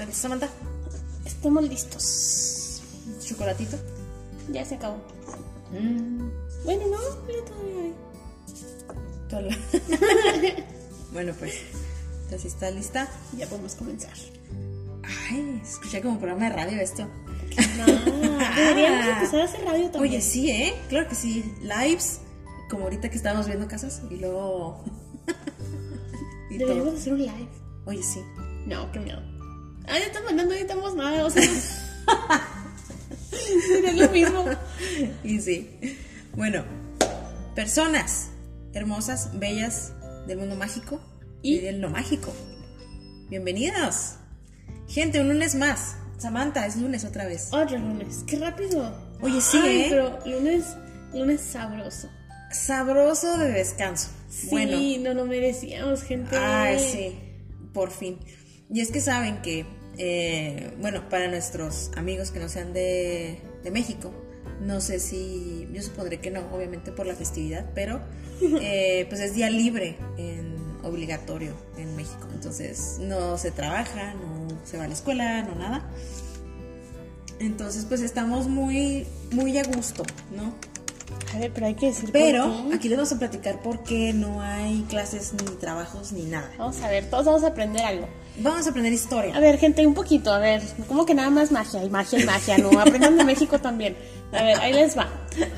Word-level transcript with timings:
¿Estás 0.00 0.08
lista, 0.08 0.22
Samantha? 0.22 0.48
Estamos 1.26 1.68
listos. 1.68 2.82
¿Chocolatito? 3.22 3.76
Ya 4.50 4.64
se 4.64 4.76
acabó. 4.76 4.96
Mm. 5.72 6.30
Bueno, 6.64 6.86
no, 6.86 6.98
pero 7.26 7.44
todavía 7.44 7.82
hay. 9.30 10.64
Bueno, 11.12 11.34
pues. 11.38 11.54
Entonces, 12.24 12.54
¿está 12.54 12.70
lista? 12.70 13.08
Ya 13.36 13.46
podemos 13.46 13.74
comenzar. 13.74 14.14
Ay, 15.02 15.60
escuché 15.62 16.00
como 16.00 16.18
programa 16.18 16.48
de 16.48 16.56
radio 16.56 16.80
esto. 16.80 17.06
No, 17.76 17.84
deberíamos 18.56 19.06
empezar 19.16 19.40
a 19.40 19.44
hacer 19.44 19.64
radio 19.66 19.90
también. 19.90 20.14
Oye, 20.14 20.22
sí, 20.22 20.50
¿eh? 20.50 20.74
Claro 20.88 21.10
que 21.10 21.14
sí. 21.14 21.44
Lives, 21.60 22.20
como 22.70 22.84
ahorita 22.84 23.10
que 23.10 23.16
estábamos 23.16 23.46
viendo 23.48 23.68
casas 23.68 24.00
y 24.08 24.16
luego. 24.16 24.82
y 26.50 26.56
deberíamos 26.56 26.88
todo. 26.88 26.98
hacer 26.98 27.12
un 27.12 27.18
live. 27.18 27.48
Oye, 27.84 28.02
sí. 28.02 28.20
No, 28.66 28.90
qué 28.92 29.00
miedo. 29.00 29.39
Ah, 29.86 29.98
ya 29.98 30.06
estamos 30.06 30.32
no 30.32 30.44
necesitamos 30.44 30.94
nada, 30.94 31.24
o 31.24 31.30
sea. 31.30 31.42
Sería 33.30 33.92
lo 33.92 34.10
mismo. 34.12 34.44
Y 35.24 35.40
sí. 35.40 35.70
Bueno, 36.34 36.64
personas 37.54 38.28
hermosas, 38.72 39.30
bellas 39.38 39.92
del 40.26 40.38
mundo 40.38 40.54
mágico 40.56 41.00
y, 41.42 41.56
Y- 41.56 41.60
del 41.60 41.80
no 41.80 41.90
mágico. 41.90 42.32
Bienvenidos. 43.28 44.14
Gente, 44.88 45.20
un 45.20 45.28
lunes 45.28 45.54
más. 45.54 45.96
Samantha, 46.18 46.66
es 46.66 46.76
lunes 46.76 47.04
otra 47.04 47.26
vez. 47.26 47.48
Otro 47.52 47.78
lunes. 47.78 48.24
Qué 48.26 48.36
rápido. 48.38 48.92
Oye, 49.22 49.40
sí, 49.40 49.58
Ay, 49.62 49.80
¿eh? 49.82 49.86
pero 49.90 50.18
lunes, 50.26 50.64
lunes 51.14 51.40
sabroso. 51.40 52.08
Sabroso 52.52 53.38
de 53.38 53.50
descanso. 53.52 54.08
Sí, 54.28 54.48
Bueno, 54.50 54.76
no 55.00 55.14
lo 55.14 55.26
merecíamos, 55.26 56.02
gente. 56.02 56.36
Ay, 56.36 56.78
sí, 56.78 57.18
por 57.72 57.90
fin. 57.90 58.18
Y 58.72 58.80
es 58.80 58.90
que 58.92 59.00
saben 59.00 59.42
que, 59.42 59.66
eh, 59.98 60.72
bueno, 60.80 61.08
para 61.08 61.28
nuestros 61.28 61.90
amigos 61.96 62.30
que 62.30 62.38
no 62.38 62.48
sean 62.48 62.72
de, 62.72 63.40
de 63.62 63.70
México, 63.70 64.12
no 64.60 64.80
sé 64.80 65.00
si, 65.00 65.68
yo 65.72 65.82
supondré 65.82 66.20
que 66.20 66.30
no, 66.30 66.40
obviamente 66.52 66.92
por 66.92 67.06
la 67.06 67.14
festividad, 67.14 67.66
pero 67.74 68.00
eh, 68.60 69.06
pues 69.08 69.20
es 69.20 69.34
día 69.34 69.50
libre, 69.50 69.96
en, 70.18 70.54
obligatorio 70.82 71.54
en 71.76 71.96
México. 71.96 72.28
Entonces 72.32 72.98
no 73.00 73.38
se 73.38 73.50
trabaja, 73.50 74.14
no 74.14 74.48
se 74.64 74.78
va 74.78 74.84
a 74.84 74.88
la 74.88 74.94
escuela, 74.94 75.42
no 75.42 75.54
nada. 75.54 75.88
Entonces 77.38 77.86
pues 77.86 78.02
estamos 78.02 78.48
muy, 78.48 79.06
muy 79.32 79.58
a 79.58 79.64
gusto, 79.64 80.04
¿no? 80.34 80.54
A 81.34 81.38
ver, 81.38 81.52
pero 81.52 81.66
hay 81.66 81.74
que 81.74 81.86
decir. 81.86 82.04
por 82.04 82.12
Pero 82.12 82.66
qué. 82.68 82.76
aquí 82.76 82.88
les 82.88 82.98
vamos 82.98 83.12
a 83.12 83.18
platicar 83.18 83.62
por 83.62 83.82
qué 83.82 84.12
no 84.12 84.42
hay 84.42 84.82
clases 84.88 85.32
ni 85.32 85.54
trabajos 85.56 86.12
ni 86.12 86.24
nada. 86.24 86.50
Vamos 86.58 86.80
a 86.82 86.88
ver, 86.88 87.08
todos 87.08 87.24
vamos 87.24 87.44
a 87.44 87.48
aprender 87.48 87.82
algo. 87.82 88.08
Vamos 88.42 88.66
a 88.66 88.70
aprender 88.70 88.92
historia. 88.92 89.36
A 89.36 89.40
ver, 89.40 89.58
gente, 89.58 89.86
un 89.86 89.94
poquito, 89.94 90.32
a 90.32 90.38
ver, 90.38 90.62
como 90.88 91.04
que 91.04 91.14
nada 91.14 91.30
más 91.30 91.52
magia 91.52 91.84
y 91.84 91.90
magia 91.90 92.20
y 92.20 92.24
magia, 92.24 92.58
¿no? 92.58 92.80
Aprendan 92.80 93.16
de 93.16 93.24
México 93.24 93.58
también. 93.58 93.96
A 94.32 94.42
ver, 94.42 94.58
ahí 94.60 94.72
les 94.72 94.96
va. 94.96 95.08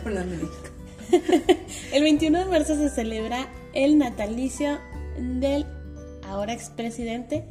Hablando 0.05 0.37
de 0.37 0.43
México. 0.43 0.73
El 1.93 2.03
21 2.03 2.39
de 2.39 2.45
marzo 2.47 2.75
se 2.75 2.89
celebra 2.89 3.47
el 3.75 3.99
natalicio 3.99 4.79
del 5.19 5.67
ahora 6.27 6.53
expresidente 6.53 7.45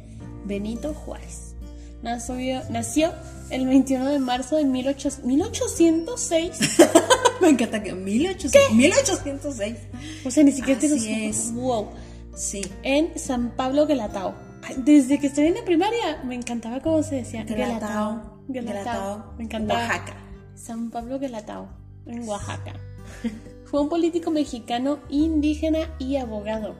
Benito 0.44 0.94
Juárez. 0.94 1.54
Nació, 2.02 2.62
nació 2.68 3.12
el 3.50 3.66
21 3.66 4.08
de 4.08 4.18
marzo 4.18 4.56
de 4.56 4.64
1800 4.64 5.24
1806. 5.24 6.78
Me 7.40 7.50
encanta 7.50 7.82
que 7.82 7.92
1800, 7.92 8.72
1806. 8.72 9.76
O 10.24 10.30
sea, 10.30 10.42
ni 10.42 10.52
siquiera 10.52 10.78
Así 10.78 10.88
te 10.88 11.28
es. 11.28 11.52
Wow. 11.54 11.90
Sí. 12.34 12.62
En 12.82 13.16
San 13.18 13.54
Pablo 13.56 13.86
Guelatao. 13.86 14.51
Desde 14.76 15.18
que 15.18 15.26
estoy 15.26 15.46
en 15.46 15.54
la 15.54 15.64
primaria 15.64 16.22
me 16.24 16.34
encantaba 16.34 16.80
cómo 16.80 17.02
se 17.02 17.16
decía. 17.16 17.44
Guelatao. 17.44 18.42
Guelatao. 18.48 19.34
Me 19.36 19.44
encantaba. 19.44 19.80
Oaxaca. 19.80 20.14
San 20.54 20.90
Pablo 20.90 21.18
Guelatao, 21.18 21.68
en 22.06 22.28
Oaxaca. 22.28 22.74
Fue 23.64 23.80
un 23.80 23.88
político 23.88 24.30
mexicano, 24.30 25.00
indígena 25.08 25.90
y 25.98 26.16
abogado. 26.16 26.74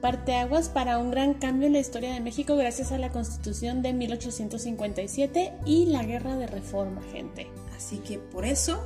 Parteaguas 0.00 0.68
para 0.68 0.98
un 0.98 1.10
gran 1.10 1.34
cambio 1.34 1.66
en 1.66 1.74
la 1.74 1.78
historia 1.78 2.12
de 2.12 2.20
México 2.20 2.56
gracias 2.56 2.90
a 2.90 2.98
la 2.98 3.10
Constitución 3.10 3.82
de 3.82 3.92
1857 3.92 5.52
y 5.64 5.86
la 5.86 6.02
Guerra 6.02 6.36
de 6.36 6.46
Reforma, 6.46 7.02
gente. 7.12 7.48
Así 7.76 7.98
que 7.98 8.18
por 8.18 8.44
eso, 8.44 8.82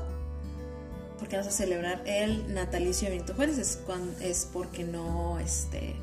porque 1.19 1.37
vamos 1.37 1.53
a 1.53 1.57
celebrar 1.57 2.03
el 2.07 2.53
natalicio 2.53 3.09
de 3.09 3.15
Benito 3.15 3.35
Juárez, 3.35 3.59
es, 3.59 3.79
es 4.21 4.51
porque 4.53 4.85
no 4.85 5.39
este, 5.39 5.97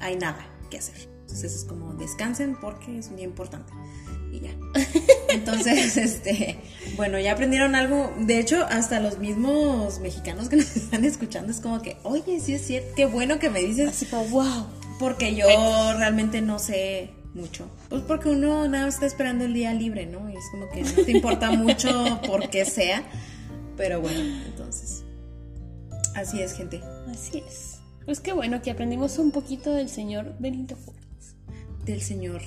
hay 0.00 0.16
nada 0.16 0.46
que 0.70 0.78
hacer. 0.78 1.11
Entonces 1.32 1.62
es 1.62 1.64
como 1.64 1.94
descansen 1.94 2.56
porque 2.60 2.98
es 2.98 3.10
muy 3.10 3.22
importante. 3.22 3.72
Y 4.30 4.40
ya. 4.40 4.50
Entonces, 5.30 5.96
este, 5.96 6.58
bueno, 6.96 7.18
ya 7.18 7.32
aprendieron 7.32 7.74
algo. 7.74 8.12
De 8.18 8.38
hecho, 8.38 8.66
hasta 8.68 9.00
los 9.00 9.18
mismos 9.18 9.98
mexicanos 10.00 10.50
que 10.50 10.56
nos 10.58 10.76
están 10.76 11.06
escuchando 11.06 11.50
es 11.50 11.60
como 11.60 11.80
que, 11.80 11.96
oye, 12.02 12.38
sí 12.38 12.52
es 12.52 12.66
cierto, 12.66 12.92
qué 12.94 13.06
bueno 13.06 13.38
que 13.38 13.48
me 13.48 13.60
dices 13.60 13.88
Así 13.88 14.04
como, 14.04 14.26
wow. 14.26 14.66
Porque 14.98 15.34
yo 15.34 15.46
realmente 15.96 16.42
no 16.42 16.58
sé 16.58 17.10
mucho. 17.32 17.66
Pues 17.88 18.02
porque 18.02 18.28
uno 18.28 18.68
nada 18.68 18.84
más 18.84 18.94
está 18.94 19.06
esperando 19.06 19.46
el 19.46 19.54
día 19.54 19.72
libre, 19.72 20.04
¿no? 20.04 20.28
Y 20.28 20.36
es 20.36 20.44
como 20.50 20.68
que 20.68 20.82
no 20.82 21.02
te 21.02 21.12
importa 21.12 21.50
mucho 21.52 22.20
por 22.26 22.50
qué 22.50 22.66
sea. 22.66 23.04
Pero 23.78 24.02
bueno, 24.02 24.20
entonces. 24.44 25.02
Así 26.14 26.42
es, 26.42 26.52
gente. 26.52 26.82
Así 27.10 27.42
es. 27.48 27.78
Pues 28.04 28.20
qué 28.20 28.34
bueno 28.34 28.60
que 28.60 28.70
aprendimos 28.70 29.18
un 29.18 29.30
poquito 29.30 29.72
del 29.72 29.88
señor 29.88 30.34
Benito 30.38 30.76
Juárez. 30.76 31.01
Del 31.84 32.00
señor 32.00 32.42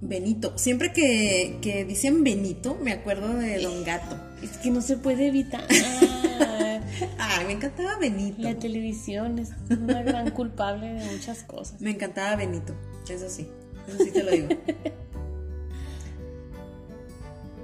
Benito. 0.00 0.56
Siempre 0.56 0.92
que, 0.92 1.58
que 1.60 1.84
dicen 1.84 2.24
Benito, 2.24 2.78
me 2.82 2.92
acuerdo 2.92 3.34
de 3.34 3.60
Don 3.60 3.84
Gato. 3.84 4.16
Es 4.42 4.58
que 4.58 4.70
no 4.70 4.80
se 4.80 4.96
puede 4.96 5.28
evitar. 5.28 5.64
Ay, 7.18 7.46
me 7.46 7.52
encantaba 7.52 7.98
Benito. 7.98 8.42
La 8.42 8.58
televisión 8.58 9.38
es 9.38 9.50
una 9.70 10.02
gran 10.02 10.30
culpable 10.30 10.94
de 10.94 11.04
muchas 11.12 11.42
cosas. 11.42 11.80
Me 11.80 11.90
encantaba 11.90 12.36
Benito. 12.36 12.74
Eso 13.08 13.28
sí. 13.28 13.48
Eso 13.88 14.04
sí 14.04 14.10
te 14.10 14.22
lo 14.22 14.30
digo. 14.30 14.48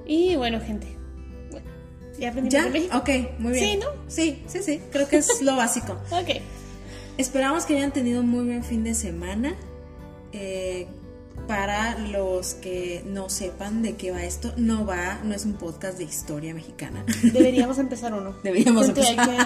Y 0.06 0.36
bueno, 0.36 0.60
gente. 0.60 0.86
Bueno, 1.50 1.66
ya 2.18 2.28
aprendimos 2.28 2.52
¿Ya? 2.52 2.64
de 2.64 2.70
México. 2.70 2.96
Ok, 2.98 3.08
muy 3.38 3.52
bien. 3.52 3.64
Sí, 3.64 3.76
¿no? 3.78 3.86
Sí, 4.06 4.42
sí, 4.46 4.58
sí. 4.62 4.80
Creo 4.92 5.08
que 5.08 5.16
es 5.16 5.42
lo 5.42 5.56
básico. 5.56 5.98
Ok. 6.10 6.40
Esperamos 7.16 7.64
que 7.64 7.76
hayan 7.76 7.92
tenido 7.92 8.20
un 8.20 8.28
muy 8.28 8.44
buen 8.44 8.64
fin 8.64 8.82
de 8.82 8.94
semana. 8.94 9.54
Eh, 10.36 10.86
para 11.46 11.96
los 11.98 12.54
que 12.54 13.02
no 13.06 13.28
sepan 13.28 13.82
de 13.82 13.94
qué 13.96 14.10
va 14.10 14.24
esto, 14.24 14.52
no 14.56 14.84
va, 14.86 15.20
no 15.24 15.34
es 15.34 15.44
un 15.44 15.54
podcast 15.54 15.96
de 15.98 16.04
historia 16.04 16.54
mexicana. 16.54 17.04
Deberíamos 17.22 17.78
empezar 17.86 18.12
uno. 18.14 18.34
Deberíamos 18.42 18.86
Gente, 18.86 19.00
empezar. 19.02 19.30
Hay 19.30 19.36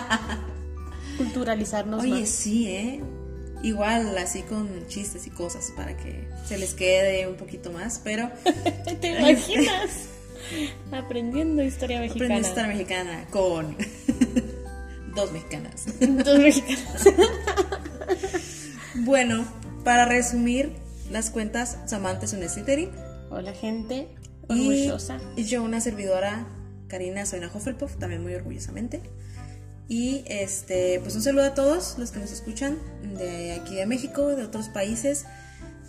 que 1.17 1.17
culturalizarnos 1.25 2.03
Oye, 2.03 2.21
más. 2.21 2.29
sí, 2.29 2.69
¿eh? 2.69 3.01
Igual, 3.63 4.17
así 4.19 4.43
con 4.43 4.69
chistes 4.87 5.27
y 5.27 5.31
cosas 5.31 5.73
para 5.77 5.97
que 5.97 6.29
se 6.47 6.57
les 6.59 6.75
quede 6.75 7.27
un 7.27 7.35
poquito 7.37 7.73
más, 7.73 8.01
pero 8.05 8.31
¿Te 9.01 9.19
imaginas? 9.19 9.91
Aprendiendo 10.93 11.63
historia 11.65 12.01
mexicana. 12.01 12.27
aprende 12.37 12.49
historia 12.49 12.69
mexicana 12.69 13.27
con 13.31 13.77
dos 15.17 15.33
mexicanas. 15.33 15.87
Dos 16.25 16.39
mexicanos. 16.39 17.03
Bueno, 18.95 19.45
para 19.89 20.05
resumir 20.05 20.75
las 21.11 21.31
cuentas, 21.31 21.79
Samantha 21.87 22.27
es 22.27 22.35
una 22.35 22.47
Slytherin. 22.47 22.91
Hola, 23.31 23.55
gente. 23.55 24.09
Y 24.51 24.69
Orgullosa. 24.69 25.19
yo, 25.35 25.63
una 25.63 25.81
servidora, 25.81 26.47
Karina 26.89 27.25
Soina 27.25 27.51
Hufflepuff, 27.51 27.97
también 27.97 28.23
muy 28.23 28.35
orgullosamente. 28.35 29.01
Y 29.89 30.25
este, 30.27 31.01
pues 31.01 31.17
un 31.17 31.23
saludo 31.23 31.45
a 31.45 31.55
todos 31.55 31.97
los 31.97 32.11
que 32.11 32.19
nos 32.19 32.31
escuchan 32.33 32.77
de 33.17 33.53
aquí 33.53 33.77
de 33.77 33.87
México, 33.87 34.27
de 34.37 34.45
otros 34.45 34.69
países. 34.69 35.25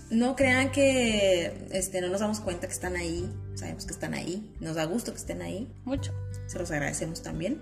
No 0.09 0.37
crean 0.37 0.71
que 0.71 1.67
este, 1.71 1.99
no 1.99 2.07
nos 2.07 2.21
damos 2.21 2.39
cuenta 2.39 2.67
que 2.67 2.73
están 2.73 2.95
ahí, 2.95 3.29
sabemos 3.55 3.83
que 3.83 3.91
están 3.91 4.13
ahí, 4.13 4.49
nos 4.61 4.75
da 4.75 4.85
gusto 4.85 5.11
que 5.11 5.17
estén 5.17 5.41
ahí, 5.41 5.69
Mucho. 5.83 6.13
se 6.47 6.57
los 6.57 6.71
agradecemos 6.71 7.21
también. 7.21 7.61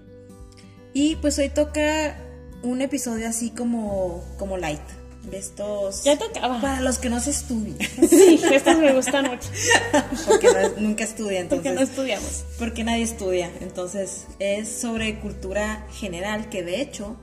Y 0.94 1.16
pues 1.16 1.40
hoy 1.40 1.50
toca 1.50 2.16
un 2.62 2.82
episodio 2.82 3.28
así 3.28 3.50
como, 3.50 4.24
como 4.38 4.58
light, 4.58 4.82
de 5.30 5.38
estos... 5.38 6.04
Ya 6.04 6.18
tocaba. 6.18 6.60
Para 6.62 6.82
los 6.82 6.98
que 7.00 7.10
no 7.10 7.20
se 7.20 7.32
estudian, 7.32 7.78
Sí, 8.10 8.40
estas 8.52 8.78
me 8.78 8.94
gustan 8.94 9.26
mucho. 9.30 9.50
porque 10.28 10.48
no- 10.48 10.82
nunca 10.82 11.04
estudian, 11.04 11.48
Porque 11.48 11.70
entonces... 11.70 11.76
no 11.76 11.82
estudiamos. 11.82 12.44
Porque 12.58 12.84
nadie 12.84 13.04
estudia. 13.04 13.52
Entonces, 13.62 14.26
es 14.40 14.70
sobre 14.72 15.20
cultura 15.20 15.86
general, 15.94 16.50
que 16.50 16.64
de 16.64 16.82
hecho, 16.82 17.18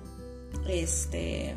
este. 0.69 1.55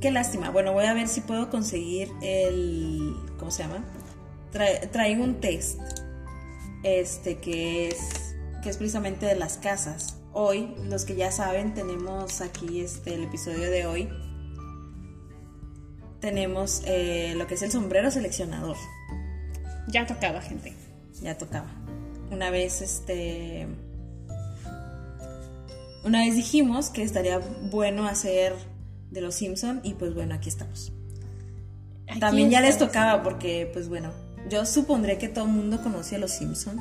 Qué 0.00 0.10
lástima. 0.10 0.50
Bueno, 0.50 0.72
voy 0.72 0.84
a 0.86 0.94
ver 0.94 1.06
si 1.08 1.20
puedo 1.20 1.48
conseguir 1.50 2.10
el. 2.22 3.14
¿Cómo 3.38 3.50
se 3.50 3.62
llama? 3.62 3.84
Tra- 4.52 4.90
traigo 4.90 5.22
un 5.22 5.40
test. 5.40 5.78
Este 6.82 7.38
que 7.38 7.88
es. 7.88 7.96
que 8.62 8.70
es 8.70 8.76
precisamente 8.76 9.26
de 9.26 9.36
las 9.36 9.56
casas. 9.58 10.16
Hoy, 10.32 10.74
los 10.88 11.04
que 11.04 11.14
ya 11.14 11.30
saben, 11.30 11.74
tenemos 11.74 12.40
aquí 12.40 12.80
este 12.80 13.14
el 13.14 13.24
episodio 13.24 13.70
de 13.70 13.86
hoy. 13.86 14.08
Tenemos 16.22 16.82
eh, 16.86 17.34
lo 17.36 17.46
que 17.46 17.54
es 17.54 17.62
el 17.62 17.70
sombrero 17.70 18.10
seleccionador. 18.10 18.76
Ya 19.88 20.06
tocaba, 20.06 20.40
gente. 20.40 20.72
Ya 21.20 21.36
tocaba. 21.36 21.66
Una 22.30 22.48
vez, 22.48 22.80
este. 22.80 23.66
Una 26.04 26.20
vez 26.20 26.34
dijimos 26.34 26.88
que 26.88 27.02
estaría 27.02 27.38
bueno 27.70 28.06
hacer 28.06 28.54
de 29.10 29.20
los 29.20 29.34
Simpson 29.34 29.80
y 29.82 29.94
pues 29.94 30.14
bueno, 30.14 30.34
aquí 30.34 30.48
estamos. 30.48 30.92
Aquí 32.08 32.20
También 32.20 32.50
ya 32.50 32.60
les 32.60 32.78
tocaba 32.78 33.22
porque 33.22 33.68
pues 33.72 33.88
bueno, 33.88 34.12
yo 34.48 34.64
supondré 34.64 35.18
que 35.18 35.28
todo 35.28 35.44
el 35.44 35.50
mundo 35.50 35.82
conocía 35.82 36.18
a 36.18 36.20
los 36.20 36.32
Simpson. 36.32 36.80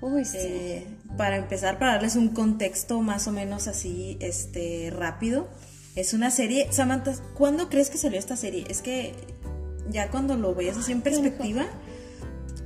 Uy, 0.00 0.24
sí. 0.24 0.38
Eh, 0.40 0.86
para 1.16 1.36
empezar, 1.36 1.78
para 1.78 1.92
darles 1.92 2.16
un 2.16 2.28
contexto 2.30 3.00
más 3.02 3.28
o 3.28 3.32
menos 3.32 3.68
así, 3.68 4.16
este, 4.20 4.90
rápido. 4.90 5.48
Es 6.00 6.14
una 6.14 6.30
serie, 6.30 6.66
Samantha, 6.72 7.14
¿cuándo 7.34 7.68
crees 7.68 7.90
que 7.90 7.98
salió 7.98 8.18
esta 8.18 8.34
serie? 8.36 8.64
Es 8.68 8.80
que 8.80 9.12
ya 9.90 10.10
cuando 10.10 10.34
lo 10.36 10.54
veas 10.54 10.78
así 10.78 10.92
en 10.92 11.02
perspectiva, 11.02 11.66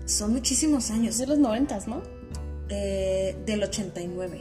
son 0.06 0.32
muchísimos 0.32 0.84
Es 0.84 0.90
años. 0.92 1.18
de 1.18 1.26
los 1.26 1.38
noventas, 1.38 1.88
¿no? 1.88 2.00
Eh, 2.68 3.34
del 3.44 3.62
89. 3.64 4.40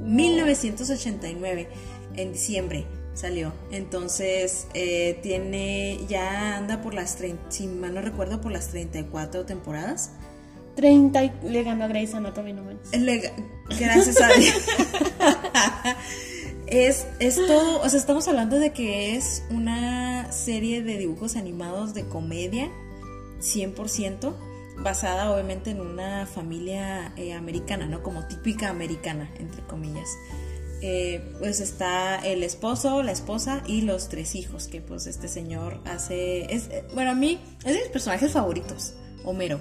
1989, 0.00 1.68
en 2.16 2.32
diciembre 2.34 2.84
salió. 3.14 3.54
Entonces, 3.70 4.66
eh, 4.74 5.18
tiene, 5.22 5.98
ya 6.06 6.58
anda 6.58 6.82
por 6.82 6.92
las 6.92 7.16
30, 7.16 7.50
si 7.50 7.66
mal 7.68 7.94
no 7.94 8.02
recuerdo, 8.02 8.40
por 8.42 8.52
las 8.52 8.68
34 8.68 9.46
temporadas. 9.46 10.10
30 10.76 11.24
y 11.24 11.32
le 11.44 11.62
ganó 11.62 11.84
a 11.84 11.88
Grey's 11.88 12.12
Anatomy, 12.12 12.52
no 12.52 12.64
menos. 12.64 12.82
Le- 12.94 13.32
gracias 13.78 14.20
a 14.20 14.28
Dios. 14.34 14.56
es, 16.66 17.06
es 17.18 17.36
todo, 17.36 17.80
o 17.80 17.88
sea, 17.88 17.98
estamos 17.98 18.26
hablando 18.28 18.58
de 18.58 18.72
que 18.72 19.16
es 19.16 19.44
una 19.50 20.32
serie 20.32 20.82
de 20.82 20.98
dibujos 20.98 21.36
animados 21.36 21.94
de 21.94 22.06
comedia, 22.06 22.70
100%, 23.40 24.34
basada 24.78 25.30
obviamente 25.30 25.70
en 25.70 25.80
una 25.80 26.26
familia 26.26 27.12
eh, 27.16 27.32
americana, 27.32 27.86
¿no? 27.86 28.02
Como 28.02 28.26
típica 28.26 28.70
americana, 28.70 29.30
entre 29.38 29.62
comillas. 29.62 30.08
Eh, 30.80 31.32
pues 31.38 31.60
está 31.60 32.16
el 32.16 32.42
esposo, 32.42 33.02
la 33.02 33.12
esposa 33.12 33.62
y 33.66 33.82
los 33.82 34.08
tres 34.08 34.34
hijos 34.34 34.68
que 34.68 34.80
pues 34.80 35.06
este 35.06 35.28
señor 35.28 35.80
hace... 35.86 36.52
Es, 36.54 36.68
eh, 36.68 36.84
bueno, 36.94 37.12
a 37.12 37.14
mí 37.14 37.38
es 37.64 37.72
de 37.72 37.80
mis 37.80 37.88
personajes 37.88 38.32
favoritos, 38.32 38.94
Homero. 39.24 39.60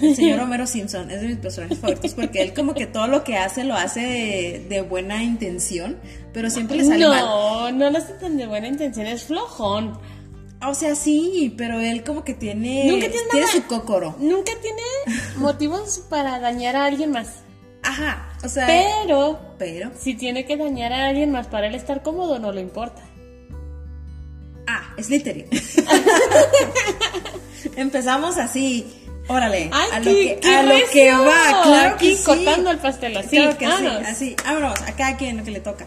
El 0.00 0.16
señor 0.16 0.40
Homero 0.40 0.66
Simpson 0.66 1.10
es 1.10 1.20
de 1.20 1.28
mis 1.28 1.36
personajes 1.36 1.78
favoritos 1.78 2.14
porque 2.14 2.42
él 2.42 2.52
como 2.54 2.74
que 2.74 2.86
todo 2.86 3.06
lo 3.06 3.22
que 3.22 3.36
hace 3.36 3.62
lo 3.64 3.74
hace 3.74 4.00
de, 4.00 4.66
de 4.68 4.80
buena 4.82 5.22
intención, 5.22 5.96
pero 6.32 6.50
siempre 6.50 6.78
le 6.78 6.84
sale 6.84 7.06
mal. 7.06 7.20
No, 7.24 7.70
no 7.70 7.90
lo 7.90 7.98
hace 7.98 8.14
tan 8.14 8.36
de 8.36 8.46
buena 8.46 8.66
intención, 8.66 9.06
es 9.06 9.24
flojón. 9.24 9.98
O 10.66 10.74
sea, 10.74 10.94
sí, 10.96 11.54
pero 11.58 11.78
él 11.78 12.02
como 12.02 12.24
que 12.24 12.32
tiene... 12.34 12.86
Nunca 12.90 13.08
tiene 13.10 13.26
nada- 13.32 13.46
su 13.52 13.64
cócoro. 13.66 14.16
Nunca 14.18 14.52
tiene 14.62 14.80
motivos 15.36 16.02
para 16.08 16.40
dañar 16.40 16.74
a 16.76 16.86
alguien 16.86 17.10
más. 17.10 17.40
Ajá, 17.82 18.32
o 18.42 18.48
sea... 18.48 18.66
Pero 18.66 19.38
Pero... 19.58 19.90
si 19.98 20.14
tiene 20.14 20.46
que 20.46 20.56
dañar 20.56 20.92
a 20.94 21.06
alguien 21.08 21.30
más 21.30 21.46
para 21.48 21.66
él 21.66 21.74
estar 21.74 22.02
cómodo, 22.02 22.38
no 22.38 22.50
le 22.50 22.62
importa. 22.62 23.02
Ah, 24.66 24.94
Slytherin. 25.00 25.46
Empezamos 27.76 28.38
así. 28.38 28.86
Órale, 29.26 29.70
¡Ay, 29.72 29.88
a 29.92 29.98
lo 30.00 30.04
qué, 30.04 30.34
que, 30.34 30.40
qué 30.40 30.54
a 30.54 30.62
lo 30.62 30.68
que 30.68 30.80
recio! 30.80 31.24
va, 31.24 31.62
claro 31.62 31.96
que 31.96 32.06
Aquí 32.06 32.16
sí. 32.16 32.24
cortando 32.24 32.70
el 32.70 32.78
pastel, 32.78 33.16
así, 33.16 33.36
Claro 33.36 33.58
que 33.58 33.66
sí, 33.66 33.86
así. 34.06 34.36
Vámonos, 34.44 34.82
a 34.82 34.92
cada 34.96 35.16
quien 35.16 35.38
lo 35.38 35.44
que 35.44 35.50
le 35.50 35.60
toca. 35.60 35.86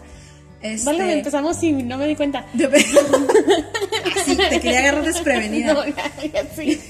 Este... 0.60 0.84
Vale, 0.84 1.12
empezamos 1.12 1.62
y 1.62 1.72
no 1.72 1.98
me 1.98 2.06
di 2.08 2.16
cuenta. 2.16 2.46
así, 2.54 4.36
te 4.36 4.60
quería 4.60 4.80
agarrar 4.80 5.04
desprevenida. 5.04 5.72
No, 5.74 5.82
sí. 6.56 6.80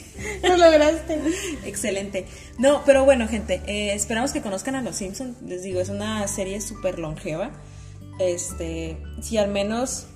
Lo 0.43 0.57
lograste. 0.57 1.19
Excelente. 1.67 2.25
No, 2.57 2.83
pero 2.85 3.05
bueno, 3.05 3.29
gente, 3.29 3.61
eh, 3.67 3.93
esperamos 3.93 4.33
que 4.33 4.41
conozcan 4.41 4.75
a 4.75 4.83
Los 4.83 4.97
Simpsons. 4.97 5.43
Les 5.43 5.63
digo, 5.63 5.81
es 5.81 5.91
una 5.91 6.27
serie 6.29 6.61
súper 6.61 6.99
longeva. 6.99 7.51
Este, 8.19 8.97
si 9.21 9.37
al 9.37 9.49
menos 9.49 10.07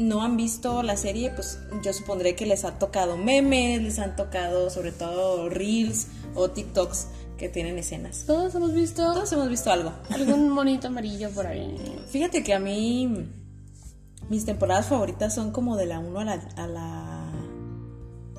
no 0.00 0.22
han 0.22 0.36
visto 0.36 0.82
la 0.82 0.96
serie, 0.96 1.30
pues 1.30 1.58
yo 1.82 1.92
supondré 1.92 2.34
que 2.34 2.46
les 2.46 2.64
ha 2.64 2.78
tocado 2.78 3.16
memes, 3.18 3.82
les 3.82 3.98
han 3.98 4.16
tocado 4.16 4.70
sobre 4.70 4.92
todo 4.92 5.48
reels 5.50 6.06
o 6.34 6.50
TikToks 6.50 7.08
que 7.36 7.48
tienen 7.50 7.78
escenas. 7.78 8.24
Todos 8.26 8.54
hemos 8.54 8.72
visto 8.72 9.02
Todos 9.12 9.30
hemos 9.32 9.48
visto 9.48 9.70
algo. 9.70 9.92
algún 10.10 10.48
monito 10.50 10.88
amarillo 10.88 11.30
por 11.30 11.46
ahí. 11.46 11.76
Fíjate 12.08 12.42
que 12.42 12.54
a 12.54 12.58
mí 12.58 13.28
mis 14.30 14.44
temporadas 14.46 14.86
favoritas 14.86 15.34
son 15.34 15.50
como 15.52 15.76
de 15.76 15.86
la 15.86 15.98
1 15.98 16.18
a 16.18 16.24
la, 16.24 16.32
a 16.56 16.66
la, 16.66 17.32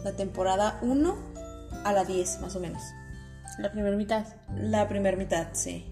la 0.04 0.16
temporada 0.16 0.80
1 0.82 1.16
a 1.84 1.94
la 1.94 2.06
10 2.06 2.42
más 2.42 2.56
o 2.56 2.60
menos. 2.60 2.82
La 3.60 3.72
primera 3.72 3.96
mitad. 3.96 4.26
La 4.56 4.88
primera 4.88 5.16
mitad, 5.16 5.50
sí, 5.54 5.86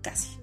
casi. 0.00 0.39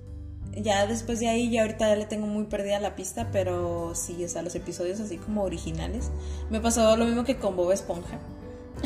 Ya 0.61 0.87
después 0.87 1.19
de 1.19 1.27
ahí, 1.27 1.49
ya 1.49 1.61
ahorita 1.61 1.89
ya 1.89 1.95
le 1.95 2.05
tengo 2.05 2.25
muy 2.27 2.45
perdida 2.45 2.79
la 2.79 2.95
pista, 2.95 3.29
pero 3.31 3.93
sí, 3.95 4.23
o 4.23 4.29
sea, 4.29 4.41
los 4.41 4.55
episodios 4.55 4.99
así 4.99 5.17
como 5.17 5.43
originales. 5.43 6.09
Me 6.49 6.59
pasó 6.59 6.97
lo 6.97 7.05
mismo 7.05 7.23
que 7.23 7.37
con 7.37 7.55
Bob 7.55 7.71
Esponja. 7.71 8.19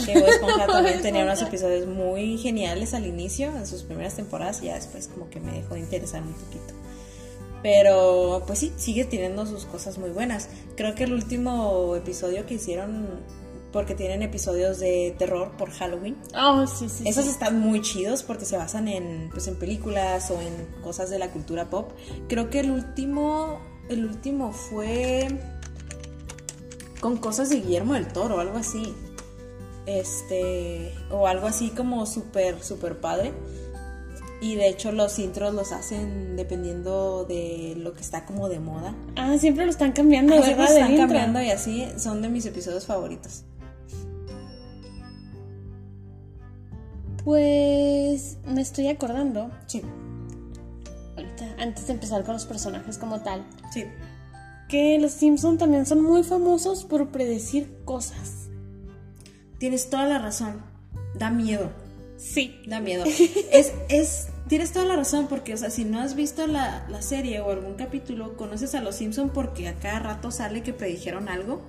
Que 0.06 0.20
Bob 0.20 0.28
Esponja 0.28 0.58
Bob 0.68 0.76
también 0.76 1.02
tenía 1.02 1.24
unos 1.24 1.42
episodios 1.42 1.88
muy 1.88 2.38
geniales 2.38 2.94
al 2.94 3.06
inicio, 3.06 3.56
en 3.56 3.66
sus 3.66 3.84
primeras 3.84 4.16
temporadas, 4.16 4.62
y 4.62 4.66
ya 4.66 4.76
después 4.76 5.08
como 5.08 5.30
que 5.30 5.40
me 5.40 5.54
dejó 5.54 5.76
de 5.76 5.82
interesar 5.82 6.22
un 6.22 6.34
poquito. 6.34 6.74
Pero 7.64 8.44
pues 8.48 8.60
sí, 8.60 8.74
sigue 8.76 9.06
teniendo 9.06 9.46
sus 9.46 9.66
cosas 9.66 9.98
muy 9.98 10.10
buenas. 10.10 10.50
Creo 10.76 10.96
que 10.96 11.04
el 11.04 11.14
último 11.14 11.96
episodio 11.96 12.46
que 12.46 12.56
hicieron, 12.56 13.20
porque 13.72 13.96
tienen 13.96 14.22
episodios 14.22 14.80
de 14.80 15.16
terror 15.18 15.52
por 15.58 15.70
Halloween, 15.72 16.18
Oh, 16.38 16.66
sí, 16.68 16.90
sí. 16.90 17.08
esos 17.08 17.24
sí. 17.26 17.32
están 17.32 17.60
muy 17.60 17.82
chidos 17.82 18.24
porque 18.24 18.46
se 18.46 18.58
basan 18.58 18.88
en, 18.88 19.30
pues, 19.32 19.48
en 19.48 19.56
películas 19.58 20.30
o 20.32 20.42
en 20.42 20.54
cosas 20.84 21.10
de 21.10 21.20
la 21.20 21.30
cultura 21.32 21.70
pop. 21.70 21.92
Creo 22.28 22.50
que 22.50 22.60
el 22.60 22.72
último, 22.72 23.60
el 23.90 24.06
último 24.06 24.52
fue 24.52 25.28
con 27.00 27.18
cosas 27.18 27.50
de 27.50 27.62
Guillermo 27.62 27.94
del 27.94 28.08
Toro, 28.08 28.40
algo 28.40 28.58
así. 28.58 28.94
Este, 29.86 30.94
o 31.10 31.28
algo 31.28 31.48
así 31.48 31.70
como 31.70 32.06
súper, 32.06 32.62
súper 32.64 33.00
padre. 33.00 33.34
Y 34.40 34.56
de 34.56 34.68
hecho 34.70 34.92
los 34.92 35.20
intros 35.20 35.54
los 35.54 35.72
hacen 35.72 36.36
dependiendo 36.36 37.26
de 37.26 37.76
lo 37.78 37.94
que 37.94 38.02
está 38.02 38.26
como 38.26 38.50
de 38.50 38.60
moda. 38.60 38.96
Ah, 39.16 39.38
siempre 39.38 39.66
lo 39.66 39.72
están 39.72 39.92
cambiando, 39.92 40.34
Siempre 40.42 40.66
Del 40.66 40.74
están 40.78 40.92
intro. 40.92 41.08
cambiando 41.08 41.42
y 41.42 41.52
así 41.52 41.88
son 41.98 42.22
de 42.24 42.30
mis 42.30 42.46
episodios 42.48 42.86
favoritos. 42.86 43.44
Pues 47.24 48.38
me 48.46 48.62
estoy 48.62 48.88
acordando, 48.88 49.52
Sí, 49.68 49.82
ahorita, 51.16 51.56
antes 51.60 51.88
de 51.88 51.94
empezar 51.94 52.24
con 52.24 52.34
los 52.34 52.46
personajes 52.46 52.98
como 52.98 53.22
tal, 53.22 53.46
sí. 53.74 53.86
que 54.68 54.98
los 55.00 55.12
Simpson 55.12 55.58
también 55.58 55.86
son 55.86 56.02
muy 56.02 56.24
famosos 56.24 56.84
por 56.86 57.10
predecir 57.10 57.84
cosas. 57.86 58.48
Tienes 59.60 59.90
toda 59.90 60.08
la 60.08 60.18
razón. 60.18 60.62
Da 61.14 61.30
miedo. 61.30 61.70
Sí. 62.18 62.60
Da 62.68 62.80
miedo. 62.80 63.04
Es, 63.52 63.74
es, 63.90 64.28
tienes 64.48 64.72
toda 64.72 64.86
la 64.86 64.96
razón, 64.96 65.28
porque, 65.28 65.54
o 65.54 65.58
sea, 65.58 65.70
si 65.70 65.86
no 65.86 66.00
has 66.00 66.16
visto 66.16 66.48
la, 66.48 66.88
la 66.90 67.02
serie 67.02 67.42
o 67.42 67.52
algún 67.52 67.76
capítulo, 67.76 68.36
conoces 68.38 68.74
a 68.74 68.82
los 68.82 68.96
Simpson 68.96 69.30
porque 69.30 69.68
a 69.68 69.76
cada 69.76 70.00
rato 70.00 70.32
sale 70.32 70.64
que 70.64 70.74
predijeron 70.74 71.30
algo 71.30 71.62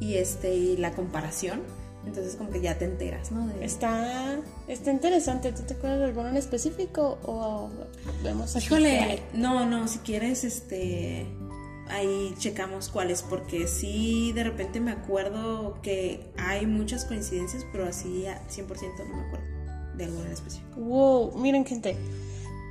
y 0.00 0.14
este, 0.14 0.56
y 0.56 0.76
la 0.76 0.92
comparación. 0.92 1.60
Entonces 2.06 2.34
como 2.36 2.50
que 2.50 2.60
ya 2.60 2.78
te 2.78 2.86
enteras, 2.86 3.30
¿no? 3.30 3.46
De- 3.46 3.64
Está, 3.64 4.38
está 4.68 4.90
interesante. 4.90 5.52
¿Tú 5.52 5.62
te 5.62 5.74
acuerdas 5.74 5.98
de 6.00 6.04
alguno 6.06 6.28
en 6.30 6.36
específico 6.36 7.18
o 7.24 7.68
vemos 8.24 8.56
Híjole, 8.56 9.22
no, 9.34 9.66
no, 9.66 9.86
si 9.86 9.98
quieres, 9.98 10.44
este, 10.44 11.26
ahí 11.88 12.34
checamos 12.38 12.88
cuáles, 12.88 13.22
porque 13.22 13.66
sí, 13.68 14.32
de 14.32 14.44
repente 14.44 14.80
me 14.80 14.92
acuerdo 14.92 15.78
que 15.82 16.32
hay 16.38 16.66
muchas 16.66 17.04
coincidencias, 17.04 17.66
pero 17.70 17.86
así 17.86 18.26
a 18.26 18.40
100% 18.48 18.66
no 19.08 19.16
me 19.16 19.22
acuerdo 19.26 19.46
de 19.96 20.04
alguna 20.04 20.26
en 20.26 20.32
específico. 20.32 20.80
Wow, 20.80 21.32
miren 21.38 21.66
gente, 21.66 21.96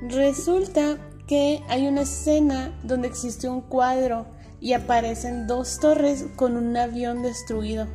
resulta 0.08 0.98
que 1.28 1.62
hay 1.68 1.88
una 1.88 2.02
escena 2.02 2.78
donde 2.84 3.08
existe 3.08 3.48
un 3.48 3.62
cuadro 3.62 4.26
y 4.62 4.74
aparecen 4.74 5.48
dos 5.48 5.80
torres 5.80 6.26
con 6.36 6.58
un 6.58 6.76
avión 6.76 7.22
destruido. 7.22 7.88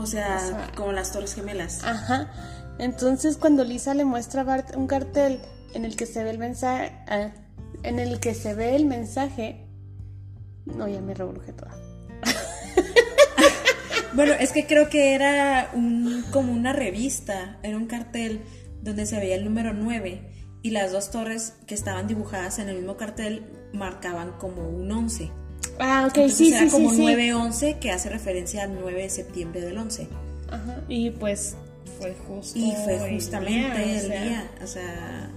O 0.00 0.06
sea, 0.06 0.36
O 0.36 0.48
sea, 0.48 0.72
como 0.76 0.92
las 0.92 1.12
Torres 1.12 1.34
Gemelas. 1.34 1.84
Ajá. 1.84 2.30
Entonces 2.78 3.36
cuando 3.36 3.64
Lisa 3.64 3.94
le 3.94 4.04
muestra 4.04 4.42
a 4.42 4.44
Bart 4.44 4.76
un 4.76 4.86
cartel 4.86 5.40
en 5.74 5.84
el 5.84 5.96
que 5.96 6.06
se 6.06 6.22
ve 6.24 6.30
el 6.30 6.38
mensaje, 6.38 6.92
ah, 7.08 7.30
en 7.82 7.98
el 7.98 8.20
que 8.20 8.34
se 8.34 8.54
ve 8.54 8.76
el 8.76 8.86
mensaje, 8.86 9.66
no 10.64 10.88
ya 10.88 11.00
me 11.00 11.14
revolujé 11.14 11.52
toda. 11.52 11.76
Bueno, 14.14 14.32
es 14.32 14.52
que 14.52 14.66
creo 14.66 14.88
que 14.88 15.14
era 15.14 15.70
un, 15.74 16.24
como 16.32 16.52
una 16.52 16.72
revista, 16.72 17.58
era 17.62 17.76
un 17.76 17.86
cartel 17.86 18.40
donde 18.82 19.04
se 19.04 19.18
veía 19.18 19.34
el 19.34 19.44
número 19.44 19.74
9 19.74 20.58
y 20.62 20.70
las 20.70 20.92
dos 20.92 21.10
torres 21.10 21.54
que 21.66 21.74
estaban 21.74 22.06
dibujadas 22.06 22.58
en 22.58 22.68
el 22.68 22.76
mismo 22.76 22.96
cartel 22.96 23.44
marcaban 23.72 24.32
como 24.38 24.66
un 24.66 24.90
11. 24.90 25.30
Ah, 25.80 26.06
ok, 26.08 26.16
Entonces 26.16 26.38
sí, 26.38 26.52
era 26.52 26.64
sí, 26.66 26.70
como 26.70 26.90
sí, 26.90 26.96
sí. 26.96 27.02
9-11 27.02 27.78
que 27.78 27.90
hace 27.90 28.08
referencia 28.08 28.64
al 28.64 28.74
9 28.78 29.02
de 29.02 29.10
septiembre 29.10 29.60
del 29.60 29.78
11. 29.78 30.08
Ajá, 30.50 30.80
y 30.88 31.10
pues 31.10 31.56
fue 31.98 32.14
justo. 32.26 32.58
Y 32.58 32.72
fue 32.84 32.96
el 32.96 33.14
justamente 33.14 33.80
o 33.80 33.84
el 33.84 34.00
sea, 34.00 34.24
día. 34.24 34.50
O 34.62 34.66
sea, 34.66 35.30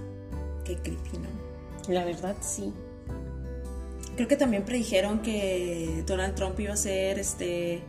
qué 0.64 0.76
creepy, 0.76 1.18
¿no? 1.18 1.92
La 1.92 2.04
verdad, 2.04 2.36
sí. 2.40 2.72
Creo 4.16 4.28
que 4.28 4.36
también 4.36 4.64
predijeron 4.64 5.20
que 5.22 6.02
Donald 6.06 6.34
Trump 6.34 6.58
iba 6.60 6.74
a 6.74 6.76
ser 6.76 7.18
este 7.18 7.82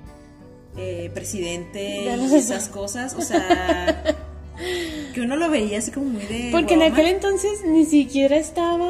eh, 0.78 1.12
presidente 1.14 1.80
De 1.80 2.16
y 2.18 2.36
esas 2.36 2.70
cosas. 2.70 3.14
O 3.16 3.22
sea, 3.22 4.04
que 5.14 5.22
uno 5.22 5.36
lo 5.36 5.50
veía 5.50 5.80
así 5.80 5.92
como 5.92 6.08
muy 6.08 6.24
de. 6.26 6.50
Porque 6.52 6.74
en 6.76 6.84
aquel 6.84 7.08
entonces 7.08 7.64
ni 7.68 7.86
siquiera 7.86 8.36
estaba. 8.38 8.86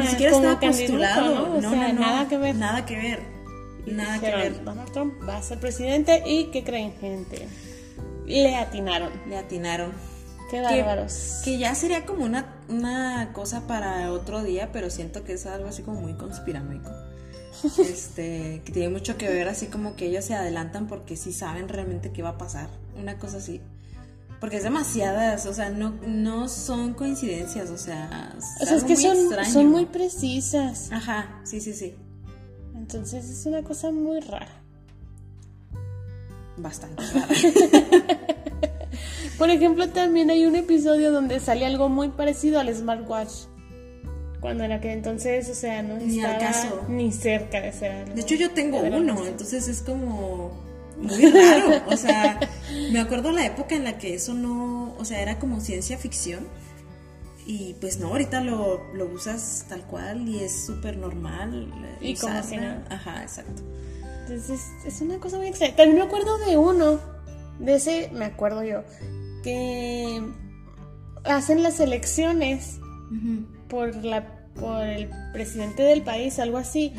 Ni 0.00 0.06
siquiera 0.06 0.32
estaba 0.36 0.58
postulado. 0.60 1.34
¿no? 1.34 1.54
O 1.56 1.60
No, 1.60 1.70
sea, 1.70 1.92
no, 1.92 2.00
nada 2.00 2.28
que 2.28 2.38
ver. 2.38 2.54
Nada 2.54 2.86
que 2.86 2.96
ver. 2.96 3.20
Nada 3.86 4.20
que 4.20 4.26
ver. 4.30 4.64
Donald 4.64 4.92
Trump 4.92 5.14
va 5.28 5.36
a 5.38 5.42
ser 5.42 5.58
presidente 5.58 6.22
y 6.26 6.46
¿qué 6.46 6.62
creen, 6.64 6.94
gente? 7.00 7.46
Le 8.26 8.54
atinaron. 8.56 9.10
Le 9.28 9.36
atinaron. 9.36 9.92
Qué 10.50 10.58
Que- 10.58 10.62
bárbaros. 10.62 11.40
Que 11.44 11.58
ya 11.58 11.74
sería 11.74 12.04
como 12.06 12.24
una, 12.24 12.54
una 12.68 13.32
cosa 13.32 13.66
para 13.66 14.12
otro 14.12 14.42
día, 14.42 14.70
pero 14.72 14.90
siento 14.90 15.24
que 15.24 15.32
es 15.32 15.46
algo 15.46 15.68
así 15.68 15.82
como 15.82 16.00
muy 16.00 16.14
conspiranoico. 16.14 16.90
Este, 17.78 18.62
que 18.64 18.72
tiene 18.72 18.88
mucho 18.88 19.16
que 19.16 19.28
ver 19.28 19.48
así 19.48 19.66
como 19.66 19.94
que 19.94 20.06
ellos 20.06 20.24
se 20.24 20.34
adelantan 20.34 20.86
porque 20.88 21.16
sí 21.16 21.32
saben 21.32 21.68
realmente 21.68 22.10
qué 22.12 22.22
va 22.22 22.30
a 22.30 22.38
pasar. 22.38 22.68
Una 23.00 23.18
cosa 23.18 23.38
así. 23.38 23.60
Porque 24.42 24.56
es 24.56 24.64
demasiadas, 24.64 25.46
o 25.46 25.54
sea, 25.54 25.70
no, 25.70 25.94
no 26.04 26.48
son 26.48 26.94
coincidencias, 26.94 27.70
o 27.70 27.78
sea, 27.78 28.34
O 28.60 28.66
sea, 28.66 28.76
es 28.76 28.82
que 28.82 28.94
muy 28.94 29.02
son, 29.02 29.16
extraño. 29.16 29.52
son 29.52 29.66
muy 29.70 29.86
precisas. 29.86 30.90
Ajá, 30.90 31.40
sí, 31.44 31.60
sí, 31.60 31.72
sí. 31.72 31.94
Entonces 32.74 33.30
es 33.30 33.46
una 33.46 33.62
cosa 33.62 33.92
muy 33.92 34.18
rara. 34.18 34.60
Bastante 36.56 37.04
raro. 37.14 37.28
Por 39.38 39.48
ejemplo, 39.50 39.88
también 39.90 40.28
hay 40.30 40.44
un 40.44 40.56
episodio 40.56 41.12
donde 41.12 41.38
sale 41.38 41.64
algo 41.64 41.88
muy 41.88 42.08
parecido 42.08 42.58
al 42.58 42.74
smartwatch. 42.74 43.30
Cuando 44.40 44.64
en 44.64 44.72
aquel 44.72 44.90
entonces, 44.90 45.48
o 45.50 45.54
sea, 45.54 45.84
no 45.84 45.98
Ni 45.98 46.20
al 46.20 46.32
estaba 46.32 46.38
caso. 46.52 46.82
ni 46.88 47.12
cerca 47.12 47.60
de 47.60 47.72
ser 47.72 47.92
algo. 47.92 48.14
De 48.16 48.22
hecho, 48.22 48.34
yo 48.34 48.50
tengo 48.50 48.80
uno, 48.80 49.24
entonces 49.24 49.68
es 49.68 49.82
como 49.82 50.50
muy 51.02 51.30
raro. 51.30 51.82
O 51.86 51.96
sea, 51.96 52.40
me 52.90 53.00
acuerdo 53.00 53.32
la 53.32 53.46
época 53.46 53.74
en 53.74 53.84
la 53.84 53.98
que 53.98 54.14
eso 54.14 54.34
no, 54.34 54.94
o 54.98 55.04
sea, 55.04 55.20
era 55.20 55.38
como 55.38 55.60
ciencia 55.60 55.98
ficción. 55.98 56.46
Y 57.44 57.74
pues 57.80 57.98
no, 57.98 58.08
ahorita 58.08 58.40
lo, 58.40 58.80
lo 58.94 59.06
usas 59.06 59.66
tal 59.68 59.82
cual 59.82 60.28
y 60.28 60.44
es 60.44 60.64
súper 60.66 60.96
normal. 60.96 61.68
Y 62.00 62.14
como 62.14 62.42
si 62.42 62.56
nada. 62.56 62.84
Ajá, 62.88 63.22
exacto. 63.22 63.62
Entonces 64.20 64.60
es 64.86 65.00
una 65.00 65.18
cosa 65.18 65.38
muy 65.38 65.48
extraña. 65.48 65.74
También 65.74 65.98
me 65.98 66.04
acuerdo 66.04 66.38
de 66.38 66.56
uno, 66.56 67.00
de 67.58 67.74
ese 67.74 68.10
me 68.12 68.26
acuerdo 68.26 68.62
yo, 68.62 68.84
que 69.42 70.22
hacen 71.24 71.62
las 71.62 71.80
elecciones 71.80 72.78
por 73.68 73.94
la 73.96 74.42
por 74.58 74.84
el 74.84 75.08
presidente 75.32 75.82
del 75.82 76.02
país, 76.02 76.38
algo 76.38 76.58
así, 76.58 76.92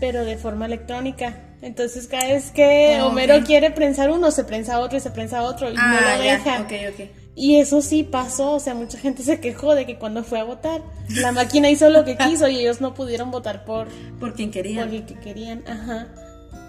pero 0.00 0.24
de 0.24 0.36
forma 0.36 0.66
electrónica. 0.66 1.45
Entonces 1.62 2.06
cada 2.06 2.28
vez 2.28 2.50
que 2.50 2.96
Ah, 2.96 3.06
Homero 3.06 3.42
quiere 3.44 3.70
prensar 3.70 4.10
uno, 4.10 4.30
se 4.30 4.44
prensa 4.44 4.78
otro 4.80 4.98
y 4.98 5.00
se 5.00 5.10
prensa 5.10 5.42
otro 5.42 5.70
y 5.70 5.74
no 5.74 5.80
Ah, 5.82 6.16
lo 6.16 6.22
deja. 6.22 6.60
ok, 6.60 6.72
ok. 6.92 7.10
Y 7.34 7.56
eso 7.56 7.82
sí 7.82 8.02
pasó, 8.02 8.52
o 8.52 8.60
sea, 8.60 8.74
mucha 8.74 8.98
gente 8.98 9.22
se 9.22 9.40
quejó 9.40 9.74
de 9.74 9.84
que 9.84 9.98
cuando 9.98 10.24
fue 10.24 10.38
a 10.40 10.44
votar, 10.44 10.80
la 11.10 11.32
máquina 11.32 11.68
hizo 11.70 11.90
lo 11.90 12.04
que 12.04 12.16
quiso 12.18 12.48
y 12.48 12.60
ellos 12.60 12.80
no 12.80 12.94
pudieron 12.94 13.30
votar 13.30 13.64
por, 13.64 13.88
Por 14.20 14.34
quien 14.34 14.50
quería. 14.50 14.84
por 14.84 14.94
el 14.94 15.04
que 15.04 15.14
querían. 15.20 15.62
Ajá. 15.66 16.08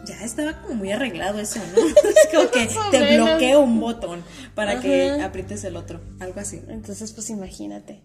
Ya 0.05 0.23
estaba 0.23 0.61
como 0.61 0.75
muy 0.75 0.91
arreglado 0.91 1.39
eso, 1.39 1.59
¿no? 1.75 1.85
es 2.09 2.27
como 2.33 2.49
que 2.51 2.67
te 2.91 3.17
bloqueo 3.17 3.59
un 3.61 3.79
botón 3.79 4.23
para 4.55 4.79
que 4.79 5.11
aprietes 5.21 5.63
el 5.63 5.75
otro. 5.77 5.99
Algo 6.19 6.39
así. 6.39 6.61
Entonces, 6.69 7.11
pues 7.13 7.29
imagínate. 7.29 8.01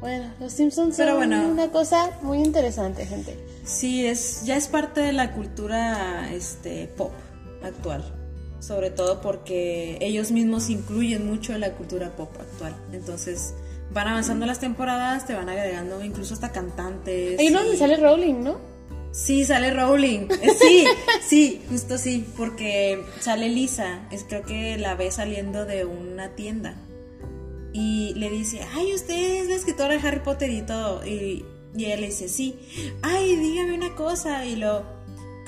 Bueno, 0.00 0.32
los 0.38 0.52
Simpsons 0.52 0.96
Pero 0.96 1.10
son 1.18 1.28
bueno. 1.28 1.48
una 1.48 1.70
cosa 1.70 2.10
muy 2.22 2.38
interesante, 2.38 3.04
gente. 3.04 3.36
Sí, 3.64 4.06
es, 4.06 4.44
ya 4.44 4.56
es 4.56 4.68
parte 4.68 5.00
de 5.00 5.12
la 5.12 5.32
cultura 5.32 6.32
este, 6.32 6.86
pop 6.96 7.12
actual. 7.62 8.14
Sobre 8.60 8.90
todo 8.90 9.20
porque 9.20 9.98
ellos 10.00 10.30
mismos 10.30 10.68
incluyen 10.70 11.26
mucho 11.26 11.52
en 11.52 11.60
la 11.60 11.72
cultura 11.72 12.10
pop 12.10 12.30
actual. 12.40 12.74
Entonces 12.92 13.54
van 13.92 14.08
avanzando 14.08 14.46
las 14.46 14.60
temporadas, 14.60 15.26
te 15.26 15.34
van 15.34 15.48
agregando 15.48 16.02
incluso 16.04 16.34
hasta 16.34 16.52
cantantes. 16.52 17.40
Uno 17.40 17.48
y- 17.48 17.52
donde 17.64 17.76
sale 17.76 17.96
Rowling, 17.96 18.42
¿no? 18.44 18.58
Sí, 19.10 19.44
sale 19.44 19.72
Rowling. 19.72 20.28
Eh, 20.42 20.50
Sí, 20.60 20.84
sí, 21.28 21.62
justo 21.70 21.98
sí, 21.98 22.26
porque 22.36 23.04
sale 23.20 23.48
Lisa. 23.48 24.06
Es, 24.12 24.24
creo 24.24 24.42
que 24.44 24.76
la 24.76 24.94
ve 24.94 25.10
saliendo 25.10 25.64
de 25.64 25.84
una 25.84 26.30
tienda. 26.36 26.74
Y 27.72 28.14
le 28.14 28.30
dice, 28.30 28.60
ay, 28.74 28.94
usted 28.94 29.42
es 29.42 29.48
la 29.48 29.54
escritora 29.54 29.94
de 29.94 30.06
Harry 30.06 30.20
Potter 30.20 30.50
y 30.50 30.62
todo. 30.62 31.04
Y, 31.06 31.44
y 31.76 31.84
ella 31.84 31.96
le 31.96 32.06
dice, 32.06 32.28
sí. 32.28 32.58
Ay, 33.02 33.36
dígame 33.36 33.74
una 33.74 33.94
cosa. 33.94 34.44
Y 34.46 34.56
lo, 34.56 34.84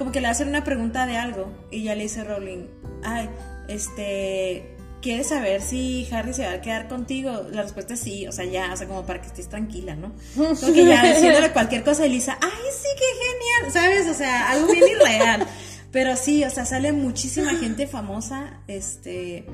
como 0.01 0.13
que 0.13 0.21
le 0.21 0.29
hacen 0.29 0.49
una 0.49 0.65
pregunta 0.65 1.07
de 1.07 1.17
algo. 1.17 1.53
Y 1.71 1.85
ya 1.85 1.95
le 1.95 2.05
dice 2.05 2.25
Rowling, 2.25 2.69
ay, 3.03 3.29
este, 3.69 4.75
¿quieres 5.03 5.29
saber 5.29 5.61
si 5.63 6.09
Harry 6.11 6.33
se 6.33 6.47
va 6.47 6.53
a 6.53 6.61
quedar 6.61 6.89
contigo? 6.89 7.47
La 7.51 7.63
respuesta 7.63 7.95
es 7.95 8.01
sí, 8.01 8.27
o 8.27 8.33
sea, 8.33 8.45
ya, 8.47 8.73
o 8.73 8.77
sea, 8.77 8.87
como 8.87 9.05
para 9.05 9.21
que 9.21 9.29
estés 9.29 9.49
tranquila, 9.49 9.97
¿no? 9.97 10.13
Como 10.37 10.73
que 10.73 10.87
ya 10.87 11.03
diciéndole 11.15 11.53
cualquier 11.53 11.85
cosa, 11.85 12.07
Elisa, 12.07 12.39
ay, 12.41 12.51
sí, 12.73 12.89
qué 12.97 13.05
genial, 13.27 13.73
¿sabes? 13.73 14.09
O 14.09 14.15
sea, 14.19 14.51
algo 14.51 14.73
bien 14.73 14.85
irreal. 14.89 15.47
Pero 15.93 16.17
sí, 16.17 16.45
o 16.45 16.51
sea, 16.51 16.65
sale 16.65 16.93
muchísima 16.93 17.51
gente 17.57 17.87
famosa, 17.87 18.61
este, 18.69 19.45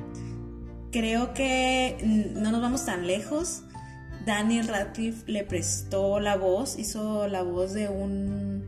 creo 0.98 1.34
que 1.34 1.98
no 2.34 2.50
nos 2.50 2.60
vamos 2.62 2.86
tan 2.86 3.06
lejos. 3.06 3.62
Daniel 4.24 4.66
Radcliffe 4.68 5.30
le 5.30 5.44
prestó 5.44 6.18
la 6.20 6.36
voz, 6.36 6.78
hizo 6.78 7.28
la 7.28 7.42
voz 7.42 7.74
de 7.74 7.88
un, 7.88 8.64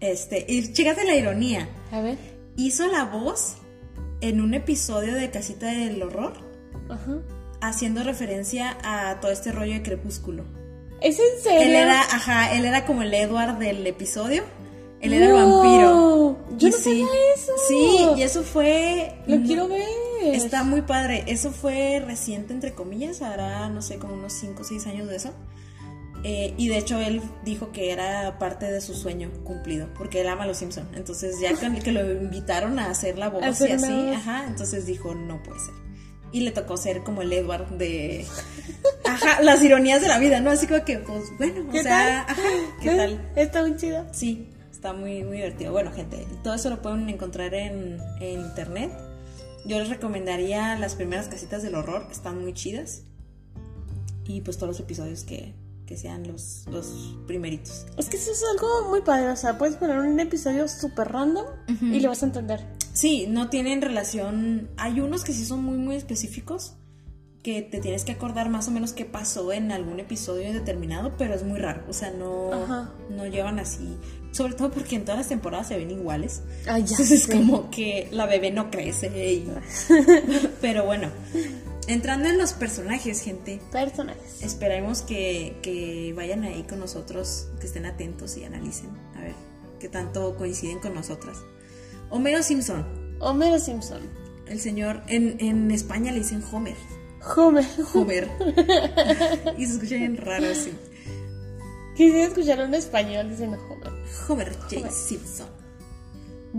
este, 0.00 0.46
y 0.48 0.72
chécate 0.72 1.04
la 1.04 1.14
ironía, 1.16 1.68
A 1.92 2.00
ver. 2.00 2.16
hizo 2.56 2.86
la 2.86 3.04
voz 3.04 3.56
en 4.22 4.40
un 4.40 4.54
episodio 4.54 5.14
de 5.14 5.30
Casita 5.30 5.66
del 5.66 6.02
Horror, 6.02 6.32
Ajá. 6.88 7.18
haciendo 7.60 8.02
referencia 8.02 8.78
a 8.82 9.20
todo 9.20 9.30
este 9.30 9.52
rollo 9.52 9.74
de 9.74 9.82
Crepúsculo. 9.82 10.44
¿Es 11.02 11.18
en 11.18 11.42
serio? 11.42 11.60
Él 11.62 11.74
era, 11.74 12.00
ajá, 12.00 12.54
él 12.56 12.64
era 12.64 12.86
como 12.86 13.02
el 13.02 13.12
Edward 13.12 13.58
del 13.58 13.86
episodio. 13.86 14.42
Él 15.00 15.14
era 15.14 15.26
el 15.26 15.32
vampiro. 15.32 16.36
yo 16.58 16.68
Y 16.68 16.70
no 16.70 16.76
sí, 16.76 16.82
sabía 16.82 17.06
eso. 17.34 17.52
Sí, 17.68 17.98
y 18.18 18.22
eso 18.22 18.42
fue. 18.42 19.14
Lo 19.26 19.40
quiero 19.42 19.66
ver. 19.66 19.80
Está 20.22 20.64
muy 20.64 20.82
padre. 20.82 21.24
Eso 21.26 21.50
fue 21.52 22.02
reciente, 22.04 22.52
entre 22.52 22.74
comillas. 22.74 23.22
Hará, 23.22 23.68
no 23.68 23.82
sé, 23.82 23.98
como 23.98 24.14
unos 24.14 24.32
5 24.34 24.62
o 24.62 24.64
6 24.64 24.86
años 24.86 25.08
de 25.08 25.16
eso. 25.16 25.32
Eh, 26.22 26.52
y 26.58 26.68
de 26.68 26.76
hecho 26.76 27.00
él 27.00 27.22
dijo 27.46 27.72
que 27.72 27.92
era 27.92 28.38
parte 28.38 28.70
de 28.70 28.82
su 28.82 28.92
sueño 28.94 29.30
cumplido, 29.44 29.88
porque 29.94 30.20
él 30.20 30.28
ama 30.28 30.44
a 30.44 30.46
los 30.46 30.58
Simpson. 30.58 30.86
Entonces 30.94 31.40
ya 31.40 31.54
con- 31.56 31.76
que 31.76 31.92
lo 31.92 32.12
invitaron 32.12 32.78
a 32.78 32.90
hacer 32.90 33.16
la 33.16 33.28
voz 33.30 33.42
y 33.62 33.72
así, 33.72 33.90
voz. 33.90 34.16
ajá, 34.16 34.44
entonces 34.46 34.84
dijo, 34.84 35.14
no 35.14 35.42
puede 35.42 35.60
ser. 35.60 35.74
Y 36.32 36.40
le 36.40 36.50
tocó 36.50 36.76
ser 36.76 37.02
como 37.02 37.22
el 37.22 37.32
Edward 37.32 37.70
de... 37.70 38.26
Ajá, 39.06 39.40
las 39.42 39.62
ironías 39.64 40.02
de 40.02 40.08
la 40.08 40.18
vida, 40.18 40.40
¿no? 40.40 40.50
Así 40.50 40.66
como 40.66 40.84
que, 40.84 40.98
pues 40.98 41.24
bueno, 41.38 41.64
o 41.68 41.72
¿Qué 41.72 41.82
sea, 41.82 42.24
tal? 42.26 42.36
ajá, 42.36 42.48
¿qué 42.82 42.92
¿Eh? 42.92 42.96
tal? 42.96 43.30
Está 43.34 43.62
muy 43.62 43.76
chido. 43.76 44.06
Sí, 44.12 44.46
está 44.70 44.92
muy, 44.92 45.24
muy 45.24 45.38
divertido. 45.38 45.72
Bueno, 45.72 45.90
gente, 45.90 46.26
todo 46.44 46.54
eso 46.54 46.68
lo 46.70 46.80
pueden 46.82 47.08
encontrar 47.08 47.52
en, 47.54 47.98
en 48.20 48.40
internet. 48.40 48.92
Yo 49.64 49.78
les 49.78 49.88
recomendaría 49.88 50.78
las 50.78 50.94
primeras 50.94 51.28
casitas 51.28 51.62
del 51.62 51.74
horror, 51.74 52.06
están 52.10 52.40
muy 52.40 52.54
chidas. 52.54 53.02
Y 54.24 54.40
pues 54.42 54.56
todos 54.56 54.68
los 54.68 54.80
episodios 54.80 55.24
que, 55.24 55.54
que 55.86 55.96
sean 55.96 56.26
los, 56.26 56.64
los 56.70 57.16
primeritos. 57.26 57.86
Es 57.96 58.08
que 58.08 58.16
eso 58.16 58.30
es 58.30 58.42
algo 58.52 58.88
muy 58.90 59.00
padre. 59.02 59.28
O 59.28 59.36
sea, 59.36 59.58
puedes 59.58 59.76
poner 59.76 59.98
un 59.98 60.18
episodio 60.20 60.68
súper 60.68 61.08
random 61.08 61.46
y 61.82 61.98
le 62.00 62.06
vas 62.08 62.22
a 62.22 62.26
entender. 62.26 62.64
Sí, 62.92 63.26
no 63.28 63.50
tienen 63.50 63.82
relación. 63.82 64.70
Hay 64.76 65.00
unos 65.00 65.24
que 65.24 65.32
sí 65.32 65.44
son 65.44 65.64
muy, 65.64 65.78
muy 65.78 65.96
específicos. 65.96 66.74
Que 67.42 67.62
te 67.62 67.80
tienes 67.80 68.04
que 68.04 68.12
acordar 68.12 68.50
más 68.50 68.68
o 68.68 68.70
menos 68.70 68.92
qué 68.92 69.06
pasó 69.06 69.52
en 69.52 69.72
algún 69.72 69.98
episodio 69.98 70.52
determinado, 70.52 71.16
pero 71.16 71.34
es 71.34 71.42
muy 71.42 71.58
raro. 71.58 71.84
O 71.88 71.92
sea, 71.92 72.10
no, 72.10 72.52
Ajá. 72.52 72.92
no 73.08 73.26
llevan 73.26 73.58
así. 73.58 73.96
Sobre 74.32 74.54
todo 74.54 74.70
porque 74.70 74.94
en 74.96 75.04
todas 75.04 75.18
las 75.18 75.28
temporadas 75.28 75.68
se 75.68 75.76
ven 75.76 75.90
iguales. 75.90 76.42
Ay, 76.66 76.82
ya. 76.84 76.90
Entonces 76.92 77.10
es 77.10 77.26
como 77.26 77.70
que 77.70 78.08
la 78.12 78.26
bebé 78.26 78.50
no 78.52 78.70
crece. 78.70 79.08
y- 79.08 79.48
Pero 80.60 80.84
bueno, 80.84 81.08
entrando 81.88 82.28
en 82.28 82.38
los 82.38 82.52
personajes, 82.52 83.20
gente, 83.22 83.60
Personajes. 83.72 84.42
esperemos 84.42 85.02
que, 85.02 85.56
que 85.62 86.12
vayan 86.16 86.44
ahí 86.44 86.62
con 86.62 86.78
nosotros, 86.78 87.48
que 87.60 87.66
estén 87.66 87.86
atentos 87.86 88.36
y 88.36 88.44
analicen. 88.44 88.90
A 89.16 89.20
ver 89.22 89.34
qué 89.80 89.88
tanto 89.88 90.36
coinciden 90.36 90.78
con 90.78 90.94
nosotras. 90.94 91.38
Homero 92.10 92.42
Simpson, 92.42 92.86
Homero 93.20 93.58
Simpson. 93.58 94.00
el 94.46 94.60
señor, 94.60 95.02
en, 95.08 95.36
en 95.40 95.70
España 95.72 96.12
le 96.12 96.18
dicen 96.18 96.42
Homer. 96.52 96.76
Homer. 97.36 97.64
Homer. 97.94 98.28
y 99.58 99.66
se 99.66 99.72
escucha 99.74 99.96
bien 99.96 100.16
raro 100.16 100.46
así. 100.50 100.72
Quisiera 101.96 102.24
escuchar 102.28 102.60
un 102.64 102.74
español 102.74 103.28
diciendo 103.28 103.58
Homer. 103.68 103.89
Homer 104.28 104.54
J. 104.68 104.90
Simpson. 104.90 105.48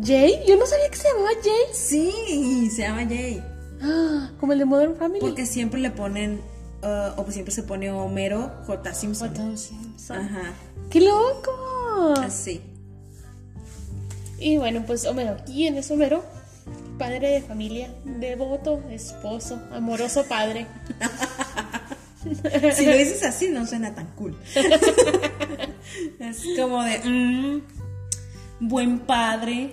¿Jay? 0.01 0.39
Yo 0.47 0.57
no 0.57 0.65
sabía 0.65 0.89
que 0.89 0.97
se 0.97 1.07
llamaba 1.09 1.31
Jay. 1.43 1.73
Sí, 1.73 2.69
se 2.73 2.83
llama 2.83 3.05
Jay. 3.05 3.43
Ah, 3.81 4.31
como 4.39 4.53
el 4.53 4.59
de 4.59 4.65
Modern 4.65 4.95
Family. 4.95 5.19
Porque 5.19 5.45
siempre 5.45 5.79
le 5.81 5.91
ponen, 5.91 6.41
uh, 6.83 7.19
o 7.19 7.23
pues 7.23 7.33
siempre 7.33 7.53
se 7.53 7.63
pone 7.63 7.91
Homero 7.91 8.51
J. 8.67 8.93
Simpson. 8.93 9.29
J. 9.29 9.57
Simpson. 9.57 10.17
Ajá, 10.17 10.53
¡Qué 10.89 11.01
loco! 11.01 12.13
así. 12.19 12.61
Y 14.39 14.57
bueno, 14.57 14.83
pues 14.87 15.05
Homero. 15.05 15.37
¿Quién 15.45 15.77
es 15.77 15.91
Homero? 15.91 16.23
Padre 16.97 17.29
de 17.29 17.41
familia, 17.41 17.93
devoto, 18.05 18.81
esposo, 18.89 19.59
amoroso 19.71 20.23
padre. 20.25 20.67
Si 22.75 22.85
lo 22.85 22.95
dices 22.95 23.23
así, 23.23 23.49
no 23.49 23.65
suena 23.65 23.95
tan 23.95 24.05
cool. 24.15 24.37
es 26.21 26.43
como 26.57 26.83
de, 26.83 26.99
mm, 26.99 27.61
buen 28.61 28.99
padre. 28.99 29.71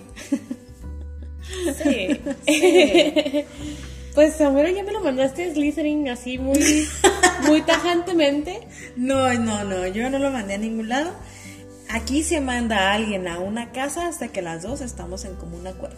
Sí. 1.82 2.20
pues 4.14 4.40
Homero 4.40 4.68
ya 4.70 4.82
me 4.82 4.92
lo 4.92 5.00
mandaste 5.00 5.44
a 5.44 5.54
Slytherin 5.54 6.08
así 6.08 6.38
muy, 6.38 6.86
muy 7.46 7.62
tajantemente. 7.62 8.66
No, 8.96 9.32
no, 9.34 9.64
no, 9.64 9.86
yo 9.86 10.10
no 10.10 10.18
lo 10.18 10.30
mandé 10.30 10.54
a 10.54 10.58
ningún 10.58 10.88
lado. 10.88 11.12
Aquí 11.90 12.22
se 12.22 12.40
manda 12.40 12.90
a 12.90 12.94
alguien 12.94 13.28
a 13.28 13.38
una 13.38 13.72
casa 13.72 14.08
hasta 14.08 14.28
que 14.28 14.42
las 14.42 14.62
dos 14.62 14.80
estamos 14.82 15.24
en 15.24 15.36
común 15.36 15.66
acuerdo. 15.66 15.96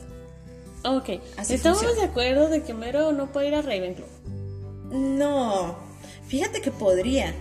Ok, 0.84 1.20
Así 1.36 1.54
estamos 1.54 1.80
funciona. 1.80 2.02
de 2.02 2.08
acuerdo 2.10 2.48
de 2.48 2.62
que 2.62 2.72
Homero 2.72 3.12
no 3.12 3.32
puede 3.32 3.48
ir 3.48 3.54
a 3.54 3.62
Ravenclaw. 3.62 4.08
No, 4.92 5.76
fíjate 6.26 6.60
que 6.60 6.70
podría, 6.70 7.34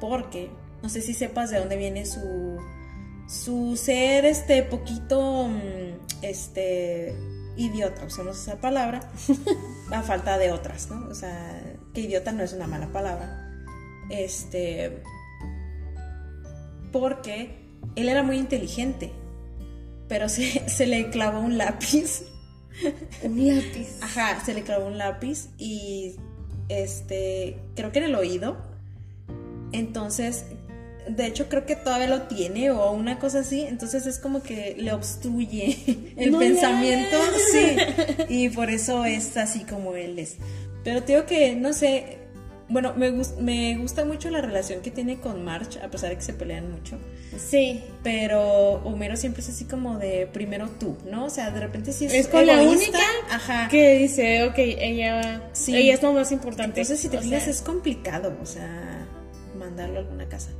porque 0.00 0.50
no 0.84 0.90
sé 0.90 1.00
si 1.00 1.14
sepas 1.14 1.50
de 1.50 1.60
dónde 1.60 1.78
viene 1.78 2.04
su 2.04 2.58
su 3.26 3.74
ser 3.74 4.26
este 4.26 4.62
poquito 4.62 5.48
mm, 5.48 6.20
este 6.20 7.16
idiota, 7.56 8.04
usamos 8.04 8.38
esa 8.38 8.60
palabra, 8.60 9.00
a 9.90 10.02
falta 10.02 10.36
de 10.36 10.52
otras, 10.52 10.90
¿no? 10.90 11.08
O 11.08 11.14
sea, 11.14 11.58
que 11.94 12.02
idiota 12.02 12.32
no 12.32 12.42
es 12.42 12.52
una 12.52 12.66
mala 12.66 12.88
palabra. 12.88 13.50
Este 14.10 15.02
porque 16.92 17.64
él 17.96 18.10
era 18.10 18.22
muy 18.22 18.36
inteligente, 18.36 19.10
pero 20.06 20.28
se, 20.28 20.68
se 20.68 20.86
le 20.86 21.08
clavó 21.08 21.40
un 21.40 21.56
lápiz 21.56 22.24
Un 23.22 23.48
lápiz. 23.48 24.02
Ajá, 24.02 24.44
se 24.44 24.52
le 24.52 24.64
clavó 24.64 24.86
un 24.86 24.98
lápiz 24.98 25.48
y 25.56 26.16
este, 26.68 27.58
creo 27.74 27.90
que 27.90 28.00
en 28.00 28.04
el 28.04 28.14
oído. 28.16 28.58
Entonces, 29.72 30.44
de 31.08 31.26
hecho 31.26 31.48
creo 31.48 31.66
que 31.66 31.76
todavía 31.76 32.08
lo 32.08 32.22
tiene 32.22 32.70
o 32.70 32.90
una 32.92 33.18
cosa 33.18 33.40
así, 33.40 33.62
entonces 33.62 34.06
es 34.06 34.18
como 34.18 34.42
que 34.42 34.74
le 34.78 34.92
obstruye 34.92 36.12
el 36.16 36.30
No 36.32 36.38
pensamiento, 36.38 37.16
sí, 37.52 37.76
y 38.28 38.48
por 38.50 38.70
eso 38.70 39.04
es 39.04 39.36
así 39.36 39.60
como 39.64 39.94
él 39.94 40.18
es. 40.18 40.36
Pero 40.82 41.02
te 41.02 41.12
digo 41.14 41.26
que, 41.26 41.56
no 41.56 41.72
sé, 41.72 42.18
bueno, 42.68 42.94
me, 42.96 43.12
me 43.40 43.76
gusta 43.76 44.04
mucho 44.04 44.30
la 44.30 44.40
relación 44.40 44.80
que 44.80 44.90
tiene 44.90 45.18
con 45.20 45.44
March, 45.44 45.78
a 45.82 45.88
pesar 45.88 46.10
de 46.10 46.16
que 46.16 46.22
se 46.22 46.32
pelean 46.32 46.70
mucho. 46.70 46.98
Sí. 47.36 47.82
Pero 48.02 48.74
Homero 48.84 49.16
siempre 49.16 49.42
es 49.42 49.48
así 49.50 49.64
como 49.66 49.98
de 49.98 50.26
primero 50.32 50.68
tú, 50.80 50.96
¿no? 51.10 51.26
O 51.26 51.30
sea, 51.30 51.50
de 51.50 51.60
repente 51.60 51.92
sí 51.92 52.06
es, 52.06 52.14
Es 52.14 52.28
con 52.28 52.46
la 52.46 52.62
única 52.62 52.98
Ajá. 53.30 53.68
que 53.68 53.98
dice, 53.98 54.44
ok, 54.44 54.54
ella, 54.58 55.42
Sí. 55.52 55.76
ella 55.76 55.94
es 55.94 56.02
lo 56.02 56.12
más 56.12 56.32
importante. 56.32 56.80
Entonces, 56.80 57.00
si 57.00 57.08
te 57.08 57.18
O 57.18 57.20
fijas, 57.22 57.42
sea, 57.44 57.52
es 57.52 57.60
complicado, 57.62 58.34
o 58.42 58.46
sea, 58.46 59.06
mandarlo 59.58 59.96
a 59.96 60.02
alguna 60.02 60.26
casa. 60.28 60.50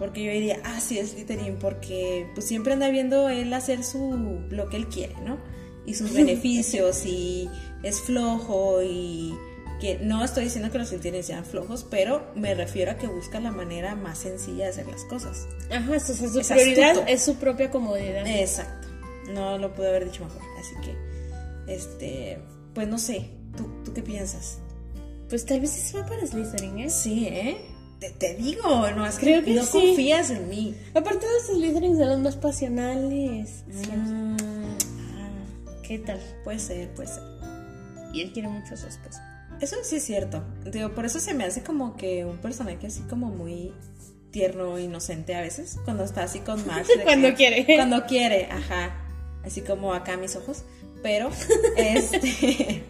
Porque 0.00 0.24
yo 0.24 0.32
diría, 0.32 0.58
ah, 0.64 0.80
sí, 0.80 0.98
es 0.98 1.10
Slytherin, 1.10 1.56
porque 1.60 2.26
pues 2.34 2.46
siempre 2.48 2.72
anda 2.72 2.88
viendo 2.88 3.28
él 3.28 3.52
hacer 3.52 3.84
su, 3.84 4.40
lo 4.50 4.68
que 4.68 4.78
él 4.78 4.88
quiere, 4.88 5.14
¿no? 5.24 5.38
Y 5.86 5.94
sus 5.94 6.12
beneficios, 6.14 7.06
y 7.06 7.48
es 7.84 8.00
flojo, 8.00 8.82
y 8.82 9.32
que 9.80 9.98
no 9.98 10.24
estoy 10.24 10.44
diciendo 10.44 10.70
que 10.72 10.78
los 10.78 10.88
Slytherin 10.88 11.22
sean 11.22 11.44
flojos, 11.44 11.86
pero 11.90 12.32
me 12.34 12.54
refiero 12.54 12.90
a 12.90 12.94
que 12.96 13.06
busca 13.06 13.40
la 13.40 13.50
manera 13.52 13.94
más 13.94 14.18
sencilla 14.18 14.64
de 14.64 14.70
hacer 14.70 14.86
las 14.86 15.04
cosas. 15.04 15.46
Ajá, 15.70 15.92
o 15.96 16.00
sea, 16.00 16.14
su 16.16 16.40
Es 16.40 16.48
prioridad 16.48 16.90
astuto. 16.92 17.06
es 17.06 17.22
su 17.22 17.34
propia 17.36 17.70
comodidad. 17.70 18.26
Exacto. 18.26 18.88
No 19.32 19.58
lo 19.58 19.72
pude 19.74 19.88
haber 19.88 20.06
dicho 20.06 20.24
mejor. 20.24 20.40
Así 20.58 20.74
que, 20.82 21.72
este, 21.72 22.38
pues 22.74 22.88
no 22.88 22.98
sé, 22.98 23.30
¿tú, 23.56 23.68
tú 23.84 23.92
qué 23.92 24.02
piensas? 24.02 24.58
Pues 25.28 25.44
tal 25.46 25.60
vez 25.60 25.70
sí 25.70 25.80
se 25.82 25.98
va 26.00 26.06
para 26.06 26.26
Slytherin, 26.26 26.78
¿eh? 26.80 26.90
Sí, 26.90 27.26
¿eh? 27.26 27.58
Te, 28.00 28.10
te 28.10 28.34
digo, 28.34 28.90
no, 28.96 29.04
que 29.04 29.16
Creo 29.18 29.44
que 29.44 29.54
no 29.54 29.62
sí. 29.62 29.72
confías 29.72 30.30
en 30.30 30.48
mí. 30.48 30.74
Aparte 30.94 31.26
de 31.26 31.32
los 31.34 31.46
Slytherin 31.58 31.98
son 31.98 32.08
los 32.08 32.18
más 32.20 32.36
pasionales. 32.36 33.64
Mm, 33.68 34.36
ah, 35.18 35.28
¿Qué 35.82 35.98
tal? 35.98 36.18
puede 36.42 36.58
ser, 36.58 36.88
puede 36.94 37.08
ser. 37.08 37.22
Y 38.14 38.22
él 38.22 38.32
quiere 38.32 38.48
mucho 38.48 38.74
a 38.74 38.76
su 38.76 38.86
esposa. 38.86 39.26
Eso 39.60 39.76
sí 39.82 39.96
es 39.96 40.04
cierto. 40.04 40.42
Digo, 40.72 40.94
por 40.94 41.04
eso 41.04 41.20
se 41.20 41.34
me 41.34 41.44
hace 41.44 41.62
como 41.62 41.96
que 41.96 42.24
un 42.24 42.38
personaje 42.38 42.86
así 42.86 43.02
como 43.02 43.26
muy 43.28 43.72
tierno, 44.30 44.78
inocente 44.78 45.34
a 45.34 45.42
veces. 45.42 45.78
Cuando 45.84 46.04
está 46.04 46.22
así 46.22 46.38
con 46.40 46.56
de 46.64 46.70
Cuando 47.04 47.28
que- 47.28 47.34
quiere. 47.34 47.66
Cuando 47.76 48.06
quiere, 48.06 48.46
ajá. 48.50 48.96
Así 49.44 49.60
como 49.60 49.92
acá 49.92 50.16
mis 50.16 50.36
ojos. 50.36 50.64
Pero, 51.02 51.30
este. 51.76 52.82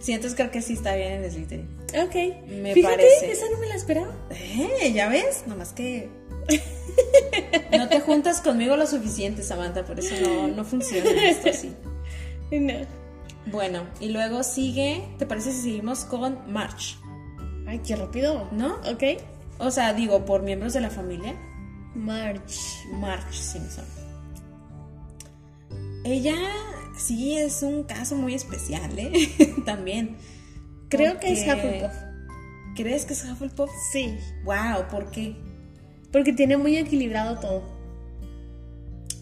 sí, 0.00 0.12
entonces 0.12 0.34
creo 0.34 0.50
que 0.50 0.62
sí 0.62 0.74
está 0.74 0.94
bien 0.94 1.24
en 1.24 1.30
Slytherin. 1.30 1.68
Ok. 2.02 2.46
Me 2.46 2.74
Fíjate, 2.74 2.96
parece. 2.96 3.32
esa 3.32 3.50
no 3.50 3.58
me 3.58 3.66
la 3.66 3.74
esperaba. 3.74 4.14
Eh, 4.30 4.92
ya 4.92 5.08
ves, 5.08 5.44
nomás 5.46 5.72
que 5.72 6.08
no 7.78 7.88
te 7.88 8.00
juntas 8.00 8.40
conmigo 8.40 8.76
lo 8.76 8.86
suficiente, 8.86 9.42
Samantha, 9.42 9.84
por 9.84 9.98
eso 9.98 10.14
no, 10.22 10.48
no 10.48 10.64
funciona 10.64 11.10
esto 11.28 11.50
así. 11.50 11.74
No. 12.50 12.74
Bueno, 13.46 13.86
y 14.00 14.08
luego 14.08 14.42
sigue, 14.42 15.04
¿te 15.18 15.26
parece 15.26 15.52
si 15.52 15.62
seguimos 15.62 16.04
con 16.04 16.52
March? 16.52 16.98
Ay, 17.66 17.80
qué 17.86 17.96
rápido. 17.96 18.48
¿No? 18.52 18.76
Ok. 18.90 19.20
O 19.58 19.70
sea, 19.70 19.92
digo, 19.92 20.24
por 20.24 20.42
miembros 20.42 20.72
de 20.72 20.80
la 20.80 20.90
familia, 20.90 21.34
March. 21.94 22.84
March 22.92 23.32
Simpson. 23.32 23.84
Ella 26.04 26.36
sí 26.98 27.36
es 27.36 27.62
un 27.62 27.84
caso 27.84 28.14
muy 28.16 28.34
especial, 28.34 28.98
¿eh? 28.98 29.12
También. 29.64 30.16
Creo 30.88 31.18
que 31.20 31.32
es 31.32 31.40
Hufflepuff. 31.40 31.92
¿Crees 32.76 33.04
que 33.04 33.12
es 33.14 33.24
Hufflepuff? 33.24 33.70
Sí. 33.92 34.16
Wow, 34.44 34.88
¿por 34.90 35.10
qué? 35.10 35.36
Porque 36.12 36.32
tiene 36.32 36.56
muy 36.56 36.76
equilibrado 36.76 37.38
todo. 37.38 37.62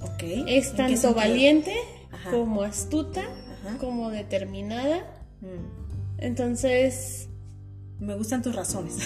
Ok. 0.03 0.23
Es 0.47 0.69
¿En 0.69 0.71
qué 0.73 0.77
tanto 0.77 1.15
valiente 1.15 1.75
Ajá. 2.12 2.31
como 2.31 2.62
astuta, 2.62 3.23
Ajá. 3.65 3.79
como 3.79 4.11
determinada. 4.11 4.99
Mm. 5.41 6.19
Entonces, 6.19 7.29
Me 7.99 8.15
gustan 8.15 8.43
tus 8.43 8.55
razones. 8.55 8.97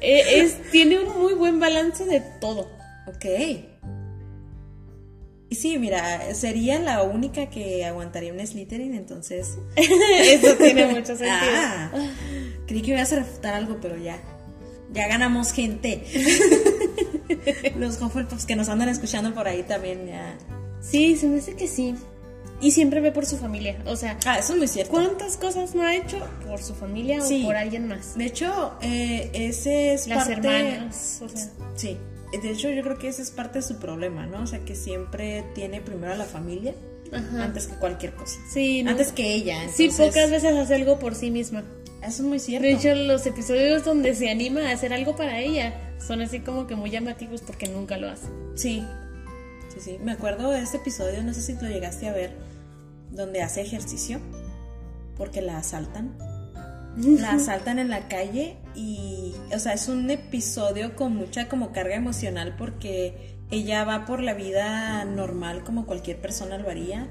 e- 0.00 0.40
es, 0.40 0.70
tiene 0.70 0.98
un 1.00 1.18
muy 1.18 1.32
buen 1.34 1.58
balance 1.58 2.04
de 2.04 2.20
todo. 2.40 2.68
ok. 3.06 3.24
Y 5.48 5.54
sí, 5.54 5.78
mira, 5.78 6.34
sería 6.34 6.78
la 6.80 7.02
única 7.04 7.48
que 7.50 7.84
aguantaría 7.84 8.32
un 8.32 8.44
Slytherin, 8.44 8.94
entonces... 8.94 9.58
Eso 9.76 10.54
tiene 10.56 10.86
mucho 10.92 11.16
sentido. 11.16 11.28
Ah, 11.32 11.90
creí 12.66 12.82
que 12.82 12.90
ibas 12.92 13.12
a 13.12 13.16
refutar 13.16 13.54
algo, 13.54 13.78
pero 13.80 13.96
ya. 13.96 14.18
Ya 14.92 15.06
ganamos 15.08 15.52
gente. 15.52 16.02
Los 17.78 18.00
Hufflepuffs 18.00 18.46
que 18.46 18.56
nos 18.56 18.68
andan 18.68 18.88
escuchando 18.88 19.34
por 19.34 19.46
ahí 19.48 19.62
también 19.62 20.06
ya... 20.06 20.36
Sí, 20.80 21.16
se 21.16 21.26
me 21.26 21.38
hace 21.38 21.54
que 21.54 21.68
sí. 21.68 21.94
Y 22.60 22.70
siempre 22.70 23.00
ve 23.00 23.12
por 23.12 23.26
su 23.26 23.36
familia. 23.36 23.76
O 23.86 23.96
sea, 23.96 24.18
Ah, 24.24 24.38
eso 24.38 24.52
es 24.54 24.58
muy 24.58 24.68
cierto. 24.68 24.90
¿cuántas 24.92 25.36
cosas 25.36 25.74
no 25.74 25.82
ha 25.82 25.94
hecho 25.94 26.18
por 26.46 26.62
su 26.62 26.74
familia 26.74 27.20
Sí. 27.20 27.42
o 27.42 27.46
por 27.46 27.56
alguien 27.56 27.86
más? 27.88 28.16
De 28.16 28.24
hecho, 28.24 28.74
eh, 28.80 29.30
ese 29.34 29.92
es 29.92 30.06
Las 30.06 30.26
parte... 30.28 30.48
hermanas, 30.48 31.20
o 31.22 31.28
sea. 31.28 31.50
Sí, 31.74 31.98
de 32.32 32.50
hecho 32.50 32.70
yo 32.70 32.82
creo 32.82 32.98
que 32.98 33.08
ese 33.08 33.22
es 33.22 33.30
parte 33.30 33.60
de 33.60 33.62
su 33.62 33.76
problema, 33.76 34.26
¿no? 34.26 34.42
O 34.42 34.46
sea, 34.46 34.64
que 34.64 34.74
siempre 34.74 35.44
tiene 35.54 35.80
primero 35.80 36.12
a 36.12 36.16
la 36.16 36.24
familia 36.24 36.74
Ajá. 37.12 37.44
antes 37.44 37.66
que 37.66 37.76
cualquier 37.76 38.14
cosa. 38.14 38.38
Sí, 38.52 38.82
no. 38.82 38.90
Antes 38.90 39.12
que 39.12 39.34
ella. 39.34 39.60
Sí, 39.74 39.84
entonces, 39.84 40.08
pocas 40.08 40.30
veces 40.30 40.54
hace 40.54 40.74
algo 40.74 40.98
por 40.98 41.14
sí 41.14 41.30
misma. 41.30 41.64
Eso 42.02 42.22
es 42.22 42.28
muy 42.28 42.38
cierto. 42.38 42.66
De 42.66 42.74
hecho, 42.74 42.94
los 42.94 43.26
episodios 43.26 43.84
donde 43.84 44.14
se 44.14 44.30
anima 44.30 44.68
a 44.68 44.72
hacer 44.72 44.92
algo 44.92 45.16
para 45.16 45.40
ella 45.40 45.74
son 45.98 46.20
así 46.20 46.40
como 46.40 46.66
que 46.66 46.76
muy 46.76 46.90
llamativos 46.90 47.42
porque 47.42 47.68
nunca 47.68 47.96
lo 47.96 48.08
hace. 48.08 48.26
Sí, 48.54 48.84
sí, 49.72 49.80
sí. 49.80 49.98
Me 50.02 50.12
acuerdo 50.12 50.50
de 50.50 50.60
ese 50.60 50.76
episodio, 50.76 51.22
no 51.22 51.32
sé 51.34 51.42
si 51.42 51.54
lo 51.54 51.68
llegaste 51.68 52.08
a 52.08 52.12
ver, 52.12 52.32
donde 53.10 53.42
hace 53.42 53.62
ejercicio, 53.62 54.20
porque 55.16 55.42
la 55.42 55.58
asaltan. 55.58 56.16
La 56.96 57.32
asaltan 57.34 57.78
en 57.78 57.88
la 57.88 58.08
calle 58.08 58.56
y, 58.76 59.34
o 59.52 59.58
sea, 59.58 59.72
es 59.72 59.88
un 59.88 60.10
episodio 60.10 60.94
con 60.94 61.16
mucha 61.16 61.48
como 61.48 61.72
carga 61.72 61.96
emocional 61.96 62.54
porque 62.56 63.36
ella 63.50 63.84
va 63.84 64.04
por 64.04 64.22
la 64.22 64.34
vida 64.34 65.04
normal 65.04 65.64
como 65.64 65.86
cualquier 65.86 66.20
persona 66.20 66.58
lo 66.58 66.68
haría. 66.68 67.08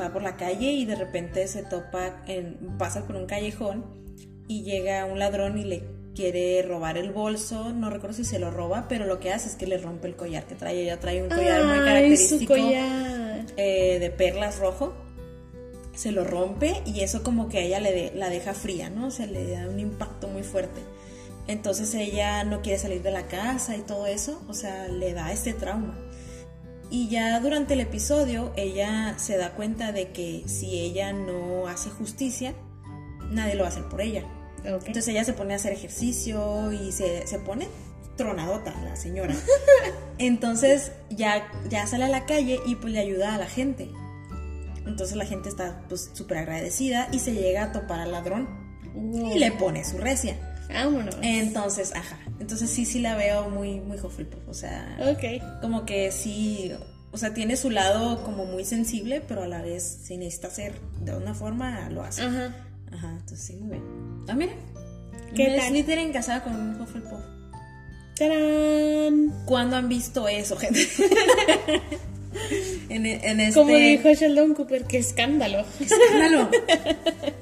Va 0.00 0.10
por 0.10 0.22
la 0.22 0.36
calle 0.36 0.72
y 0.72 0.86
de 0.86 0.94
repente 0.94 1.46
se 1.48 1.64
topa, 1.64 2.22
en, 2.26 2.78
pasa 2.78 3.06
por 3.06 3.16
un 3.16 3.26
callejón 3.26 3.84
y 4.48 4.62
llega 4.62 5.04
un 5.04 5.18
ladrón 5.18 5.58
y 5.58 5.64
le 5.64 5.84
quiere 6.14 6.62
robar 6.62 6.98
el 6.98 7.10
bolso, 7.10 7.72
no 7.72 7.90
recuerdo 7.90 8.16
si 8.16 8.24
se 8.24 8.38
lo 8.38 8.50
roba, 8.50 8.86
pero 8.88 9.06
lo 9.06 9.18
que 9.18 9.32
hace 9.32 9.48
es 9.48 9.54
que 9.54 9.66
le 9.66 9.78
rompe 9.78 10.08
el 10.08 10.16
collar 10.16 10.46
que 10.46 10.54
trae. 10.54 10.82
Ella 10.82 11.00
trae 11.00 11.22
un 11.22 11.28
collar 11.28 11.64
muy 11.64 11.78
característico 11.78 12.54
eh, 12.56 13.98
de 14.00 14.10
perlas 14.10 14.58
rojo. 14.58 14.94
Se 15.94 16.10
lo 16.10 16.24
rompe 16.24 16.82
y 16.86 17.00
eso 17.00 17.22
como 17.22 17.48
que 17.48 17.58
a 17.58 17.60
ella 17.62 17.80
le 17.80 18.14
la 18.14 18.30
deja 18.30 18.54
fría, 18.54 18.90
¿no? 18.90 19.10
Se 19.10 19.26
le 19.26 19.50
da 19.50 19.68
un 19.68 19.78
impacto 19.78 20.28
muy 20.28 20.42
fuerte. 20.42 20.80
Entonces 21.46 21.94
ella 21.94 22.44
no 22.44 22.62
quiere 22.62 22.78
salir 22.78 23.02
de 23.02 23.10
la 23.10 23.26
casa 23.26 23.76
y 23.76 23.80
todo 23.80 24.06
eso, 24.06 24.40
o 24.48 24.54
sea, 24.54 24.88
le 24.88 25.12
da 25.12 25.32
este 25.32 25.52
trauma. 25.52 25.98
Y 26.90 27.08
ya 27.08 27.40
durante 27.40 27.74
el 27.74 27.80
episodio 27.80 28.52
ella 28.56 29.14
se 29.18 29.36
da 29.36 29.54
cuenta 29.54 29.92
de 29.92 30.12
que 30.12 30.44
si 30.46 30.78
ella 30.78 31.12
no 31.12 31.66
hace 31.66 31.90
justicia, 31.90 32.54
nadie 33.30 33.54
lo 33.54 33.62
va 33.62 33.70
a 33.70 33.72
hacer 33.72 33.88
por 33.88 34.00
ella. 34.00 34.24
Entonces 34.64 35.08
ella 35.08 35.24
se 35.24 35.32
pone 35.32 35.54
a 35.54 35.56
hacer 35.56 35.72
ejercicio 35.72 36.70
y 36.70 36.92
se, 36.92 37.24
pone 37.44 37.66
tronadota 38.16 38.72
la 38.84 38.94
señora. 38.94 39.34
Entonces 40.18 40.92
ya, 41.10 41.50
ya 41.68 41.86
sale 41.86 42.04
a 42.04 42.08
la 42.08 42.26
calle 42.26 42.60
y 42.66 42.76
pues 42.76 42.92
le 42.92 43.00
ayuda 43.00 43.34
a 43.34 43.38
la 43.38 43.46
gente. 43.46 43.90
Entonces 44.86 45.16
la 45.16 45.26
gente 45.26 45.48
está 45.48 45.82
pues 45.88 46.10
súper 46.12 46.38
agradecida 46.38 47.08
y 47.12 47.18
se 47.18 47.34
llega 47.34 47.64
a 47.64 47.72
topar 47.72 48.00
al 48.00 48.12
ladrón 48.12 48.48
y 48.94 49.38
le 49.38 49.52
pone 49.52 49.84
su 49.84 49.98
recia. 49.98 50.36
Vámonos. 50.68 51.16
Entonces, 51.22 51.94
ajá. 51.94 52.18
Entonces 52.40 52.70
sí, 52.70 52.84
sí 52.84 53.00
la 53.00 53.16
veo 53.16 53.48
muy, 53.50 53.80
muy 53.80 53.98
Hufflepuff. 53.98 54.48
O 54.48 54.54
sea, 54.54 54.96
como 55.60 55.84
que 55.84 56.10
sí, 56.10 56.72
o 57.10 57.18
sea, 57.18 57.34
tiene 57.34 57.56
su 57.56 57.70
lado 57.70 58.24
como 58.24 58.46
muy 58.46 58.64
sensible, 58.64 59.22
pero 59.26 59.42
a 59.42 59.48
la 59.48 59.62
vez 59.62 60.00
si 60.04 60.16
necesita 60.16 60.48
hacer 60.48 60.80
de 61.00 61.14
una 61.14 61.34
forma, 61.34 61.88
lo 61.90 62.02
hace. 62.02 62.22
Ajá. 62.22 62.54
Ajá, 62.92 63.10
entonces 63.10 63.40
sí, 63.40 63.56
muy 63.56 63.78
bien. 63.78 64.24
Ah, 64.28 64.34
mira. 64.34 64.52
¿Qué 65.34 65.56
tal? 65.58 65.68
Slytherin 65.68 66.12
casada 66.12 66.42
con 66.44 66.54
un 66.54 66.80
Hufflepuff. 66.80 67.20
¡Tarán! 68.16 69.44
¿Cuándo 69.46 69.76
han 69.76 69.88
visto 69.88 70.28
eso, 70.28 70.56
gente? 70.56 70.86
en, 72.88 73.06
en 73.06 73.40
este... 73.40 73.60
Como 73.60 73.74
dijo 73.74 74.12
Sheldon 74.12 74.54
Cooper, 74.54 74.84
qué 74.84 74.98
escándalo. 74.98 75.64
¡Qué 75.78 75.84
escándalo! 75.84 76.50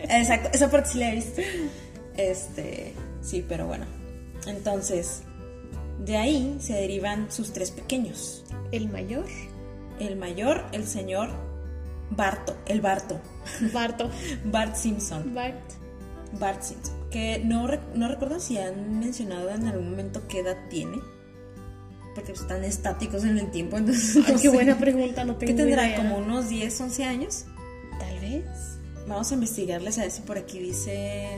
Exacto, 0.09 0.51
esa 0.53 0.71
parte 0.71 0.91
sí 0.91 0.99
la 0.99 1.11
he 1.11 1.15
visto. 1.15 1.43
Este, 2.17 2.95
sí, 3.23 3.45
pero 3.49 3.67
bueno. 3.67 3.87
Entonces, 4.47 5.23
de 6.05 6.17
ahí 6.17 6.57
se 6.61 6.75
derivan 6.75 7.31
sus 7.31 7.53
tres 7.53 7.71
pequeños. 7.71 8.45
¿El 8.73 8.89
mayor? 8.89 9.27
El 9.99 10.17
mayor, 10.17 10.65
el 10.73 10.87
señor 10.87 11.31
Barto, 12.11 12.57
el 12.67 12.81
Barto. 12.81 13.21
Barto. 13.73 14.11
Bart 14.45 14.75
Simpson. 14.75 15.35
Bart. 15.35 15.61
Bart 16.39 16.63
Simpson. 16.63 16.95
Que 17.11 17.41
no, 17.45 17.69
no 17.95 18.09
recuerdo 18.09 18.41
si 18.41 18.59
han 18.59 18.99
mencionado 18.99 19.51
en 19.51 19.67
algún 19.67 19.91
momento 19.91 20.27
qué 20.29 20.41
edad 20.41 20.57
tiene. 20.69 20.99
Porque 22.27 22.41
están 22.41 22.65
estáticos 22.65 23.25
en 23.25 23.39
el 23.39 23.51
tiempo. 23.51 23.77
Entonces, 23.79 24.25
qué 24.41 24.49
buena 24.49 24.79
pregunta, 24.79 25.25
no 25.25 25.37
tengo 25.37 25.53
¿Qué 25.53 25.63
tendrá? 25.63 25.97
¿Como 25.97 26.19
unos 26.19 26.49
10, 26.49 26.81
11 26.81 27.05
años? 27.05 27.45
Tal 27.99 28.21
vez. 28.21 28.45
Vamos 29.07 29.31
a 29.31 29.35
investigarles 29.35 29.99
a 29.99 30.03
ver 30.03 30.11
si 30.11 30.23
por 30.23 30.39
aquí 30.39 30.59
dice. 30.59 31.29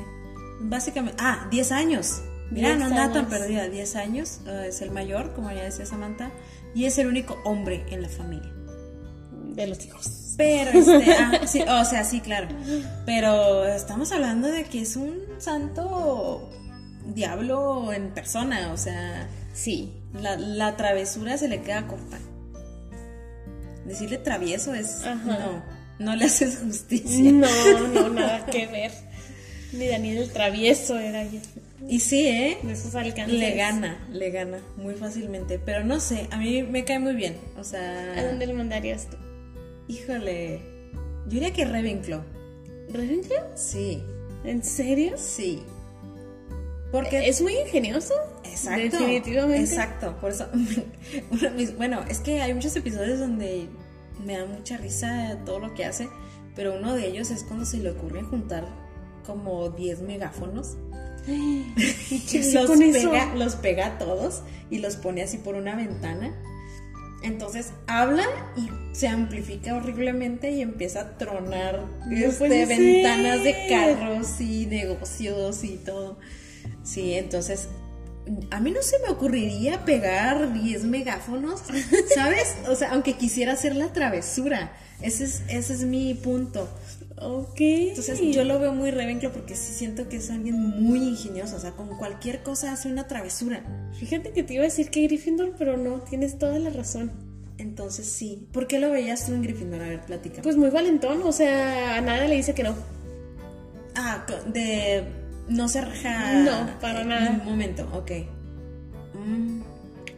Básicamente. 0.61 1.23
Ah, 1.23 1.47
10 1.51 1.73
años. 1.73 2.23
Mira, 2.51 2.77
no 2.77 2.87
anda 2.87 3.13
tan 3.13 3.29
perdida. 3.29 3.69
10 3.69 3.97
años. 3.97 4.41
Ah, 4.47 4.67
es 4.67 4.83
el 4.83 4.91
mayor, 4.91 5.33
como 5.35 5.51
ya 5.51 5.63
decía 5.63 5.87
Samantha. 5.87 6.31
Y 6.75 6.85
es 6.85 6.99
el 6.99 7.07
único 7.07 7.39
hombre 7.45 7.85
en 7.91 8.03
la 8.03 8.09
familia. 8.09 8.53
De 9.55 9.67
los 9.67 9.85
hijos. 9.85 10.35
Pero, 10.37 10.71
este, 10.71 11.13
ah, 11.19 11.41
sí, 11.47 11.63
o 11.63 11.85
sea, 11.85 12.05
sí, 12.05 12.21
claro. 12.21 12.49
Pero 13.07 13.67
estamos 13.67 14.13
hablando 14.13 14.49
de 14.49 14.65
que 14.65 14.83
es 14.83 14.97
un 14.97 15.19
santo 15.39 16.51
diablo 17.07 17.93
en 17.93 18.13
persona, 18.15 18.73
o 18.73 18.77
sea. 18.77 19.29
Sí. 19.53 20.02
La, 20.15 20.77
travesura 20.77 21.39
se 21.39 21.49
le 21.49 21.63
queda 21.63 21.87
corta. 21.87 22.19
Decirle 23.87 24.19
travieso 24.19 24.75
es. 24.75 25.03
No, 25.25 25.63
no 25.99 26.17
le 26.17 26.27
haces 26.27 26.59
justicia. 26.59 27.33
No, 27.33 27.89
no, 27.89 28.09
nada 28.11 28.47
que 28.47 28.67
ver. 28.67 28.93
Ni 29.73 29.87
Daniel 29.87 30.19
el 30.19 30.31
travieso 30.31 30.99
era 30.99 31.25
yo. 31.25 31.41
Y 31.89 32.01
sí, 32.01 32.29
¿eh? 32.29 32.59
De 32.63 32.73
esos 32.73 32.95
Le 32.95 33.55
gana, 33.55 34.07
le 34.13 34.31
gana 34.31 34.61
muy 34.77 34.95
fácilmente. 34.95 35.59
Pero 35.59 35.85
no 35.85 35.99
sé, 35.99 36.29
a 36.31 36.37
mí 36.37 36.63
me 36.63 36.85
cae 36.85 36.99
muy 36.99 37.15
bien. 37.15 37.37
O 37.59 37.65
sea. 37.65 38.15
¿A 38.17 38.25
dónde 38.25 38.47
le 38.47 38.55
mandarías 38.55 39.09
tú? 39.09 39.17
Híjole, 39.89 40.61
yo 41.25 41.31
diría 41.31 41.53
que 41.53 41.65
Ravenclaw. 41.65 42.23
¿Ravenclaw? 42.93 43.51
Sí. 43.57 44.03
¿En 44.45 44.63
serio? 44.63 45.15
Sí. 45.17 45.63
Porque 46.91 47.29
es 47.29 47.41
muy 47.41 47.57
ingenioso. 47.57 48.15
Exacto. 48.53 48.99
Definitivamente. 48.99 49.61
Exacto. 49.61 50.17
Por 50.21 50.31
eso, 50.31 50.49
bueno, 51.77 52.05
es 52.09 52.21
que 52.21 52.41
hay 52.41 52.55
muchos 52.55 52.75
episodios 52.77 53.19
donde 53.19 53.69
me 54.25 54.39
da 54.39 54.47
mucha 54.47 54.77
risa 54.77 55.39
todo 55.45 55.59
lo 55.59 55.75
que 55.75 55.85
hace, 55.85 56.09
pero 56.55 56.77
uno 56.79 56.95
de 56.95 57.07
ellos 57.07 57.31
es 57.31 57.45
cuando 57.45 57.65
se 57.65 57.79
le 57.79 57.91
ocurre 57.91 58.23
juntar 58.23 58.67
como 59.27 59.71
10 59.71 60.03
megáfonos. 60.03 60.77
¿Y 61.27 61.73
los, 62.53 62.71
pega, 62.71 63.35
los 63.37 63.55
pega 63.57 63.87
a 63.87 63.99
todos 63.99 64.43
y 64.71 64.79
los 64.79 64.97
pone 64.97 65.23
así 65.23 65.39
por 65.39 65.55
una 65.55 65.77
ventana 65.77 66.33
entonces 67.23 67.73
habla 67.87 68.25
y 68.57 68.69
se 68.95 69.09
amplifica 69.09 69.77
horriblemente 69.77 70.51
y 70.51 70.61
empieza 70.61 71.01
a 71.01 71.19
tronar 71.19 71.85
este, 72.11 72.67
ventanas 72.67 73.45
de 73.45 73.67
carros 73.69 74.41
y 74.41 74.67
negocios 74.67 75.63
y 75.65 75.77
todo. 75.77 76.19
Sí, 76.83 77.15
entonces 77.15 77.69
a 78.51 78.61
mí 78.61 78.71
no 78.71 78.83
se 78.83 78.99
me 79.01 79.09
ocurriría 79.09 79.85
pegar 79.85 80.53
10 80.53 80.85
megáfonos, 80.85 81.63
¿sabes? 82.15 82.57
O 82.69 82.75
sea, 82.75 82.93
aunque 82.93 83.15
quisiera 83.15 83.53
hacer 83.53 83.77
la 83.77 83.93
travesura. 83.93 84.73
Ese 85.01 85.25
es, 85.25 85.43
ese 85.49 85.73
es 85.73 85.83
mi 85.83 86.15
punto. 86.15 86.69
Ok. 87.17 87.61
Entonces 87.61 88.21
yo 88.21 88.45
lo 88.45 88.59
veo 88.59 88.73
muy 88.73 88.91
Ravenclaw 88.91 89.33
porque 89.33 89.57
sí 89.57 89.73
siento 89.73 90.09
que 90.09 90.17
es 90.17 90.31
alguien 90.31 90.57
muy 90.83 91.01
ingenioso. 91.01 91.57
O 91.57 91.59
sea, 91.59 91.73
con 91.73 91.89
cualquier 91.99 92.43
cosa 92.43 92.73
hace 92.73 92.89
una 92.89 93.09
travesura. 93.09 93.65
Fíjate 93.99 94.31
que 94.33 94.43
te 94.43 94.55
iba 94.55 94.63
a 94.63 94.67
decir 94.67 94.91
que 94.91 95.03
Gryffindor, 95.03 95.55
pero 95.59 95.77
no, 95.77 96.01
tienes 96.03 96.39
toda 96.39 96.59
la 96.59 96.71
razón. 96.71 97.13
Entonces 97.59 98.07
sí. 98.07 98.47
¿Por 98.53 98.67
qué 98.67 98.79
lo 98.79 98.91
veías 98.91 99.27
tú 99.27 99.35
en 99.35 99.43
Gryffindor? 99.43 99.83
A 99.83 99.89
ver, 99.89 100.01
plática. 100.03 100.43
Pues 100.43 100.57
muy 100.57 100.71
valentón, 100.71 101.23
o 101.23 101.33
sea, 101.33 101.97
a 101.97 102.01
nada 102.01 102.27
le 102.27 102.37
dice 102.37 102.55
que 102.55 102.63
no. 102.63 102.75
Ah, 103.95 104.25
de 104.47 105.22
no 105.49 105.69
se 105.69 105.81
raja. 105.81 106.35
No, 106.43 106.81
para 106.81 107.05
nada. 107.05 107.27
En 107.27 107.41
un 107.41 107.45
momento, 107.45 107.89
ok. 107.93 108.11
Mm. 109.15 109.63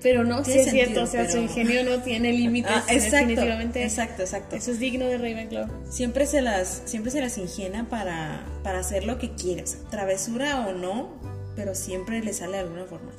Pero 0.04 0.22
no, 0.22 0.44
sí 0.44 0.52
es 0.52 0.70
cierto, 0.70 1.04
o 1.04 1.06
sea, 1.06 1.30
su 1.30 1.38
ingenio 1.38 1.82
no 1.82 2.02
tiene 2.02 2.30
límites. 2.30 2.70
Ah, 2.70 2.84
exacto, 2.90 3.26
definitivamente. 3.28 3.82
Exacto, 3.82 4.22
exacto. 4.22 4.54
Eso 4.54 4.72
es 4.72 4.78
digno 4.78 5.06
de 5.06 5.16
Ravenclaw. 5.16 5.66
Siempre 5.88 6.26
se 6.26 6.42
las, 6.42 6.82
siempre 6.84 7.10
se 7.10 7.22
las 7.22 7.38
ingenia 7.38 7.84
para, 7.84 8.44
para 8.62 8.80
hacer 8.80 9.06
lo 9.06 9.16
que 9.16 9.30
quiere, 9.30 9.64
travesura 9.90 10.66
o 10.66 10.74
no, 10.74 11.08
pero 11.56 11.74
siempre 11.74 12.22
le 12.22 12.34
sale 12.34 12.52
de 12.52 12.58
alguna 12.64 12.84
forma. 12.84 13.12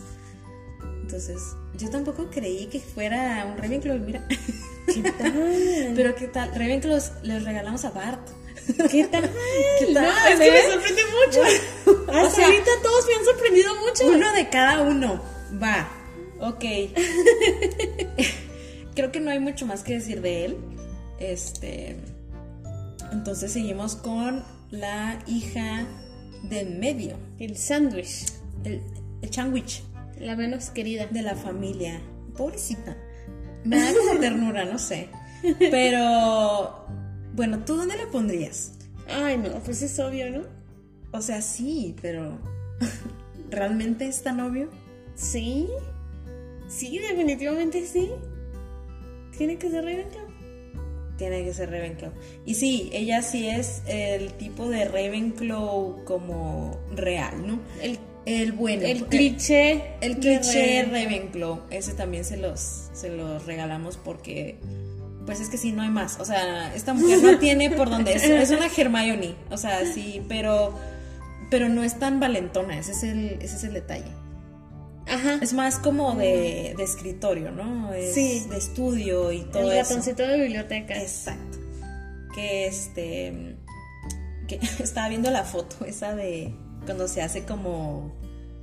Entonces, 1.01 1.41
yo 1.75 1.89
tampoco 1.89 2.29
creí 2.29 2.67
que 2.67 2.79
fuera 2.79 3.47
un 3.51 3.57
Ravenclaw, 3.57 3.97
mira. 3.97 4.23
¿Qué 4.85 5.11
tal? 5.17 5.93
pero 5.95 6.13
qué 6.13 6.27
tal, 6.27 6.49
Ravenclaw 6.53 6.99
les 7.23 7.43
regalamos 7.43 7.83
a 7.85 7.89
Bart. 7.89 8.29
¿Qué 8.91 9.03
tal? 9.05 9.31
¿Qué 9.79 9.85
tal? 9.93 10.05
es 10.31 10.39
que 10.39 10.51
me 10.51 10.61
sorprende 10.73 11.01
mucho. 11.25 11.41
Hasta 12.11 12.41
ahorita 12.45 12.71
todos 12.81 13.05
me 13.07 13.13
han 13.15 13.25
sorprendido 13.25 13.75
mucho. 13.75 14.07
Uno 14.07 14.33
de 14.33 14.49
cada 14.49 14.81
uno. 14.81 15.21
Va. 15.61 15.87
Ok. 16.39 16.63
Creo 18.95 19.11
que 19.11 19.19
no 19.19 19.31
hay 19.31 19.39
mucho 19.39 19.65
más 19.65 19.83
que 19.83 19.93
decir 19.93 20.21
de 20.21 20.45
él. 20.45 20.57
Este. 21.19 21.97
Entonces 23.11 23.51
seguimos 23.51 23.95
con 23.95 24.43
la 24.71 25.19
hija 25.27 25.85
de 26.43 26.65
medio. 26.65 27.17
El 27.39 27.57
sándwich. 27.57 28.25
El, 28.63 28.81
el 29.21 29.33
sándwich. 29.33 29.83
La 30.19 30.35
menos 30.35 30.69
querida. 30.69 31.07
De 31.07 31.21
la 31.21 31.35
familia. 31.35 32.01
Pobrecita. 32.37 32.95
Me 33.63 33.79
da 33.79 33.93
como 33.97 34.19
ternura, 34.19 34.65
no 34.65 34.79
sé. 34.79 35.09
Pero. 35.59 36.85
Bueno, 37.35 37.59
¿tú 37.65 37.75
dónde 37.75 37.97
la 37.97 38.09
pondrías? 38.11 38.71
Ay, 39.09 39.37
no, 39.37 39.59
pues 39.59 39.81
es 39.81 39.99
obvio, 39.99 40.31
¿no? 40.31 40.43
O 41.11 41.21
sea, 41.21 41.41
sí, 41.41 41.93
pero. 42.01 42.37
¿Realmente 43.51 44.07
es 44.07 44.23
tan 44.23 44.39
obvio? 44.39 44.69
Sí. 45.15 45.67
Sí, 46.69 46.97
definitivamente 46.97 47.85
sí. 47.85 48.09
Tiene 49.37 49.57
que 49.57 49.69
ser 49.69 49.83
Ravenclaw. 49.83 50.25
Tiene 51.17 51.43
que 51.43 51.53
ser 51.53 51.71
Ravenclaw. 51.71 52.11
Y 52.45 52.55
sí, 52.55 52.89
ella 52.93 53.21
sí 53.21 53.47
es 53.47 53.81
el 53.85 54.33
tipo 54.33 54.69
de 54.69 54.85
Ravenclaw 54.85 56.05
como 56.05 56.79
real, 56.93 57.45
¿no? 57.45 57.59
El, 57.81 57.99
el 58.25 58.53
bueno. 58.53 58.83
El 58.83 59.07
cliché. 59.07 59.95
El 59.99 60.19
cliché 60.19 60.83
Ravenclaw. 60.83 61.63
Ese 61.69 61.93
también 61.93 62.23
se 62.23 62.37
los, 62.37 62.89
se 62.93 63.09
los 63.09 63.45
regalamos 63.45 63.97
porque 63.97 64.57
pues 65.25 65.39
es 65.39 65.49
que 65.49 65.57
sí, 65.57 65.71
no 65.71 65.81
hay 65.81 65.89
más. 65.89 66.19
O 66.19 66.25
sea, 66.25 66.73
esta 66.75 66.93
mujer 66.93 67.21
no 67.23 67.37
tiene 67.39 67.71
por 67.71 67.89
dónde. 67.89 68.13
Es, 68.13 68.23
es 68.23 68.51
una 68.51 68.67
Hermione. 68.67 69.35
O 69.49 69.57
sea, 69.57 69.85
sí, 69.85 70.23
pero 70.27 70.73
pero 71.49 71.69
no 71.69 71.83
es 71.83 71.99
tan 71.99 72.19
valentona, 72.19 72.77
ese 72.79 72.91
es 72.91 73.03
el, 73.03 73.37
ese 73.41 73.55
es 73.57 73.63
el 73.63 73.73
detalle. 73.73 74.11
Ajá. 75.07 75.37
Es 75.41 75.53
más 75.53 75.77
como 75.77 76.15
de, 76.15 76.73
de 76.75 76.83
escritorio, 76.83 77.51
¿no? 77.51 77.93
Es 77.93 78.15
Sí. 78.15 78.45
De 78.49 78.57
estudio 78.57 79.31
y 79.31 79.41
todo 79.43 79.71
el 79.71 79.77
eso. 79.77 79.89
ratoncito 79.91 80.23
de 80.27 80.39
biblioteca. 80.39 80.99
Exacto. 80.99 81.59
Que 82.33 82.65
este. 82.67 83.55
Que 84.47 84.59
estaba 84.83 85.09
viendo 85.09 85.29
la 85.29 85.43
foto 85.43 85.85
esa 85.85 86.15
de 86.15 86.53
cuando 86.85 87.07
se 87.07 87.21
hace 87.21 87.43
como. 87.45 88.15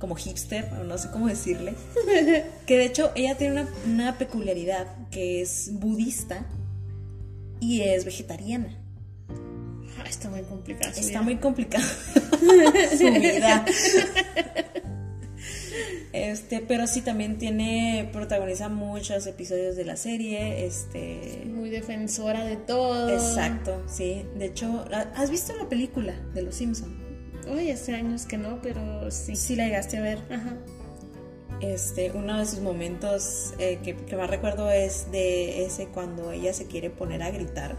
Como 0.03 0.15
hipster, 0.15 0.69
o 0.81 0.83
no 0.83 0.97
sé 0.97 1.09
cómo 1.11 1.29
decirle. 1.29 1.75
que 2.65 2.77
de 2.77 2.83
hecho 2.83 3.13
ella 3.15 3.37
tiene 3.37 3.61
una, 3.61 3.69
una 3.85 4.17
peculiaridad 4.17 4.85
que 5.11 5.41
es 5.41 5.69
budista 5.71 6.45
y 7.61 7.79
es 7.83 8.03
vegetariana. 8.03 8.77
Ah, 9.97 10.03
está 10.05 10.29
muy 10.29 10.41
complicado. 10.41 10.91
Está 10.91 11.07
vida. 11.07 11.21
muy 11.21 11.37
complicado 11.37 11.85
su 12.97 13.13
vida. 13.13 13.65
Este, 16.11 16.59
pero 16.59 16.85
sí 16.85 16.99
también 16.99 17.37
tiene, 17.37 18.09
protagoniza 18.11 18.67
muchos 18.67 19.25
episodios 19.25 19.77
de 19.77 19.85
la 19.85 19.95
serie, 19.95 20.65
este, 20.65 21.43
muy 21.45 21.69
defensora 21.69 22.43
de 22.43 22.57
todo. 22.57 23.09
exacto, 23.09 23.81
sí. 23.87 24.25
De 24.35 24.47
hecho, 24.47 24.83
¿has 25.15 25.31
visto 25.31 25.55
la 25.55 25.69
película 25.69 26.13
de 26.33 26.41
Los 26.41 26.55
Simpson? 26.55 27.02
Uy, 27.47 27.71
hace 27.71 27.95
años 27.95 28.25
que 28.25 28.37
no, 28.37 28.61
pero 28.61 29.09
sí. 29.11 29.35
Sí 29.35 29.55
la 29.55 29.65
llegaste 29.65 29.97
a 29.97 30.01
ver. 30.01 30.19
Ajá. 30.29 30.57
Este, 31.61 32.11
uno 32.11 32.39
de 32.39 32.45
sus 32.45 32.59
momentos 32.59 33.53
eh, 33.57 33.79
que, 33.83 33.95
que 33.95 34.17
más 34.17 34.29
recuerdo 34.29 34.69
es 34.69 35.09
de 35.11 35.65
ese 35.65 35.87
cuando 35.87 36.31
ella 36.31 36.53
se 36.53 36.67
quiere 36.67 36.89
poner 36.89 37.23
a 37.23 37.31
gritar, 37.31 37.77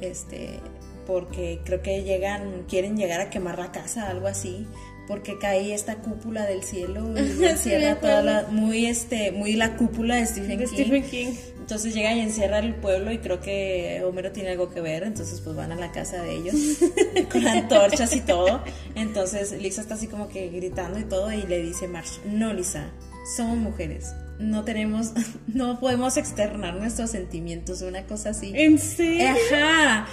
este, 0.00 0.60
porque 1.08 1.60
creo 1.64 1.82
que 1.82 2.04
llegan, 2.04 2.66
quieren 2.68 2.96
llegar 2.96 3.20
a 3.20 3.28
quemar 3.28 3.58
la 3.58 3.72
casa, 3.72 4.08
algo 4.08 4.28
así, 4.28 4.66
porque 5.10 5.38
cae 5.38 5.74
esta 5.74 5.96
cúpula 5.96 6.46
del 6.46 6.62
cielo 6.62 7.12
y 7.18 7.28
Sí, 7.32 7.44
encierra 7.44 7.98
toda 7.98 8.22
la, 8.22 8.46
muy 8.48 8.86
este, 8.86 9.32
muy 9.32 9.54
la 9.54 9.76
cúpula 9.76 10.14
de 10.14 10.24
Stephen 10.24 10.58
De 10.58 10.66
King. 10.66 10.72
Stephen 10.72 11.02
King. 11.02 11.32
Entonces 11.58 11.94
llega 11.94 12.14
y 12.14 12.20
encierra 12.20 12.60
el 12.60 12.76
pueblo 12.76 13.10
y 13.10 13.18
creo 13.18 13.40
que 13.40 14.04
Homero 14.06 14.30
tiene 14.30 14.50
algo 14.50 14.70
que 14.70 14.80
ver, 14.80 15.02
entonces 15.02 15.40
pues 15.40 15.56
van 15.56 15.72
a 15.72 15.74
la 15.74 15.90
casa 15.90 16.22
de 16.22 16.36
ellos 16.36 16.54
con 17.32 17.44
antorchas 17.44 18.14
y 18.14 18.20
todo. 18.20 18.62
Entonces 18.94 19.50
Lisa 19.60 19.80
está 19.80 19.94
así 19.94 20.06
como 20.06 20.28
que 20.28 20.48
gritando 20.48 21.00
y 21.00 21.04
todo 21.04 21.32
y 21.32 21.42
le 21.42 21.60
dice 21.60 21.88
Marsh, 21.88 22.20
no 22.24 22.52
Lisa, 22.52 22.92
somos 23.36 23.56
mujeres, 23.56 24.14
no 24.38 24.62
tenemos, 24.62 25.10
no 25.48 25.80
podemos 25.80 26.18
externar 26.18 26.74
nuestros 26.76 27.10
sentimientos, 27.10 27.82
una 27.82 28.04
cosa 28.04 28.30
así. 28.30 28.52
¿En 28.54 28.78
serio? 28.78 29.28
Ajá. 29.50 30.06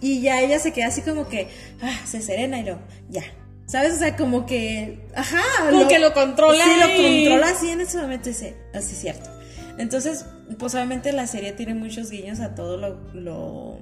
Y 0.00 0.20
ya 0.20 0.40
ella 0.40 0.60
se 0.60 0.72
queda 0.72 0.86
así 0.86 1.02
como 1.02 1.26
que, 1.26 1.48
ah, 1.82 2.02
se 2.06 2.22
serena 2.22 2.60
y 2.60 2.64
lo, 2.66 2.78
ya. 3.08 3.24
¿Sabes? 3.66 3.94
O 3.94 3.98
sea, 3.98 4.16
como 4.16 4.46
que, 4.46 5.06
ajá. 5.14 5.42
Como 5.70 5.88
que 5.88 5.98
lo 5.98 6.12
controla 6.12 6.64
Sí, 6.64 6.70
lo 6.78 7.02
controla 7.02 7.48
así 7.48 7.70
en 7.70 7.80
ese 7.80 7.98
momento 7.98 8.28
dice, 8.28 8.56
así 8.74 8.92
es 8.92 9.00
cierto. 9.00 9.30
Entonces, 9.78 10.26
pues 10.58 10.74
obviamente 10.74 11.12
la 11.12 11.26
serie 11.26 11.52
tiene 11.52 11.74
muchos 11.74 12.10
guiños 12.10 12.40
a 12.40 12.54
todo 12.54 12.76
lo, 12.76 13.00
lo, 13.14 13.78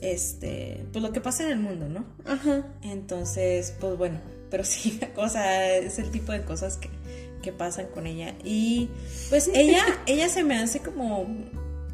este, 0.00 0.84
pues 0.92 1.02
lo 1.02 1.12
que 1.12 1.20
pasa 1.20 1.44
en 1.44 1.50
el 1.50 1.58
mundo, 1.58 1.88
¿no? 1.88 2.06
Ajá. 2.24 2.66
Entonces, 2.82 3.74
pues 3.78 3.96
bueno, 3.96 4.18
pero 4.50 4.64
sí, 4.64 4.98
o 5.16 5.28
sea, 5.28 5.76
es 5.76 5.98
el 5.98 6.10
tipo 6.10 6.32
de 6.32 6.42
cosas 6.42 6.76
que, 6.76 6.88
que 7.42 7.52
pasan 7.52 7.86
con 7.86 8.06
ella. 8.06 8.34
Y 8.44 8.88
pues 9.28 9.50
ella, 9.54 9.84
ella 10.06 10.28
se 10.28 10.42
me 10.42 10.58
hace 10.58 10.80
como 10.80 11.26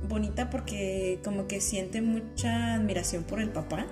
bonita 0.09 0.51
porque 0.51 1.21
como 1.25 1.47
que 1.47 1.61
siente 1.61 2.01
mucha 2.03 2.75
admiración 2.75 3.25
por 3.25 3.41
el 3.41 3.51
papá, 3.51 3.87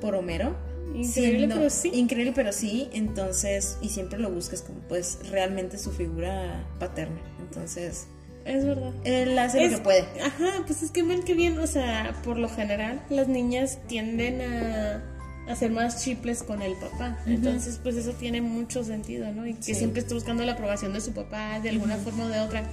por 0.00 0.14
Homero. 0.14 0.56
Increíble, 0.94 1.38
siendo- 1.38 1.54
pero 1.56 1.70
sí. 1.70 1.90
Increíble, 1.94 2.32
pero 2.34 2.52
sí. 2.52 2.88
Entonces, 2.92 3.76
y 3.82 3.88
siempre 3.88 4.18
lo 4.18 4.30
buscas 4.30 4.62
como 4.62 4.80
pues 4.80 5.18
realmente 5.30 5.78
su 5.78 5.90
figura 5.92 6.64
paterna. 6.78 7.18
Entonces, 7.40 8.06
Es 8.44 8.64
verdad. 8.64 8.92
él 9.04 9.38
hace 9.38 9.64
Es- 9.64 9.72
lo 9.72 9.78
que 9.78 9.84
puede. 9.84 10.04
Ajá, 10.22 10.62
pues 10.66 10.82
es 10.82 10.90
que 10.90 11.02
mal 11.02 11.24
que 11.24 11.34
bien, 11.34 11.58
o 11.58 11.66
sea, 11.66 12.14
por 12.24 12.38
lo 12.38 12.48
general 12.48 13.02
las 13.10 13.28
niñas 13.28 13.78
tienden 13.88 14.40
a 14.40 15.02
hacer 15.48 15.70
más 15.70 16.02
chiples 16.02 16.42
con 16.42 16.62
el 16.62 16.74
papá. 16.76 17.18
Entonces, 17.26 17.78
pues 17.82 17.94
eso 17.96 18.12
tiene 18.12 18.40
mucho 18.40 18.82
sentido, 18.84 19.30
¿no? 19.32 19.46
Y 19.46 19.54
que 19.54 19.62
Sí. 19.62 19.74
siempre 19.74 20.00
está 20.00 20.14
buscando 20.14 20.44
la 20.44 20.52
aprobación 20.52 20.92
de 20.92 21.00
su 21.00 21.12
papá 21.12 21.60
de 21.60 21.68
alguna 21.70 21.96
forma 21.98 22.24
o 22.24 22.28
de 22.28 22.40
otra. 22.40 22.64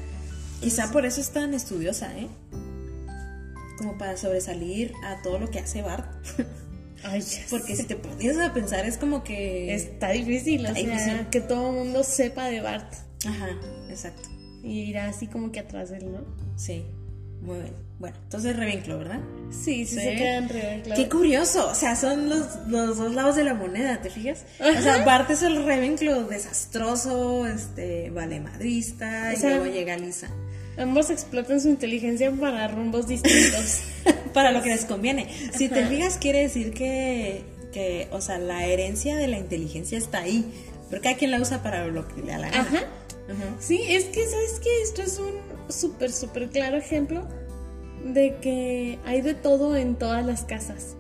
Quizá 0.62 0.92
por 0.92 1.06
eso 1.06 1.20
es 1.22 1.30
tan 1.32 1.54
estudiosa, 1.54 2.18
¿eh? 2.18 2.28
Como 3.78 3.98
para 3.98 4.16
sobresalir 4.18 4.94
a 5.04 5.22
todo 5.22 5.40
lo 5.40 5.50
que 5.52 5.60
hace 5.60 5.82
Bart. 5.82 6.06
Ay, 7.04 7.24
Porque 7.50 7.76
si 7.76 7.84
te 7.84 7.96
pones 7.96 8.38
a 8.40 8.54
pensar 8.54 8.86
es 8.86 8.98
como 8.98 9.24
que... 9.24 9.74
está 9.74 10.12
difícil, 10.12 10.66
o 10.66 10.70
Está 10.70 10.80
sea, 10.82 10.94
difícil. 10.94 11.28
que 11.30 11.42
todo 11.42 11.70
el 11.72 11.76
mundo 11.86 12.04
sepa 12.04 12.46
de 12.48 12.62
Bart 12.62 12.94
Ajá, 13.28 13.50
exacto. 13.90 14.30
y 14.64 14.80
irá 14.82 15.08
así 15.10 15.28
como 15.28 15.52
que 15.52 15.60
atrás 15.60 15.90
de 15.90 15.98
él, 15.98 16.12
¿no? 16.12 16.20
Sí, 16.58 16.86
muy 17.42 17.60
bien. 17.60 17.74
Bueno, 18.00 18.18
entonces 18.24 18.58
Ravenclaw, 18.58 18.98
¿verdad? 18.98 19.20
Sí, 19.52 19.86
sí, 19.86 19.96
Sí. 19.96 20.02
se 20.02 20.16
quedan. 20.16 20.50
Qué 20.96 21.08
curioso, 21.10 21.70
o 21.70 21.76
sea, 21.76 21.96
son 21.96 22.28
los, 22.28 22.48
los 22.68 22.98
dos 22.98 23.14
lados 23.14 23.36
de 23.38 23.44
la 23.46 23.54
moneda, 23.54 24.02
¿te 24.02 24.10
fijas? 24.10 24.44
O 24.60 24.82
sea, 24.82 25.06
Bart 25.06 25.30
es 25.30 25.42
el 25.44 25.66
Ravenclaw 25.66 26.28
desastroso, 26.28 27.46
este, 27.48 28.10
vale 28.10 28.40
madrista, 28.42 29.30
O 29.30 29.34
y 29.34 29.36
sea- 29.38 29.50
luego 29.58 29.66
llega 29.74 29.96
Lisa. 29.98 30.28
Ambos 30.78 31.12
explotan 31.12 31.62
su 31.62 31.70
inteligencia 31.70 32.32
para 32.32 32.68
rumbos 32.68 33.08
distintos. 33.08 33.82
Para 34.34 34.52
lo 34.52 34.62
que 34.62 34.70
les 34.70 34.86
conviene. 34.86 35.28
Si 35.58 35.70
te 35.70 35.86
fijas, 35.86 36.18
quiere 36.18 36.40
decir 36.40 36.74
que, 36.74 37.44
que, 37.72 38.08
o 38.12 38.22
sea, 38.22 38.38
la 38.40 38.66
herencia 38.66 39.16
de 39.16 39.28
la 39.28 39.38
inteligencia 39.38 39.98
está 39.98 40.20
ahí. 40.20 40.46
Pero 40.90 41.02
cada 41.02 41.16
quien 41.16 41.32
la 41.32 41.40
usa 41.40 41.64
para 41.64 41.86
lo 41.88 42.08
que 42.08 42.22
le 42.22 42.32
da 42.34 42.38
la 42.40 42.50
gana. 42.50 42.62
Ajá. 42.62 42.78
Ajá. 42.78 43.56
Sí, 43.60 43.82
es 43.88 44.06
que, 44.06 44.26
¿sabes 44.28 44.60
qué? 44.62 44.82
Esto 44.82 45.02
es 45.02 45.18
un 45.20 45.34
súper, 45.70 46.12
súper 46.12 46.50
claro 46.50 46.78
ejemplo 46.78 47.28
de 48.06 48.36
que 48.42 49.00
hay 49.06 49.22
de 49.22 49.34
todo 49.34 49.76
en 49.78 49.96
todas 49.96 50.26
las 50.26 50.44
casas. 50.44 50.96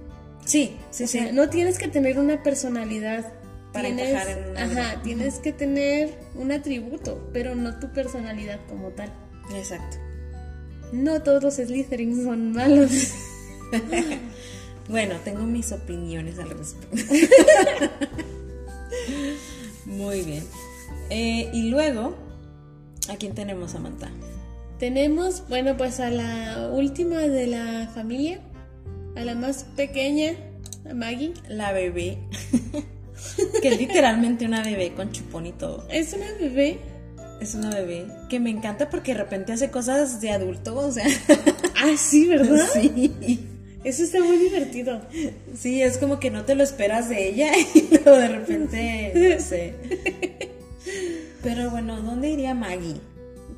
Sí, 0.46 0.78
sí, 0.90 1.04
O 1.04 1.08
sí. 1.08 1.20
no 1.34 1.50
tienes 1.50 1.78
que 1.78 1.88
tener 1.88 2.18
una 2.20 2.42
personalidad. 2.44 3.32
Para 3.74 3.88
tienes, 3.88 4.10
encajar 4.10 4.30
en 4.38 4.50
una- 4.50 4.64
Ajá, 4.92 5.02
tienes 5.04 5.40
que 5.40 5.52
tener 5.52 6.14
un 6.36 6.52
atributo, 6.52 7.30
pero 7.34 7.56
no 7.56 7.80
tu 7.80 7.92
personalidad 7.92 8.60
como 8.70 8.90
tal. 8.90 9.12
Exacto. 9.56 9.98
No 10.94 11.22
todos 11.22 11.44
los 11.44 11.56
Slytherin 11.56 12.24
son 12.24 12.54
malos. 12.54 12.92
Bueno, 14.90 15.16
tengo 15.24 15.44
mis 15.44 15.72
opiniones 15.72 16.38
al 16.40 16.50
respecto. 16.50 16.98
Muy 19.86 20.22
bien. 20.24 20.44
Eh, 21.10 21.50
y 21.54 21.70
luego, 21.70 22.16
¿a 23.10 23.16
quién 23.16 23.34
tenemos, 23.34 23.72
Samantha? 23.72 24.12
Tenemos, 24.80 25.48
bueno, 25.48 25.78
pues 25.78 26.00
a 26.02 26.10
la 26.10 26.70
última 26.74 27.20
de 27.20 27.48
la 27.48 27.90
familia, 27.94 28.42
a 29.16 29.22
la 29.22 29.36
más 29.36 29.64
pequeña, 29.76 30.34
a 30.90 30.94
Maggie. 30.94 31.34
La 31.48 31.72
bebé. 31.72 32.18
que 33.62 33.70
es 33.70 33.80
literalmente 33.80 34.46
una 34.46 34.64
bebé 34.64 34.94
con 34.94 35.12
chupón 35.14 35.46
y 35.46 35.54
todo. 35.54 35.88
Es 35.90 36.14
una 36.14 36.30
bebé. 36.40 36.80
Es 37.40 37.56
una 37.56 37.70
bebé 37.70 38.06
que 38.30 38.40
me 38.40 38.50
encanta 38.50 38.90
porque 38.90 39.14
de 39.14 39.20
repente 39.20 39.54
hace 39.54 39.70
cosas 39.70 40.22
de 40.22 40.32
adulto, 40.32 40.76
o 40.76 40.92
sea. 40.92 41.06
Ah, 41.76 41.98
sí, 41.98 42.28
¿verdad? 42.28 42.66
sí. 42.74 43.50
Eso 43.84 44.04
está 44.04 44.24
muy 44.24 44.38
divertido. 44.38 45.02
Sí, 45.54 45.82
es 45.82 45.98
como 45.98 46.18
que 46.18 46.32
no 46.32 46.46
te 46.46 46.56
lo 46.56 46.64
esperas 46.64 47.10
de 47.10 47.28
ella 47.28 47.52
y 47.74 47.90
luego 47.90 48.12
de 48.18 48.28
repente, 48.30 49.36
no 49.36 49.44
sé. 49.44 49.74
Pero 51.42 51.70
bueno, 51.72 52.02
¿dónde 52.02 52.30
iría 52.30 52.54
Maggie? 52.54 52.96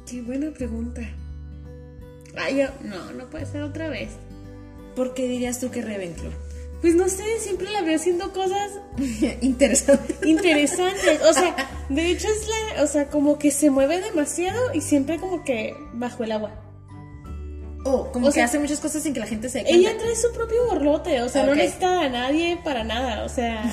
Qué 0.09 0.23
buena 0.23 0.51
pregunta. 0.51 1.01
Ay, 2.35 2.57
yo, 2.57 2.67
no, 2.83 3.11
no 3.11 3.29
puede 3.29 3.45
ser 3.45 3.61
otra 3.61 3.89
vez. 3.89 4.09
¿Por 4.95 5.13
qué 5.13 5.27
dirías 5.27 5.59
tú 5.59 5.69
que 5.69 5.81
Ravenclaw? 5.83 6.31
Pues 6.85 6.93
no 6.93 7.09
sé, 7.09 7.23
siempre 7.39 7.67
la 7.71 7.81
veo 7.81 7.95
haciendo 7.95 8.31
cosas 8.31 8.69
Interesante. 9.41 10.15
interesantes. 10.29 11.19
O 11.23 11.33
sea, 11.33 11.55
de 11.89 12.11
hecho 12.11 12.27
es 12.27 12.47
la, 12.77 12.83
o 12.83 12.87
sea, 12.87 13.07
como 13.07 13.39
que 13.39 13.49
se 13.49 13.71
mueve 13.71 13.99
demasiado 14.01 14.71
y 14.71 14.81
siempre 14.81 15.17
como 15.19 15.43
que 15.43 15.73
bajo 15.93 16.23
el 16.23 16.31
agua. 16.33 16.51
Oh, 17.85 18.11
como 18.11 18.27
O 18.27 18.29
que 18.29 18.35
sea, 18.35 18.45
hace 18.45 18.59
muchas 18.59 18.79
cosas 18.79 19.01
sin 19.01 19.15
que 19.15 19.19
la 19.19 19.25
gente 19.25 19.49
se 19.49 19.59
dé 19.59 19.63
cuenta. 19.65 19.89
Ella 19.89 19.97
trae 19.97 20.15
su 20.15 20.31
propio 20.31 20.63
borlote, 20.67 21.21
o 21.23 21.29
sea, 21.29 21.45
no 21.47 21.53
Ok. 21.53 21.57
necesita 21.57 22.01
a 22.01 22.09
nadie 22.09 22.59
para 22.63 22.83
nada, 22.83 23.23
o 23.23 23.29
sea, 23.29 23.63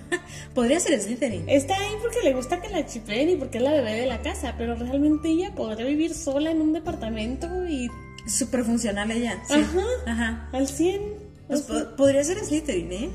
Podría 0.54 0.80
ser 0.80 1.00
Slytherin. 1.00 1.48
está 1.48 1.76
ahí 1.76 1.92
porque 2.02 2.18
le 2.24 2.34
gusta 2.34 2.60
que 2.60 2.70
la 2.70 2.84
chipleen 2.86 3.30
y 3.30 3.36
porque 3.36 3.58
es 3.58 3.64
la 3.64 3.70
bebé 3.70 3.92
de 4.00 4.06
la 4.06 4.20
casa, 4.20 4.56
pero 4.58 4.74
realmente 4.74 5.28
ella 5.28 5.54
podría 5.54 5.86
vivir 5.86 6.12
sola 6.12 6.50
en 6.50 6.60
un 6.60 6.72
departamento 6.72 7.46
y 7.68 7.88
Súper 8.26 8.64
funcional 8.64 9.12
ella. 9.12 9.40
Sí. 9.46 9.54
Ajá. 9.54 9.80
Ajá. 10.06 10.48
al 10.52 10.66
100. 10.66 11.27
Pues 11.48 11.62
sea, 11.62 11.96
podría 11.96 12.22
ser 12.24 12.38
Slytherin, 12.44 12.92
¿eh? 12.92 13.10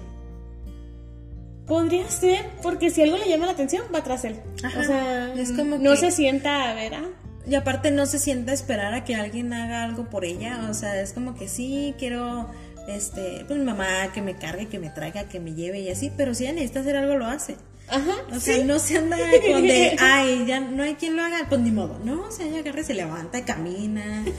Podría 1.68 2.10
ser, 2.12 2.46
porque 2.62 2.90
si 2.90 3.02
algo 3.02 3.18
le 3.18 3.30
llama 3.30 3.46
la 3.46 3.54
atención, 3.54 3.84
va 3.94 4.04
tras 4.04 4.26
él. 4.26 4.36
Ajá. 4.64 4.80
O 4.80 4.84
sea, 4.84 5.34
Es 5.34 5.52
como 5.54 5.78
no 5.78 5.92
que- 5.92 5.98
se 5.98 6.12
sienta 6.12 6.70
a 6.70 6.74
ver, 6.74 6.94
ah, 6.96 7.06
Y 7.48 7.56
aparte 7.56 7.92
no 7.92 8.06
se 8.06 8.20
sienta 8.20 8.52
a 8.52 8.54
esperar 8.54 8.94
a 8.94 9.04
que 9.04 9.16
alguien 9.16 9.52
haga 9.54 9.84
algo 9.84 10.10
por 10.10 10.24
ella. 10.26 10.68
O 10.70 10.74
sea, 10.74 11.02
es 11.02 11.12
como 11.14 11.36
que 11.36 11.48
sí, 11.50 11.94
quiero 12.00 12.50
este, 12.88 13.44
pues 13.48 13.60
mi 13.60 13.66
mamá 13.66 14.12
que 14.14 14.22
me 14.22 14.36
cargue, 14.36 14.68
que 14.68 14.80
me 14.80 14.90
traiga, 14.90 15.26
que 15.30 15.40
me 15.42 15.54
lleve 15.54 15.80
y 15.82 15.90
así, 15.90 16.10
pero 16.16 16.34
si 16.34 16.44
ella 16.46 16.54
necesita 16.54 16.80
hacer 16.82 16.96
algo, 16.98 17.16
lo 17.18 17.26
hace. 17.26 17.56
Ajá. 17.88 18.16
O 18.32 18.40
sea, 18.40 18.64
no 18.64 18.80
se 18.80 18.98
anda 18.98 19.18
con 19.52 19.62
de, 19.62 19.96
ay, 20.00 20.46
ya 20.48 20.60
no 20.60 20.84
hay 20.84 20.96
quien 20.96 21.16
lo 21.16 21.24
haga, 21.24 21.48
pues 21.50 21.62
ni 21.62 21.72
modo. 21.72 22.00
No, 22.04 22.28
o 22.28 22.32
sea, 22.32 22.46
ella 22.46 22.60
agarra, 22.60 22.84
se 22.84 22.94
levanta, 22.94 23.46
camina. 23.46 24.26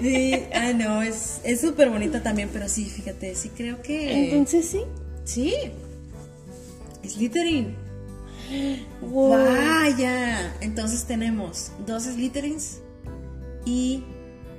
Sí, 0.00 0.32
ay, 0.52 0.74
no, 0.74 1.02
es 1.02 1.40
súper 1.60 1.90
bonita 1.90 2.22
también, 2.22 2.50
pero 2.52 2.68
sí, 2.68 2.84
fíjate, 2.84 3.34
sí 3.34 3.48
creo 3.48 3.82
que. 3.82 4.28
Entonces 4.28 4.68
sí. 4.68 4.82
Sí. 5.24 5.52
Slytherin. 7.04 7.74
Wow. 9.00 9.30
Vaya. 9.30 10.54
Entonces 10.60 11.04
tenemos 11.04 11.72
dos 11.84 12.04
Slytherins 12.04 12.78
y 13.64 14.04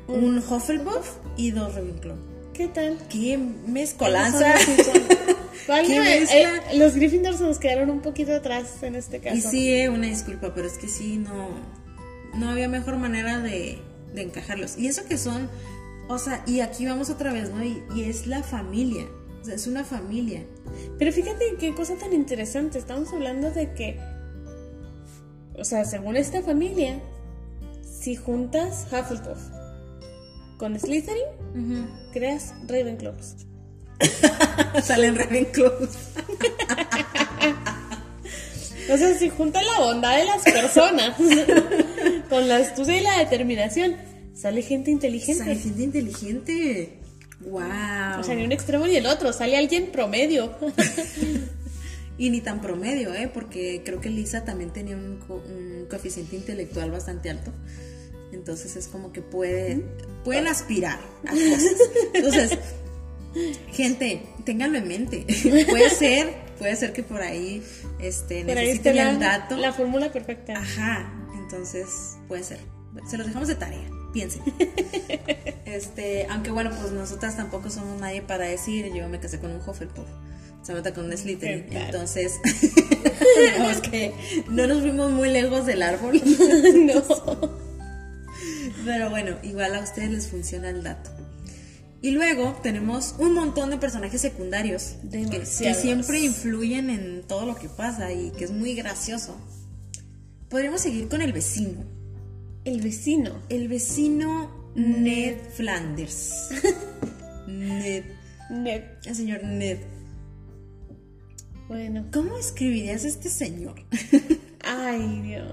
un 0.10 0.39
Hufflepuff 0.39 1.17
y 1.38 1.51
dos 1.51 1.73
Ravenclaw. 1.73 2.17
¿Qué 2.53 2.67
tal? 2.67 2.97
¡Qué 3.10 3.38
mezcolanza! 3.38 4.55
Qué 5.75 6.21
eh, 6.21 6.25
eh, 6.32 6.77
los 6.77 6.95
Gryffindors 6.95 7.39
nos 7.39 7.60
quedaron 7.60 7.89
un 7.89 8.01
poquito 8.01 8.34
atrás 8.34 8.82
en 8.84 8.95
este 8.95 9.19
caso. 9.19 9.36
Y 9.36 9.41
sí, 9.41 9.73
eh, 9.73 9.89
una 9.89 10.08
disculpa, 10.08 10.53
pero 10.53 10.67
es 10.67 10.77
que 10.77 10.88
sí, 10.88 11.17
no, 11.17 11.49
no 12.36 12.49
había 12.49 12.67
mejor 12.67 12.97
manera 12.97 13.39
de, 13.39 13.79
de 14.13 14.21
encajarlos. 14.21 14.77
Y 14.77 14.88
eso 14.88 15.05
que 15.05 15.17
son, 15.17 15.49
o 16.08 16.17
sea, 16.17 16.43
y 16.47 16.62
aquí 16.62 16.86
vamos 16.86 17.10
otra 17.10 17.32
vez, 17.32 17.51
¿no? 17.51 17.63
Y, 17.63 17.84
y 17.95 18.03
es 18.03 18.27
la 18.27 18.43
familia, 18.43 19.05
o 19.41 19.45
sea, 19.45 19.55
es 19.55 19.67
una 19.67 19.84
familia. 19.84 20.43
Pero 20.97 21.12
fíjate 21.12 21.55
qué 21.60 21.73
cosa 21.75 21.95
tan 21.95 22.13
interesante. 22.13 22.79
Estamos 22.79 23.13
hablando 23.13 23.51
de 23.51 23.73
que, 23.73 23.99
o 25.55 25.63
sea, 25.63 25.86
según 25.86 26.17
esta 26.17 26.41
familia, 26.41 26.99
si 27.84 28.15
juntas 28.15 28.88
Hufflepuff 28.91 29.39
con 30.58 30.77
Slytherin, 30.77 31.88
creas 32.12 32.53
Ravenclaws. 32.67 33.48
Salen 34.83 35.15
Ravenclaws. 35.15 35.89
O 38.91 38.97
sea, 38.97 39.13
si 39.17 39.29
juntas 39.29 39.63
la 39.65 39.85
bondad 39.85 40.17
de 40.17 40.25
las 40.25 40.41
personas 40.43 41.15
con 42.29 42.47
la 42.47 42.57
astucia 42.57 42.97
y 42.97 43.01
la 43.01 43.19
determinación, 43.19 43.95
sale 44.33 44.62
gente 44.63 44.89
inteligente. 44.89 45.43
Sale 45.43 45.55
gente 45.55 45.83
inteligente. 45.83 46.99
¡Wow! 47.41 48.19
O 48.19 48.23
sea, 48.23 48.35
ni 48.35 48.43
un 48.43 48.51
extremo 48.51 48.88
ni 48.88 48.95
el 48.95 49.05
otro, 49.05 49.31
sale 49.31 49.57
alguien 49.57 49.91
promedio. 49.91 50.55
Y 52.17 52.31
ni 52.31 52.41
tan 52.41 52.62
promedio, 52.62 53.13
¿eh? 53.13 53.29
Porque 53.33 53.81
creo 53.85 54.01
que 54.01 54.09
Lisa 54.09 54.43
también 54.43 54.71
tenía 54.73 54.97
un, 54.97 55.19
co- 55.25 55.41
un 55.47 55.85
coeficiente 55.89 56.35
intelectual 56.35 56.91
bastante 56.91 57.29
alto. 57.29 57.51
Entonces 58.33 58.75
es 58.75 58.88
como 58.88 59.13
que 59.13 59.21
pueden, 59.21 59.85
pueden 60.25 60.47
aspirar 60.47 60.99
a 61.25 61.31
cosas. 61.31 61.63
Entonces, 62.13 62.57
gente, 63.72 64.24
ténganlo 64.46 64.78
en 64.78 64.88
mente. 64.88 65.26
puede 65.70 65.89
ser, 65.89 66.34
puede 66.58 66.76
ser 66.76 66.94
que 66.94 67.04
por 67.04 67.22
ahí 67.22 67.63
este, 68.00 68.46
Por 68.46 68.58
ahí 68.58 68.68
necesiten 68.68 68.96
la, 68.96 69.10
el 69.12 69.20
dato. 69.20 69.58
la 69.58 69.74
fórmula 69.74 70.12
perfecta. 70.12 70.54
Ajá, 70.54 71.12
entonces 71.38 72.18
puede 72.28 72.44
ser. 72.44 72.60
Se 73.10 73.18
los 73.18 73.28
dejamos 73.28 73.48
de 73.48 73.56
tarea, 73.56 73.89
piensen. 74.13 74.42
este, 75.65 76.26
aunque 76.30 76.52
bueno, 76.52 76.72
pues 76.72 76.92
nosotras 76.92 77.38
tampoco 77.38 77.70
somos 77.70 78.00
nadie 78.00 78.22
para 78.22 78.46
decir, 78.46 78.92
yo 78.94 79.08
me 79.10 79.20
casé 79.20 79.39
con 79.39 79.52
un 79.52 79.58
Hufflepuff. 79.58 80.08
Se 80.62 80.74
nota 80.74 80.94
con 80.94 81.06
un 81.06 81.18
Slytherin. 81.18 81.72
Entonces, 81.72 82.39
digamos 83.38 83.78
que 83.80 84.13
no 84.50 84.68
nos 84.68 84.82
fuimos 84.82 85.12
muy 85.12 85.30
lejos 85.30 85.65
del 85.65 85.82
árbol. 85.82 86.22
no. 86.86 87.60
Pero 88.86 89.10
bueno, 89.10 89.38
igual 89.44 89.76
a 89.76 89.80
ustedes 89.80 90.10
les 90.10 90.28
funciona 90.28 90.70
el 90.70 90.84
dato. 90.84 91.12
Y 92.01 92.12
luego 92.12 92.57
tenemos 92.63 93.15
un 93.19 93.33
montón 93.33 93.71
de 93.71 93.77
personajes 93.77 94.21
secundarios 94.21 94.95
que, 95.12 95.45
siempre 95.45 96.19
influyen 96.21 96.89
en 96.89 97.23
todo 97.27 97.45
lo 97.45 97.55
que 97.55 97.67
pasa 97.67 98.13
y 98.13 98.31
que 98.31 98.45
es 98.45 98.51
muy 98.51 98.73
gracioso. 98.73 99.35
Podríamos 100.49 100.81
seguir 100.81 101.09
con 101.09 101.21
el 101.21 101.33
vecino. 101.33 101.83
El 102.63 102.81
vecino. 102.81 103.33
El 103.49 103.67
vecino 103.67 104.71
Ned 104.75 105.38
Flanders. 105.55 106.49
Ned. 107.47 108.05
Ned. 108.49 108.83
El 109.05 109.15
señor 109.15 109.43
Ned. 109.43 109.79
Bueno. 111.67 112.05
¿Cómo 112.13 112.38
escribirías 112.38 113.03
este 113.03 113.29
señor? 113.29 113.75
Ay, 114.63 115.21
Dios. 115.21 115.51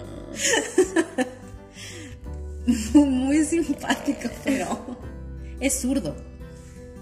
muy 2.94 3.44
simpático, 3.44 4.28
pero 4.44 4.98
es 5.60 5.80
zurdo. 5.80 6.35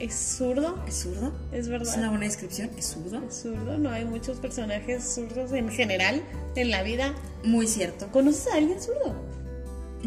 ¿Es 0.04 0.14
zurdo? 0.36 0.84
¿Es 0.86 0.94
zurdo? 1.02 1.32
Es 1.52 1.60
Es 1.60 1.66
una 1.68 1.78
verdad. 1.78 2.08
buena 2.10 2.24
descripción. 2.26 2.70
¿Es 2.76 2.86
zurdo? 2.86 3.22
Es 3.26 3.36
zurdo. 3.42 3.78
No 3.78 3.90
hay 3.90 4.04
muchos 4.04 4.38
personajes 4.38 5.02
zurdos 5.04 5.52
en 5.52 5.68
general 5.70 6.22
en 6.56 6.70
la 6.70 6.82
vida. 6.82 7.14
Muy 7.42 7.66
cierto. 7.66 8.08
¿Conoces 8.12 8.48
a 8.52 8.56
alguien 8.56 8.80
zurdo? 8.80 9.14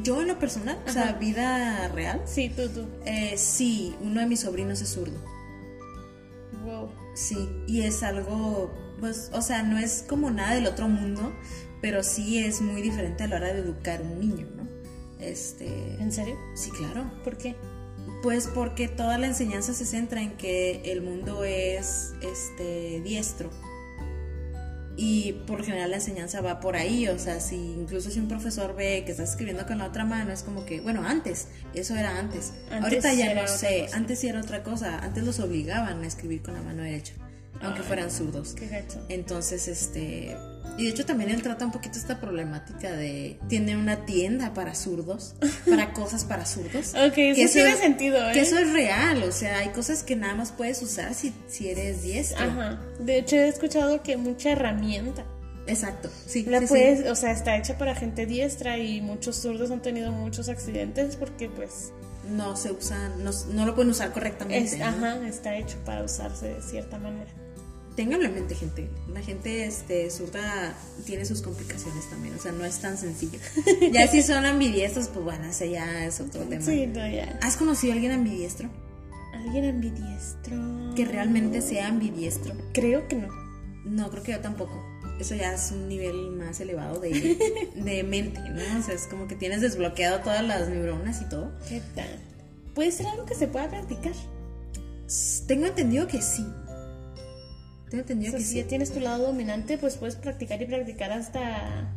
Yo 0.03 0.21
en 0.21 0.27
lo 0.27 0.37
personal, 0.37 0.77
o 0.87 0.91
sea, 0.91 1.13
vida 1.13 1.87
real, 1.87 2.21
Sí, 2.25 2.49
tú, 2.55 2.69
tú. 2.69 2.85
eh, 3.05 3.33
sí, 3.37 3.95
uno 4.01 4.19
de 4.19 4.27
mis 4.27 4.41
sobrinos 4.41 4.79
es 4.81 4.89
zurdo. 4.89 5.17
Wow. 6.63 6.89
Sí, 7.15 7.49
y 7.65 7.81
es 7.81 8.03
algo, 8.03 8.71
pues, 8.99 9.31
o 9.33 9.41
sea, 9.41 9.63
no 9.63 9.79
es 9.79 10.05
como 10.07 10.29
nada 10.29 10.53
del 10.53 10.67
otro 10.67 10.87
mundo, 10.87 11.33
pero 11.81 12.03
sí 12.03 12.37
es 12.43 12.61
muy 12.61 12.83
diferente 12.83 13.23
a 13.23 13.27
la 13.27 13.37
hora 13.37 13.53
de 13.53 13.59
educar 13.59 14.01
un 14.03 14.19
niño, 14.19 14.47
¿no? 14.55 14.67
Este, 15.19 15.95
¿En 15.95 16.11
serio? 16.11 16.37
sí, 16.55 16.69
claro. 16.69 17.09
¿Por 17.23 17.37
qué? 17.37 17.55
Pues 18.23 18.47
porque 18.47 18.87
toda 18.87 19.17
la 19.17 19.27
enseñanza 19.27 19.73
se 19.73 19.85
centra 19.85 20.21
en 20.21 20.31
que 20.37 20.81
el 20.85 21.01
mundo 21.01 21.43
es, 21.43 22.13
este, 22.21 23.01
diestro. 23.01 23.49
Y 24.99 25.33
por 25.45 25.63
general 25.63 25.91
la 25.91 25.97
enseñanza 25.97 26.41
va 26.41 26.59
por 26.59 26.75
ahí, 26.75 27.07
o 27.07 27.19
sea, 27.19 27.39
si 27.39 27.55
incluso 27.55 28.09
si 28.09 28.19
un 28.19 28.27
profesor 28.27 28.75
ve 28.75 29.03
que 29.05 29.11
estás 29.11 29.29
escribiendo 29.29 29.67
con 29.67 29.77
la 29.77 29.85
otra 29.85 30.05
mano, 30.05 30.31
es 30.31 30.41
como 30.41 30.65
que, 30.65 30.81
bueno, 30.81 31.03
antes, 31.05 31.49
eso 31.75 31.95
era 31.95 32.17
antes. 32.17 32.53
Antes 32.71 32.83
Ahorita 32.83 33.13
ya 33.13 33.35
no 33.35 33.47
sé, 33.47 33.83
cosa. 33.83 33.97
antes 33.97 34.19
sí 34.19 34.27
era 34.27 34.41
otra 34.41 34.63
cosa, 34.63 34.97
antes 34.97 35.23
los 35.23 35.39
obligaban 35.39 36.01
a 36.03 36.07
escribir 36.07 36.41
con 36.41 36.55
la 36.55 36.63
mano 36.63 36.81
derecha, 36.81 37.13
aunque 37.61 37.81
Ay. 37.81 37.85
fueran 37.85 38.09
zurdos. 38.09 38.55
Qué 38.55 38.67
gacho. 38.69 39.05
Entonces, 39.09 39.67
este, 39.67 40.35
y 40.77 40.83
de 40.83 40.89
hecho 40.89 41.05
también 41.05 41.29
él 41.29 41.41
trata 41.41 41.65
un 41.65 41.71
poquito 41.71 41.97
esta 41.97 42.19
problemática 42.19 42.91
de, 42.91 43.39
tiene 43.47 43.75
una 43.75 44.05
tienda 44.05 44.53
para 44.53 44.75
zurdos, 44.75 45.35
para 45.69 45.93
cosas 45.93 46.25
para 46.25 46.45
zurdos. 46.45 46.93
Ok, 46.93 47.13
Que 47.13 47.43
eso 47.43 47.53
tiene 47.53 47.75
sentido, 47.75 48.29
¿eh? 48.29 48.33
Que 48.33 48.41
eso 48.41 48.57
es 48.57 48.71
real, 48.73 49.23
o 49.23 49.31
sea, 49.31 49.59
hay 49.59 49.69
cosas 49.69 50.03
que 50.03 50.15
nada 50.15 50.35
más 50.35 50.51
puedes 50.51 50.81
usar 50.81 51.13
si, 51.13 51.33
si 51.47 51.69
eres 51.69 52.03
diestro. 52.03 52.43
Ajá. 52.45 52.81
De 52.99 53.17
hecho, 53.17 53.35
he 53.35 53.47
escuchado 53.47 54.03
que 54.03 54.17
mucha 54.17 54.51
herramienta 54.51 55.25
Exacto, 55.67 56.09
sí. 56.25 56.43
la 56.45 56.59
sí, 56.59 56.67
sí. 56.67 56.69
puedes, 56.69 57.09
o 57.09 57.15
sea, 57.15 57.31
está 57.31 57.57
hecha 57.57 57.77
para 57.77 57.93
gente 57.93 58.25
diestra 58.25 58.77
y 58.77 59.01
muchos 59.01 59.35
zurdos 59.35 59.69
han 59.71 59.81
tenido 59.81 60.11
muchos 60.11 60.49
accidentes 60.49 61.15
porque, 61.15 61.49
pues, 61.49 61.91
No 62.29 62.55
se 62.55 62.71
usan, 62.71 63.23
no, 63.23 63.31
no 63.53 63.65
lo 63.65 63.75
pueden 63.75 63.91
usar 63.91 64.11
correctamente. 64.11 64.75
es, 64.75 64.79
¿no? 64.79 64.85
ajá, 64.85 65.27
está 65.27 65.55
hecho 65.57 65.77
para 65.85 66.03
usarse 66.03 66.47
de 66.53 66.61
cierta 66.61 66.97
manera. 66.97 67.31
Ténganlo 67.97 68.27
en 68.27 68.35
mente, 68.35 68.53
gente. 68.53 68.91
La 69.11 69.21
gente 69.21 69.65
este, 69.65 70.11
zurda 70.11 70.75
tiene 71.07 71.25
sus 71.25 71.41
complicaciones 71.41 72.07
también, 72.11 72.35
o 72.35 72.39
sea, 72.39 72.51
no 72.51 72.63
es 72.63 72.77
tan 72.77 72.95
sencillo. 72.95 73.39
ya 73.91 74.07
si 74.07 74.21
son 74.21 74.45
ambidiestros, 74.45 75.07
pues 75.07 75.25
bueno, 75.25 75.45
ese 75.45 75.71
ya 75.71 76.05
es 76.05 76.21
otro 76.21 76.43
tema. 76.43 76.63
Sí, 76.63 76.85
no, 76.85 77.09
ya. 77.09 77.39
¿Has 77.41 77.57
conocido 77.57 77.93
a 77.93 77.95
alguien 77.95 78.11
ambidiestro? 78.11 78.69
¿Alguien 79.33 79.65
ambidiestro? 79.65 80.93
Que 80.95 81.05
realmente 81.05 81.59
sea 81.61 81.87
ambidiestro. 81.87 82.53
Creo 82.71 83.07
que 83.07 83.15
no. 83.15 83.29
No, 83.83 84.11
creo 84.11 84.21
que 84.21 84.33
yo 84.33 84.39
tampoco. 84.41 84.79
Eso 85.19 85.33
ya 85.33 85.55
es 85.55 85.71
un 85.71 85.89
nivel 85.89 86.29
más 86.33 86.59
elevado 86.59 86.99
de, 86.99 87.71
de 87.75 88.03
mente, 88.03 88.39
¿no? 88.41 88.79
O 88.79 88.83
sea, 88.83 88.93
es 88.93 89.07
como 89.07 89.27
que 89.27 89.35
tienes 89.35 89.61
desbloqueado 89.61 90.19
todas 90.19 90.45
las 90.45 90.69
neuronas 90.69 91.19
y 91.23 91.25
todo. 91.29 91.51
¿Qué 91.67 91.81
tal? 91.95 92.09
Puede 92.75 92.91
ser 92.91 93.07
algo 93.07 93.25
que 93.25 93.33
se 93.33 93.47
pueda 93.47 93.67
practicar. 93.67 94.13
Tengo 95.47 95.65
entendido 95.65 96.05
que 96.05 96.21
sí. 96.21 96.45
Tengo 97.89 98.01
O 98.01 98.03
entendido 98.03 98.31
sea, 98.31 98.39
que 98.39 98.45
si 98.45 98.55
ya 98.57 98.67
tienes 98.67 98.91
tu 98.91 98.99
lado 98.99 99.27
dominante, 99.27 99.77
pues 99.77 99.97
puedes 99.97 100.15
practicar 100.15 100.61
y 100.61 100.65
practicar 100.65 101.11
hasta... 101.11 101.93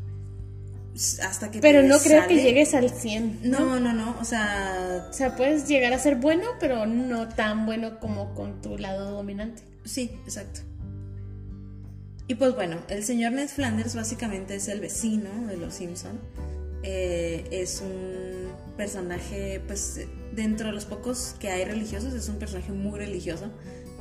Hasta 1.23 1.51
que 1.51 1.61
Pero 1.61 1.83
no 1.83 1.99
creo 1.99 2.27
que 2.27 2.43
llegues 2.43 2.75
al 2.75 2.91
100. 2.91 3.41
No, 3.45 3.81
no, 3.81 3.93
no. 3.93 4.17
O 4.21 4.25
sea, 4.25 5.07
O 5.09 5.13
sea, 5.13 5.37
puedes 5.37 5.67
llegar 5.69 5.93
a 5.93 5.99
ser 5.99 6.17
bueno, 6.17 6.45
pero 6.59 6.85
no 6.87 7.29
tan 7.29 7.65
bueno 7.65 8.01
como 8.01 8.35
con 8.35 8.61
tu 8.61 8.77
lado 8.77 9.13
dominante. 9.13 9.63
sí, 9.85 10.11
exacto. 10.25 10.61
Y 12.27 12.37
pues 12.37 12.55
bueno, 12.55 12.77
el 12.89 13.03
señor 13.03 13.33
Ned 13.33 13.49
Flanders 13.49 13.97
básicamente 13.97 14.55
es 14.55 14.69
el 14.69 14.79
vecino 14.79 15.49
de 15.49 15.57
los 15.57 15.75
Simpson. 15.75 16.21
Eh, 16.85 17.45
es 17.51 17.81
un 17.81 18.53
personaje, 18.77 19.61
pues, 19.67 20.01
dentro 20.33 20.69
de 20.69 20.73
los 20.73 20.85
pocos 20.85 21.35
que 21.41 21.51
hay 21.51 21.65
religiosos, 21.65 22.15
es 22.15 22.29
un 22.29 22.37
personaje 22.37 22.71
muy 22.71 22.99
religioso. 22.99 23.51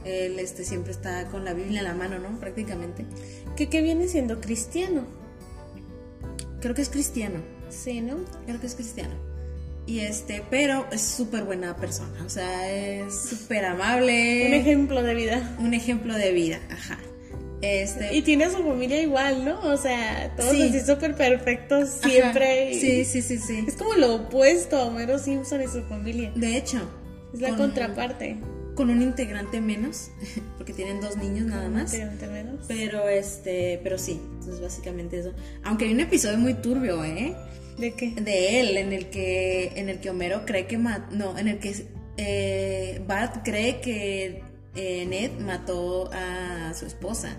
Él 0.05 0.39
este, 0.39 0.63
siempre 0.63 0.91
está 0.91 1.25
con 1.25 1.45
la 1.45 1.53
Biblia 1.53 1.79
en 1.79 1.85
la 1.85 1.93
mano, 1.93 2.19
¿no? 2.19 2.39
Prácticamente. 2.39 3.05
Que, 3.55 3.69
que 3.69 3.81
viene 3.81 4.07
siendo 4.07 4.39
cristiano. 4.41 5.05
Creo 6.61 6.75
que 6.75 6.81
es 6.81 6.89
cristiano. 6.89 7.41
Sí, 7.69 8.01
¿no? 8.01 8.17
Creo 8.45 8.59
que 8.59 8.67
es 8.67 8.75
cristiano. 8.75 9.13
Y 9.85 10.01
este, 10.01 10.43
pero 10.51 10.85
es 10.91 11.01
súper 11.01 11.45
buena 11.45 11.75
persona, 11.75 12.23
o 12.23 12.29
sea, 12.29 12.69
es 12.71 13.21
súper 13.27 13.65
amable. 13.65 14.45
Un 14.47 14.53
ejemplo 14.53 15.01
de 15.01 15.15
vida. 15.15 15.55
Un 15.57 15.73
ejemplo 15.73 16.13
de 16.13 16.31
vida, 16.31 16.59
ajá. 16.69 16.99
Este, 17.61 18.15
y 18.15 18.21
tiene 18.21 18.45
a 18.45 18.51
su 18.51 18.57
familia 18.57 19.01
igual, 19.01 19.43
¿no? 19.43 19.59
O 19.61 19.77
sea, 19.77 20.33
todos 20.37 20.53
así 20.53 20.79
súper 20.79 21.15
perfectos 21.15 21.89
siempre. 21.89 22.73
Sí, 22.73 23.03
sí, 23.03 23.21
sí, 23.21 23.37
sí. 23.39 23.65
Es 23.67 23.75
como 23.75 23.95
lo 23.95 24.15
opuesto 24.15 24.77
a 24.77 24.85
Homero 24.85 25.17
Simpson 25.17 25.61
y 25.61 25.67
su 25.67 25.81
familia. 25.83 26.31
De 26.35 26.55
hecho. 26.55 26.79
Es 27.33 27.41
la 27.41 27.55
contraparte. 27.55 28.37
Con 28.79 28.91
un 28.91 29.01
integrante 29.01 29.59
menos, 29.59 30.09
porque 30.57 30.71
tienen 30.71 31.01
dos 31.01 31.17
niños 31.17 31.47
nada 31.47 31.67
más. 31.67 31.93
Integrante 31.93 32.27
menos. 32.27 32.65
Pero 32.65 33.09
este, 33.09 33.77
pero 33.83 33.97
sí, 33.97 34.21
entonces 34.35 34.61
básicamente 34.61 35.19
eso. 35.19 35.33
Aunque 35.65 35.83
hay 35.83 35.91
un 35.91 35.99
episodio 35.99 36.37
muy 36.37 36.53
turbio, 36.53 37.03
¿eh? 37.03 37.35
¿De 37.77 37.91
qué? 37.91 38.11
De 38.11 38.61
él, 38.61 38.77
en 38.77 38.93
el 38.93 39.09
que, 39.09 39.73
en 39.75 39.89
el 39.89 39.99
que 39.99 40.09
Homero 40.09 40.45
cree 40.45 40.65
que 40.65 40.77
no, 40.77 41.37
en 41.37 41.49
el 41.49 41.59
que 41.59 41.75
eh, 42.15 43.01
Bart 43.05 43.43
cree 43.43 43.81
que 43.81 44.43
eh, 44.75 45.05
Ned 45.05 45.31
mató 45.41 46.09
a 46.13 46.73
su 46.73 46.85
esposa. 46.85 47.35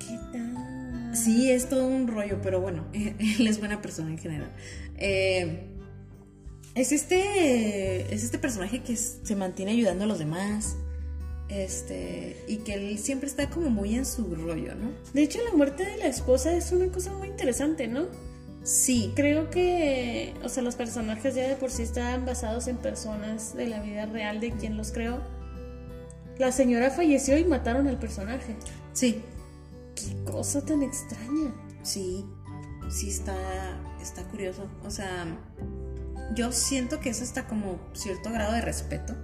¿Qué 0.00 0.16
tal? 0.32 1.14
Sí, 1.14 1.50
es 1.50 1.68
todo 1.68 1.86
un 1.86 2.08
rollo, 2.08 2.40
pero 2.42 2.62
bueno, 2.62 2.86
él 2.94 3.46
es 3.46 3.58
buena 3.58 3.82
persona 3.82 4.08
en 4.08 4.16
general. 4.16 4.50
Eh, 4.96 5.76
es 6.78 6.92
este, 6.92 8.14
es 8.14 8.24
este 8.24 8.38
personaje 8.38 8.82
que 8.82 8.96
se 8.96 9.36
mantiene 9.36 9.72
ayudando 9.72 10.04
a 10.04 10.06
los 10.06 10.18
demás. 10.18 10.76
Este, 11.48 12.44
y 12.46 12.58
que 12.58 12.74
él 12.74 12.98
siempre 12.98 13.26
está 13.26 13.48
como 13.48 13.70
muy 13.70 13.94
en 13.94 14.04
su 14.04 14.34
rollo, 14.34 14.74
¿no? 14.74 14.90
De 15.14 15.22
hecho, 15.22 15.38
la 15.42 15.56
muerte 15.56 15.84
de 15.84 15.96
la 15.96 16.06
esposa 16.06 16.52
es 16.52 16.72
una 16.72 16.88
cosa 16.92 17.12
muy 17.14 17.28
interesante, 17.28 17.88
¿no? 17.88 18.06
Sí. 18.62 19.12
Creo 19.16 19.48
que, 19.48 20.34
o 20.44 20.50
sea, 20.50 20.62
los 20.62 20.76
personajes 20.76 21.34
ya 21.34 21.48
de 21.48 21.56
por 21.56 21.70
sí 21.70 21.82
estaban 21.82 22.26
basados 22.26 22.68
en 22.68 22.76
personas 22.76 23.56
de 23.56 23.66
la 23.66 23.80
vida 23.80 24.04
real 24.06 24.40
de 24.40 24.52
quien 24.52 24.76
los 24.76 24.92
creó. 24.92 25.22
La 26.38 26.52
señora 26.52 26.90
falleció 26.90 27.38
y 27.38 27.44
mataron 27.44 27.88
al 27.88 27.98
personaje. 27.98 28.54
Sí. 28.92 29.22
Qué 29.94 30.30
cosa 30.30 30.64
tan 30.64 30.82
extraña. 30.82 31.54
Sí, 31.82 32.26
sí 32.90 33.08
está, 33.08 33.34
está 34.02 34.22
curioso. 34.24 34.68
O 34.84 34.90
sea, 34.90 35.26
yo 36.34 36.52
siento 36.52 37.00
que 37.00 37.10
eso 37.10 37.24
está 37.24 37.46
como 37.46 37.78
cierto 37.92 38.30
grado 38.30 38.52
de 38.52 38.60
respeto. 38.60 39.14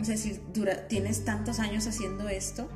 O 0.00 0.04
sea, 0.04 0.16
si 0.16 0.40
dura, 0.52 0.88
tienes 0.88 1.24
tantos 1.24 1.58
años 1.58 1.86
haciendo 1.86 2.28
esto 2.28 2.68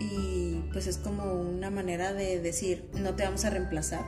y 0.00 0.64
pues 0.72 0.86
es 0.86 0.98
como 0.98 1.34
una 1.34 1.70
manera 1.70 2.12
de 2.12 2.40
decir, 2.40 2.90
no 2.94 3.14
te 3.14 3.22
vamos 3.24 3.44
a 3.44 3.50
reemplazar 3.50 4.04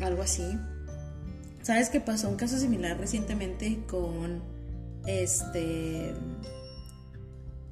algo 0.00 0.22
así. 0.22 0.58
¿Sabes 1.62 1.90
qué 1.90 2.00
pasó 2.00 2.28
un 2.28 2.36
caso 2.36 2.58
similar 2.58 2.98
recientemente 2.98 3.80
con 3.86 4.42
este... 5.06 6.14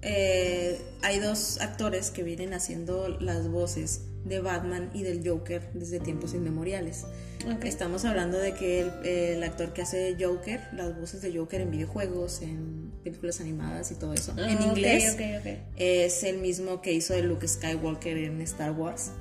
Eh, 0.02 0.82
hay 1.02 1.18
dos 1.18 1.60
actores 1.60 2.10
que 2.10 2.22
vienen 2.22 2.52
haciendo 2.52 3.08
las 3.08 3.48
voces 3.48 4.02
de 4.24 4.40
Batman 4.40 4.90
y 4.92 5.02
del 5.02 5.26
Joker 5.26 5.70
desde 5.72 6.00
tiempos 6.00 6.34
inmemoriales. 6.34 7.06
Estamos 7.64 8.04
hablando 8.04 8.38
de 8.38 8.54
que 8.54 9.32
el, 9.34 9.42
actor 9.42 9.72
que 9.72 9.82
hace 9.82 10.16
Joker, 10.18 10.60
las 10.72 10.98
voces 10.98 11.22
de 11.22 11.36
Joker 11.36 11.60
en 11.60 11.70
videojuegos, 11.70 12.42
en 12.42 12.92
películas 13.02 13.40
animadas 13.40 13.90
y 13.90 13.96
todo 13.96 14.14
eso, 14.14 14.34
ah, 14.38 14.50
en 14.50 14.62
inglés, 14.62 15.16
es 15.76 16.22
el 16.24 16.38
mismo 16.38 16.80
que 16.80 16.92
hizo 16.92 17.14
de 17.14 17.22
Luke 17.22 17.46
Skywalker 17.46 18.16
en 18.16 18.40
Star 18.42 18.72
Wars. 18.72 19.12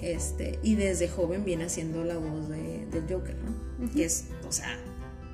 Este, 0.00 0.58
y 0.62 0.76
desde 0.76 1.08
joven 1.08 1.44
viene 1.44 1.64
haciendo 1.64 2.04
la 2.04 2.16
voz 2.16 2.48
de, 2.48 2.86
del 2.86 3.02
Joker, 3.02 3.36
¿no? 3.36 3.92
Que 3.92 4.04
es, 4.06 4.24
o 4.48 4.52
sea, 4.52 4.78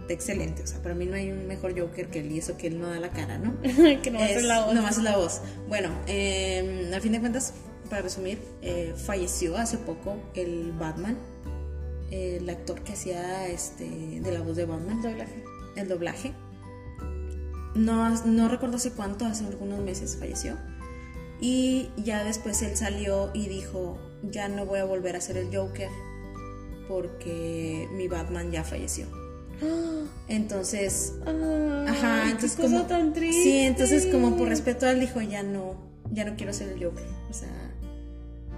excelente. 0.08 0.62
O 0.62 0.66
sea, 0.66 0.82
para 0.82 0.94
mí 0.94 1.06
no 1.06 1.14
hay 1.14 1.30
un 1.30 1.46
mejor 1.46 1.78
Joker 1.78 2.08
que 2.08 2.20
él 2.20 2.32
y 2.32 2.38
eso 2.38 2.56
que 2.56 2.66
él 2.66 2.80
no 2.80 2.88
da 2.88 2.98
la 2.98 3.10
cara, 3.10 3.38
¿no? 3.38 3.60
que 4.02 4.10
no 4.10 4.18
es 4.20 4.42
la 4.42 4.64
voz. 4.64 4.74
Nomás 4.74 4.98
es 4.98 5.04
la 5.04 5.16
voz. 5.16 5.40
Bueno, 5.68 5.90
eh, 6.06 6.90
al 6.92 7.00
fin 7.00 7.12
de 7.12 7.20
cuentas, 7.20 7.54
para 7.88 8.02
resumir, 8.02 8.40
eh, 8.62 8.92
falleció 8.96 9.56
hace 9.56 9.78
poco 9.78 10.16
el 10.34 10.72
Batman, 10.72 11.16
el 12.10 12.48
actor 12.48 12.82
que 12.82 12.92
hacía 12.92 13.48
este, 13.48 14.20
de 14.20 14.32
la 14.32 14.40
voz 14.40 14.56
de 14.56 14.64
Batman. 14.64 14.96
El 14.96 15.02
doblaje. 15.02 15.44
El 15.76 15.88
doblaje. 15.88 16.34
No, 17.74 18.24
no 18.24 18.48
recuerdo 18.48 18.76
hace 18.76 18.92
cuánto, 18.92 19.26
hace 19.26 19.46
algunos 19.46 19.80
meses 19.80 20.16
falleció. 20.18 20.56
Y 21.40 21.90
ya 21.96 22.24
después 22.24 22.62
él 22.62 22.76
salió 22.76 23.30
y 23.34 23.48
dijo, 23.48 23.98
ya 24.22 24.48
no 24.48 24.64
voy 24.64 24.78
a 24.78 24.84
volver 24.84 25.16
a 25.16 25.20
ser 25.20 25.36
el 25.36 25.54
Joker 25.54 25.90
porque 26.88 27.88
mi 27.92 28.08
Batman 28.08 28.50
ya 28.50 28.64
falleció. 28.64 29.06
Entonces, 30.28 31.14
ajá, 31.24 32.30
entonces 32.30 32.56
como 32.56 32.82
tan 32.82 33.12
triste. 33.12 33.42
Sí, 33.42 33.58
entonces 33.60 34.06
como 34.06 34.36
por 34.36 34.48
respeto 34.48 34.86
a 34.86 34.90
él 34.90 35.00
dijo, 35.00 35.20
ya 35.20 35.42
no, 35.42 35.76
ya 36.12 36.24
no 36.24 36.36
quiero 36.36 36.52
ser 36.52 36.70
el 36.70 36.84
Joker, 36.84 37.06
o 37.30 37.32
sea, 37.32 37.65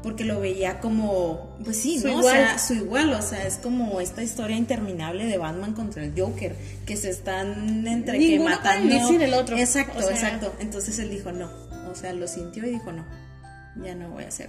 porque 0.03 0.25
lo 0.25 0.41
veía 0.41 0.81
como, 0.81 1.57
pues 1.65 1.79
sí, 1.79 2.01
¿no? 2.05 2.19
O 2.19 2.23
sea, 2.23 2.59
su 2.59 2.75
igual, 2.75 3.13
o 3.13 3.23
sea, 3.23 3.47
es 3.47 3.57
como 3.57 4.01
esta 4.01 4.23
historia 4.23 4.57
interminable 4.57 5.27
de 5.27 5.39
Batman 5.39 5.75
contra 5.75 6.05
el 6.05 6.19
Joker, 6.19 6.55
que 6.87 6.97
se 6.97 7.11
están 7.11 7.87
entre 7.87 8.19
que 8.19 8.39
matando. 8.39 8.95
el 9.11 9.35
otro. 9.35 9.57
Exacto, 9.57 10.09
exacto. 10.09 10.53
Entonces 10.61 10.99
él 10.99 11.11
dijo, 11.11 11.33
no, 11.33 11.51
o 11.91 11.95
sea, 11.95 12.13
lo 12.13 12.29
sintió 12.29 12.67
y 12.67 12.71
dijo, 12.71 12.93
no, 12.93 13.05
ya 13.83 13.95
no 13.95 14.11
voy 14.11 14.25
a 14.25 14.29
hacer 14.29 14.49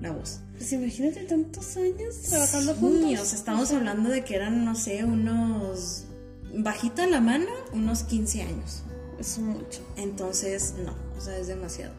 la 0.00 0.12
voz. 0.12 0.40
Pues 0.56 0.72
imagínate 0.72 1.24
tantos 1.24 1.76
años 1.76 2.20
trabajando 2.28 2.74
juntos. 2.74 3.20
O 3.20 3.24
sea, 3.24 3.38
estamos 3.38 3.72
hablando 3.72 4.10
de 4.10 4.24
que 4.24 4.36
eran, 4.36 4.64
no 4.64 4.74
sé, 4.74 5.04
unos. 5.04 6.04
Bajita 6.52 7.06
la 7.06 7.20
mano, 7.20 7.46
unos 7.72 8.02
15 8.02 8.42
años. 8.42 8.82
Es 9.18 9.38
mucho. 9.38 9.86
Entonces, 9.96 10.74
no, 10.84 10.94
o 11.16 11.20
sea, 11.20 11.38
es 11.38 11.46
demasiado. 11.46 11.94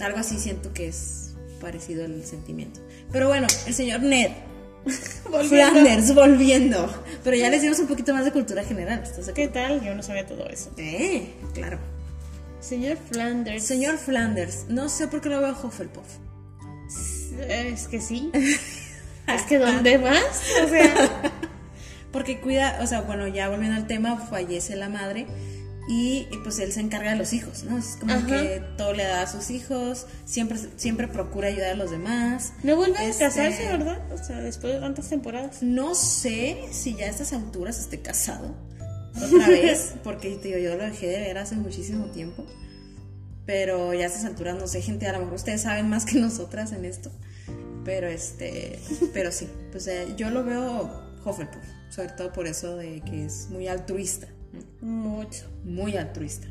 Algo 0.00 0.18
así 0.18 0.38
siento 0.38 0.72
que 0.72 0.88
es 0.88 1.33
parecido 1.64 2.04
al 2.04 2.22
sentimiento. 2.24 2.80
Pero 3.10 3.28
bueno, 3.28 3.46
el 3.66 3.74
señor 3.74 4.02
Ned. 4.02 4.30
Flanders 5.48 6.14
volviendo. 6.14 6.92
Pero 7.24 7.36
ya 7.36 7.48
les 7.48 7.62
dimos 7.62 7.78
un 7.78 7.86
poquito 7.86 8.12
más 8.12 8.26
de 8.26 8.32
cultura 8.32 8.62
general. 8.62 9.02
¿Qué 9.34 9.48
tal? 9.48 9.82
Yo 9.82 9.94
no 9.94 10.02
sabía 10.02 10.26
todo 10.26 10.46
eso. 10.46 10.70
Eh, 10.76 11.32
claro. 11.54 11.78
Señor 12.60 12.98
Flanders. 13.10 13.64
Señor 13.64 13.96
Flanders. 13.96 14.66
No 14.68 14.90
sé 14.90 15.08
por 15.08 15.22
qué 15.22 15.30
lo 15.30 15.40
veo 15.40 15.56
Hufflepuff. 15.60 16.06
Es 17.48 17.88
que 17.88 18.00
sí. 18.00 18.30
es 19.26 19.42
que 19.48 19.58
¿dónde 19.58 19.98
más? 19.98 20.42
O 20.64 20.68
sea. 20.68 21.32
Porque 22.12 22.40
cuida, 22.40 22.78
o 22.82 22.86
sea, 22.86 23.00
bueno, 23.00 23.26
ya 23.26 23.48
volviendo 23.48 23.76
al 23.76 23.86
tema, 23.86 24.16
fallece 24.18 24.76
la 24.76 24.88
madre 24.88 25.26
y, 25.86 26.26
pues 26.42 26.58
él 26.60 26.72
se 26.72 26.80
encarga 26.80 27.10
de 27.10 27.16
los 27.16 27.32
hijos, 27.34 27.64
¿no? 27.64 27.76
Es 27.76 27.96
como 28.00 28.26
que 28.26 28.62
todo 28.78 28.94
le 28.94 29.04
da 29.04 29.22
a 29.22 29.26
sus 29.26 29.50
hijos, 29.50 30.06
siempre, 30.24 30.58
siempre 30.76 31.08
procura 31.08 31.48
ayudar 31.48 31.70
a 31.70 31.74
los 31.74 31.90
demás. 31.90 32.54
No 32.62 32.76
vuelve 32.76 32.98
a 32.98 33.04
este, 33.04 33.24
casarse, 33.24 33.66
¿verdad? 33.66 34.00
O 34.12 34.16
sea, 34.16 34.40
después 34.40 34.72
de 34.72 34.80
tantas 34.80 35.10
temporadas. 35.10 35.62
No 35.62 35.94
sé 35.94 36.64
si 36.70 36.94
ya 36.94 37.06
a 37.06 37.10
estas 37.10 37.34
alturas 37.34 37.78
esté 37.78 38.00
casado 38.00 38.54
otra 39.22 39.48
vez, 39.48 39.94
porque 40.04 40.40
yo 40.42 40.76
lo 40.76 40.84
dejé 40.84 41.08
de 41.08 41.20
ver 41.20 41.38
hace 41.38 41.56
muchísimo 41.56 42.06
tiempo. 42.06 42.46
Pero 43.44 43.92
ya 43.92 44.04
a 44.04 44.06
estas 44.06 44.24
alturas, 44.24 44.56
no 44.56 44.66
sé, 44.66 44.80
gente, 44.80 45.06
a 45.06 45.12
lo 45.12 45.18
mejor 45.18 45.34
ustedes 45.34 45.62
saben 45.62 45.90
más 45.90 46.06
que 46.06 46.18
nosotras 46.18 46.72
en 46.72 46.86
esto. 46.86 47.10
Pero 47.84 48.06
este, 48.06 48.78
pero 49.12 49.30
sí, 49.30 49.48
pues 49.70 49.86
eh, 49.86 50.14
yo 50.16 50.30
lo 50.30 50.44
veo 50.44 51.04
Hufflepuff, 51.26 51.62
sobre 51.90 52.08
todo 52.08 52.32
por 52.32 52.46
eso 52.46 52.76
de 52.78 53.02
que 53.02 53.26
es 53.26 53.50
muy 53.50 53.68
altruista. 53.68 54.28
Mucho. 54.80 55.44
Muy 55.64 55.96
altruista. 55.96 56.46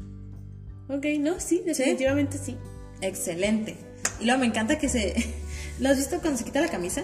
Ok, 0.89 1.05
no, 1.19 1.39
sí, 1.39 1.61
definitivamente 1.65 2.37
sí. 2.37 2.57
Excelente. 3.01 3.75
Y 4.19 4.25
luego 4.25 4.39
me 4.39 4.47
encanta 4.47 4.77
que 4.77 4.89
se... 4.89 5.13
¿Lo 5.79 5.89
has 5.89 5.97
visto 5.97 6.19
cuando 6.19 6.37
se 6.37 6.45
quita 6.45 6.61
la 6.61 6.69
camisa? 6.69 7.03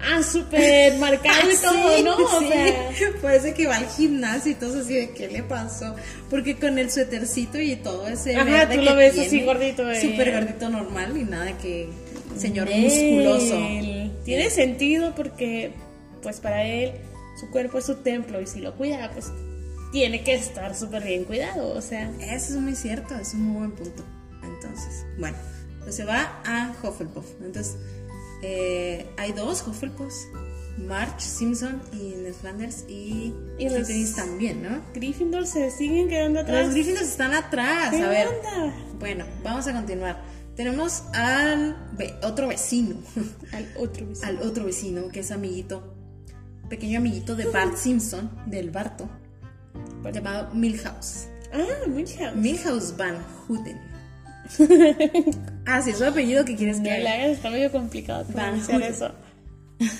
Ah, 0.00 0.22
súper 0.22 0.94
marcado 0.98 1.50
y 1.50 1.56
todo, 1.56 2.02
¿no? 2.02 2.16
O 2.16 2.40
sea, 2.40 3.12
parece 3.22 3.54
que 3.54 3.66
va 3.66 3.76
al 3.76 3.88
gimnasio 3.88 4.52
y 4.52 4.54
todo 4.54 4.80
así 4.80 4.94
de 4.94 5.10
qué 5.10 5.28
le 5.28 5.42
pasó. 5.42 5.94
Porque 6.28 6.56
con 6.56 6.78
el 6.78 6.90
suétercito 6.90 7.60
y 7.60 7.76
todo 7.76 8.08
ese 8.08 8.36
Ajá, 8.36 8.68
tú 8.68 8.80
lo 8.80 8.96
ves 8.96 9.18
así 9.18 9.44
gordito. 9.44 9.88
Eh. 9.90 10.00
Súper 10.00 10.32
gordito 10.32 10.68
normal 10.68 11.16
y 11.16 11.24
nada 11.24 11.56
que 11.58 11.88
señor 12.36 12.68
musculoso. 12.70 13.56
Tiene 14.24 14.50
sentido 14.50 15.14
porque, 15.14 15.72
pues 16.22 16.40
para 16.40 16.64
él, 16.64 16.92
su 17.38 17.50
cuerpo 17.50 17.78
es 17.78 17.86
su 17.86 17.96
templo 17.96 18.40
y 18.40 18.46
si 18.46 18.60
lo 18.60 18.74
cuida, 18.74 19.10
pues 19.12 19.32
tiene 19.92 20.24
que 20.24 20.34
estar 20.34 20.74
súper 20.74 21.04
bien 21.04 21.24
cuidado, 21.24 21.76
o 21.76 21.80
sea. 21.80 22.10
Eso 22.18 22.54
es 22.54 22.60
muy 22.60 22.74
cierto, 22.74 23.14
es 23.14 23.34
un 23.34 23.42
muy 23.42 23.58
buen 23.58 23.72
punto. 23.72 24.02
Entonces, 24.42 25.06
bueno, 25.18 25.36
pues 25.82 25.94
se 25.94 26.04
va 26.04 26.40
a 26.44 26.74
Hufflepuff. 26.82 27.26
Entonces, 27.44 27.76
eh, 28.42 29.06
hay 29.18 29.32
dos 29.32 29.64
Hufflepuffs. 29.64 30.26
March 30.78 31.20
Simpson 31.20 31.82
y 31.92 32.14
Ned 32.16 32.32
Flanders 32.32 32.86
y, 32.88 33.34
y 33.58 33.68
los 33.68 33.86
también, 34.16 34.62
¿no? 34.62 34.80
Gryffindor 34.94 35.46
se 35.46 35.70
siguen 35.70 36.08
quedando 36.08 36.40
atrás. 36.40 36.64
Los 36.64 36.74
Gryffindors 36.74 37.08
están 37.08 37.34
atrás. 37.34 37.92
a 37.92 38.08
ver. 38.08 38.28
Bueno, 38.98 39.26
vamos 39.44 39.66
a 39.66 39.74
continuar. 39.74 40.22
Tenemos 40.56 41.02
al 41.12 41.76
otro 42.22 42.48
vecino. 42.48 42.96
Al 43.52 43.68
otro 43.76 44.06
vecino. 44.06 44.26
al 44.26 44.38
otro 44.48 44.64
vecino 44.64 45.08
que 45.08 45.20
es 45.20 45.30
amiguito. 45.30 45.94
pequeño 46.70 46.98
amiguito 46.98 47.36
de 47.36 47.44
Bart 47.46 47.76
Simpson, 47.76 48.30
del 48.46 48.70
Barto, 48.70 49.10
llamado 50.12 50.54
Milhouse. 50.54 51.28
Ah, 51.52 51.86
Milhouse. 51.88 52.36
Milhouse 52.36 52.96
Van 52.96 53.16
Houten. 53.46 53.80
ah, 55.66 55.80
sí, 55.82 55.90
es 55.90 55.98
su 55.98 56.04
apellido 56.04 56.44
que 56.44 56.56
quieres 56.56 56.80
que 56.80 57.30
está 57.30 57.48
medio 57.50 57.70
complicado 57.70 58.24
Van 58.34 58.60
pronunciar 58.60 58.82
eso. 58.82 59.12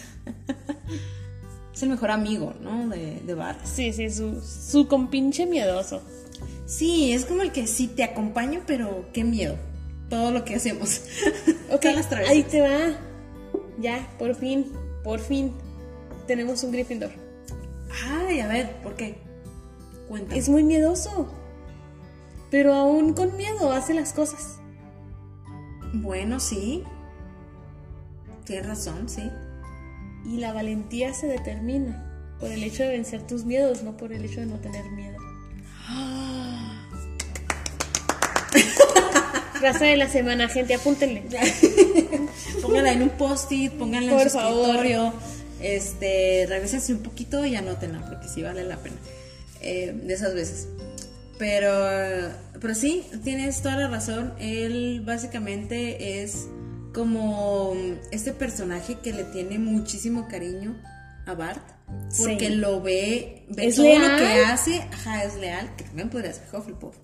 Es 1.74 1.82
el 1.82 1.88
mejor 1.88 2.10
amigo, 2.10 2.52
¿no? 2.60 2.88
De, 2.88 3.20
de 3.24 3.34
Bart. 3.34 3.64
Sí, 3.64 3.92
sí, 3.94 4.10
su, 4.10 4.42
su 4.42 4.86
compinche 4.88 5.46
miedoso. 5.46 6.02
Sí, 6.66 7.12
es 7.12 7.24
como 7.24 7.42
el 7.42 7.50
que 7.50 7.66
sí 7.66 7.88
te 7.88 8.04
acompaño, 8.04 8.62
pero 8.66 9.08
qué 9.12 9.24
miedo. 9.24 9.56
Todo 10.08 10.30
lo 10.30 10.44
que 10.44 10.56
hacemos. 10.56 11.00
Ok, 11.72 11.86
las 11.86 12.12
ahí 12.28 12.42
te 12.42 12.60
va. 12.60 12.98
Ya, 13.78 14.06
por 14.18 14.34
fin, 14.34 14.70
por 15.02 15.20
fin. 15.20 15.54
Tenemos 16.26 16.62
un 16.62 16.72
Gryffindor. 16.72 17.10
Ay, 18.06 18.40
a 18.40 18.46
ver, 18.46 18.76
¿por 18.82 18.94
qué? 18.94 19.21
Cuéntame. 20.08 20.38
Es 20.38 20.48
muy 20.48 20.62
miedoso. 20.62 21.28
Pero 22.50 22.74
aún 22.74 23.14
con 23.14 23.36
miedo 23.36 23.72
hace 23.72 23.94
las 23.94 24.12
cosas. 24.12 24.58
Bueno, 25.94 26.40
sí. 26.40 26.84
Tienes 28.44 28.66
razón, 28.66 29.08
sí. 29.08 29.22
Y 30.26 30.38
la 30.38 30.52
valentía 30.52 31.14
se 31.14 31.26
determina 31.26 32.08
por 32.38 32.50
el 32.50 32.62
hecho 32.62 32.82
de 32.82 32.90
vencer 32.90 33.26
tus 33.26 33.44
miedos, 33.44 33.82
no 33.82 33.96
por 33.96 34.12
el 34.12 34.24
hecho 34.24 34.40
de 34.40 34.46
no 34.46 34.56
tener 34.56 34.84
miedo. 34.90 35.16
Frase 39.58 39.84
de 39.86 39.96
la 39.96 40.08
semana, 40.08 40.48
gente, 40.48 40.74
apúntenle. 40.74 41.22
Pónganla 42.62 42.92
en 42.92 43.02
un 43.02 43.10
post-it, 43.10 43.72
pónganla 43.72 44.12
Por 44.12 44.22
en 44.22 44.30
su 44.30 44.38
favor. 44.38 44.66
escritorio. 44.68 45.12
Este, 45.60 46.46
regresense 46.48 46.92
un 46.92 47.02
poquito 47.02 47.44
y 47.46 47.54
anótenla, 47.54 48.04
porque 48.04 48.28
sí 48.28 48.42
vale 48.42 48.64
la 48.64 48.76
pena. 48.78 48.96
Eh, 49.62 49.92
de 50.04 50.14
esas 50.14 50.34
veces. 50.34 50.68
Pero, 51.38 51.72
pero 52.60 52.74
sí, 52.74 53.04
tienes 53.24 53.62
toda 53.62 53.76
la 53.76 53.88
razón. 53.88 54.32
Él 54.38 55.02
básicamente 55.04 56.22
es 56.22 56.46
como 56.94 57.74
este 58.10 58.32
personaje 58.32 58.98
que 59.02 59.12
le 59.12 59.24
tiene 59.24 59.58
muchísimo 59.58 60.28
cariño 60.28 60.76
a 61.26 61.34
Bart. 61.34 61.62
Porque 62.18 62.48
Sí. 62.48 62.54
lo 62.54 62.80
ve, 62.80 63.44
ve 63.48 63.66
¿Es 63.66 63.76
todo 63.76 63.86
lo 63.86 63.98
leal? 63.98 64.18
que 64.18 64.44
hace. 64.44 64.80
Ajá, 64.92 65.24
es 65.24 65.34
leal, 65.36 65.74
que 65.76 65.84
también 65.84 66.08
podría 66.10 66.32
ser 66.32 66.44
Hufflepuff. 66.52 66.96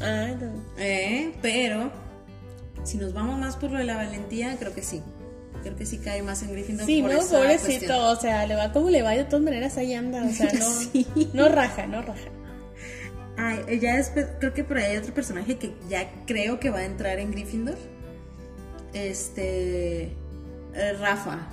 Ah, 0.00 0.28
no. 0.40 0.62
Eh, 0.78 1.32
pero 1.42 1.90
si 2.84 2.96
nos 2.98 3.12
vamos 3.14 3.38
más 3.40 3.56
por 3.56 3.70
lo 3.70 3.78
de 3.78 3.84
la 3.84 3.96
valentía, 3.96 4.56
creo 4.58 4.74
que 4.74 4.82
sí. 4.82 5.00
Creo 5.66 5.76
que 5.78 5.84
sí 5.84 5.98
cae 5.98 6.22
más 6.22 6.42
en 6.44 6.52
Gryffindor. 6.52 6.86
Sí, 6.86 7.02
por 7.02 7.10
no, 7.10 7.18
esa 7.18 7.38
pobrecito, 7.38 7.68
cuestión. 7.68 7.98
o 8.04 8.16
sea, 8.16 8.46
le 8.46 8.54
va 8.54 8.72
como 8.72 8.88
le 8.88 9.02
va, 9.02 9.10
de 9.10 9.24
todas 9.24 9.42
maneras 9.44 9.76
ahí 9.76 9.94
anda, 9.94 10.22
o 10.24 10.30
sea, 10.30 10.48
no, 10.58 10.70
Sí. 10.70 11.06
no 11.32 11.48
raja, 11.48 11.88
no 11.88 12.02
raja. 12.02 12.28
Ay, 13.36 13.80
ya 13.80 13.96
después, 13.96 14.26
creo 14.38 14.54
que 14.54 14.62
por 14.62 14.78
ahí 14.78 14.92
hay 14.92 14.96
otro 14.98 15.12
personaje 15.12 15.56
que 15.58 15.74
ya 15.88 16.08
creo 16.24 16.60
que 16.60 16.70
va 16.70 16.78
a 16.78 16.84
entrar 16.84 17.18
en 17.18 17.32
Gryffindor. 17.32 17.76
Este. 18.92 20.04
eh, 20.74 20.92
Rafa. 21.00 21.48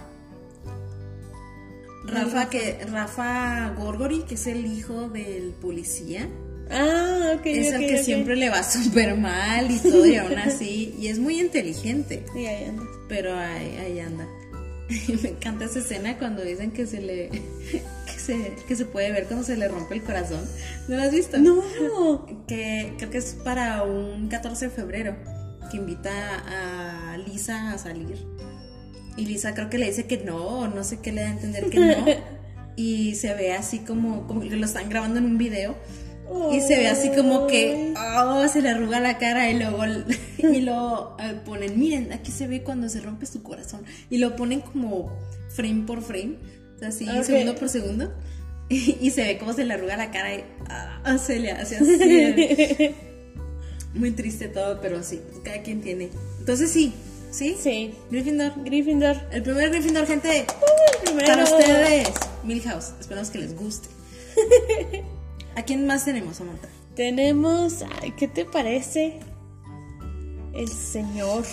Rafa 2.05 2.49
que 2.49 2.86
Rafa 2.91 3.74
Gorgory, 3.78 4.24
que 4.24 4.36
es 4.36 4.45
el 4.47 4.66
hijo 4.66 5.09
del 5.09 5.53
policía, 5.59 6.28
Ah, 6.70 7.34
ok, 7.36 7.45
es 7.45 7.68
ok, 7.70 7.82
el 7.82 7.88
que 7.88 8.03
siempre 8.03 8.36
le 8.36 8.49
va 8.49 8.64
súper 8.70 9.16
mal 9.16 9.70
y 9.70 9.78
todo 9.78 10.05
y 10.05 10.16
aún 10.16 10.38
así, 10.38 10.95
y 10.99 11.07
es 11.07 11.20
muy 11.20 11.39
inteligente. 11.39 12.26
Sí, 12.34 12.45
ahí 12.45 12.66
anda. 12.66 12.84
Pero 13.07 13.36
ahí, 13.36 13.78
ahí 13.78 13.99
anda. 13.99 14.28
Me 15.24 15.30
encanta 15.30 15.66
esa 15.66 15.80
escena 15.80 16.18
cuando 16.18 16.43
dicen 16.43 16.72
que 16.72 16.86
se 16.86 17.01
le 17.01 17.30
que 18.05 18.20
se, 18.20 18.53
que 18.68 18.76
se 18.76 18.86
puede 18.86 19.11
ver 19.11 19.26
cuando 19.26 19.45
se 19.45 19.57
le 19.57 19.68
rompe 19.68 19.95
el 19.95 20.03
corazón. 20.03 20.41
¿No 20.88 20.97
lo 20.97 21.03
has 21.03 21.11
visto? 21.11 21.38
No, 21.38 22.26
Que 22.47 22.93
creo 22.97 23.09
que 23.09 23.18
es 23.18 23.36
para 23.43 23.84
un 23.84 24.28
14 24.28 24.66
de 24.66 24.72
febrero 24.72 25.16
que 25.72 25.78
invita 25.78 26.43
a 26.45 27.18
Lisa 27.18 27.72
a 27.72 27.78
salir. 27.78 28.26
Y 29.16 29.26
Lisa 29.26 29.53
creo 29.53 29.70
que 29.70 29.78
le 29.78 29.88
dice 29.88 30.05
que 30.05 30.18
no, 30.18 30.38
o 30.38 30.68
no 30.68 30.84
sé 30.84 30.99
qué 30.99 31.11
le 31.11 31.22
da 31.22 31.28
a 31.28 31.32
entender 31.32 31.70
que 31.70 31.80
no. 31.80 32.05
Y 32.76 33.16
se 33.16 33.34
ve 33.36 33.53
así 33.53 33.80
como, 33.80 34.26
como 34.28 34.41
que 34.41 34.55
lo 34.55 34.66
están 34.66 34.89
grabando 34.89 35.20
en 35.20 35.26
un 35.26 35.38
video. 35.38 35.76
Y 36.51 36.61
se 36.61 36.78
ve 36.78 36.88
así 36.88 37.09
como 37.09 37.47
que 37.47 37.93
oh, 38.17 38.47
se 38.47 38.61
le 38.61 38.69
arruga 38.69 38.99
la 38.99 39.17
cara 39.17 39.49
y 39.49 39.57
luego 39.59 39.84
y 40.38 40.61
lo 40.61 41.15
eh, 41.19 41.36
ponen, 41.45 41.80
miren, 41.80 42.11
aquí 42.13 42.32
se 42.32 42.47
ve 42.47 42.63
cuando 42.63 42.89
se 42.89 43.01
rompe 43.01 43.26
su 43.26 43.43
corazón. 43.43 43.84
Y 44.09 44.17
lo 44.17 44.36
ponen 44.36 44.61
como 44.61 45.11
frame 45.49 45.84
por 45.86 46.01
frame, 46.01 46.38
o 46.76 46.80
sea, 46.80 46.88
así 46.89 47.07
Ok. 47.07 47.24
segundo 47.24 47.55
por 47.55 47.69
segundo. 47.69 48.11
Y, 48.69 48.97
y 49.01 49.11
se 49.11 49.24
ve 49.24 49.38
cómo 49.38 49.51
se 49.53 49.65
le 49.65 49.74
arruga 49.74 49.97
la 49.97 50.09
cara 50.09 50.34
y 50.34 50.43
ah, 50.69 51.17
se 51.17 51.38
le 51.38 51.51
hace 51.51 51.78
así. 51.78 52.95
Muy 53.93 54.11
triste 54.11 54.47
todo, 54.47 54.80
pero 54.82 55.03
sí, 55.03 55.19
cada 55.43 55.61
quien 55.61 55.82
tiene. 55.82 56.09
Entonces 56.39 56.71
sí, 56.71 56.93
¿sí? 57.30 57.57
Sí, 57.61 57.93
Gryffindor. 58.09 58.53
Gryffindor. 58.63 59.17
El 59.32 59.43
primer 59.43 59.69
Gryffindor, 59.69 60.07
gente. 60.07 60.45
primero. 61.03 61.28
Para 61.28 61.43
ustedes. 61.43 62.09
Milhouse. 62.45 62.93
Esperamos 63.01 63.30
que 63.30 63.39
les 63.39 63.55
guste. 63.55 63.89
¿A 65.56 65.64
quién 65.64 65.86
más 65.86 66.06
tenemos, 66.06 66.38
Samantha? 66.38 66.68
Tenemos, 66.95 67.84
ay, 68.01 68.12
¿qué 68.18 68.28
te 68.28 68.45
parece? 68.45 69.20
El 70.54 70.68
señor 70.68 71.43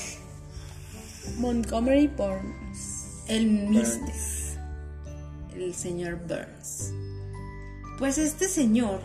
Montgomery 1.39 2.07
Burns. 2.07 3.25
El 3.29 3.47
Mister. 3.47 4.15
El 5.55 5.75
señor 5.75 6.19
Burns. 6.27 6.93
Pues 7.99 8.19
este 8.19 8.49
señor 8.49 9.01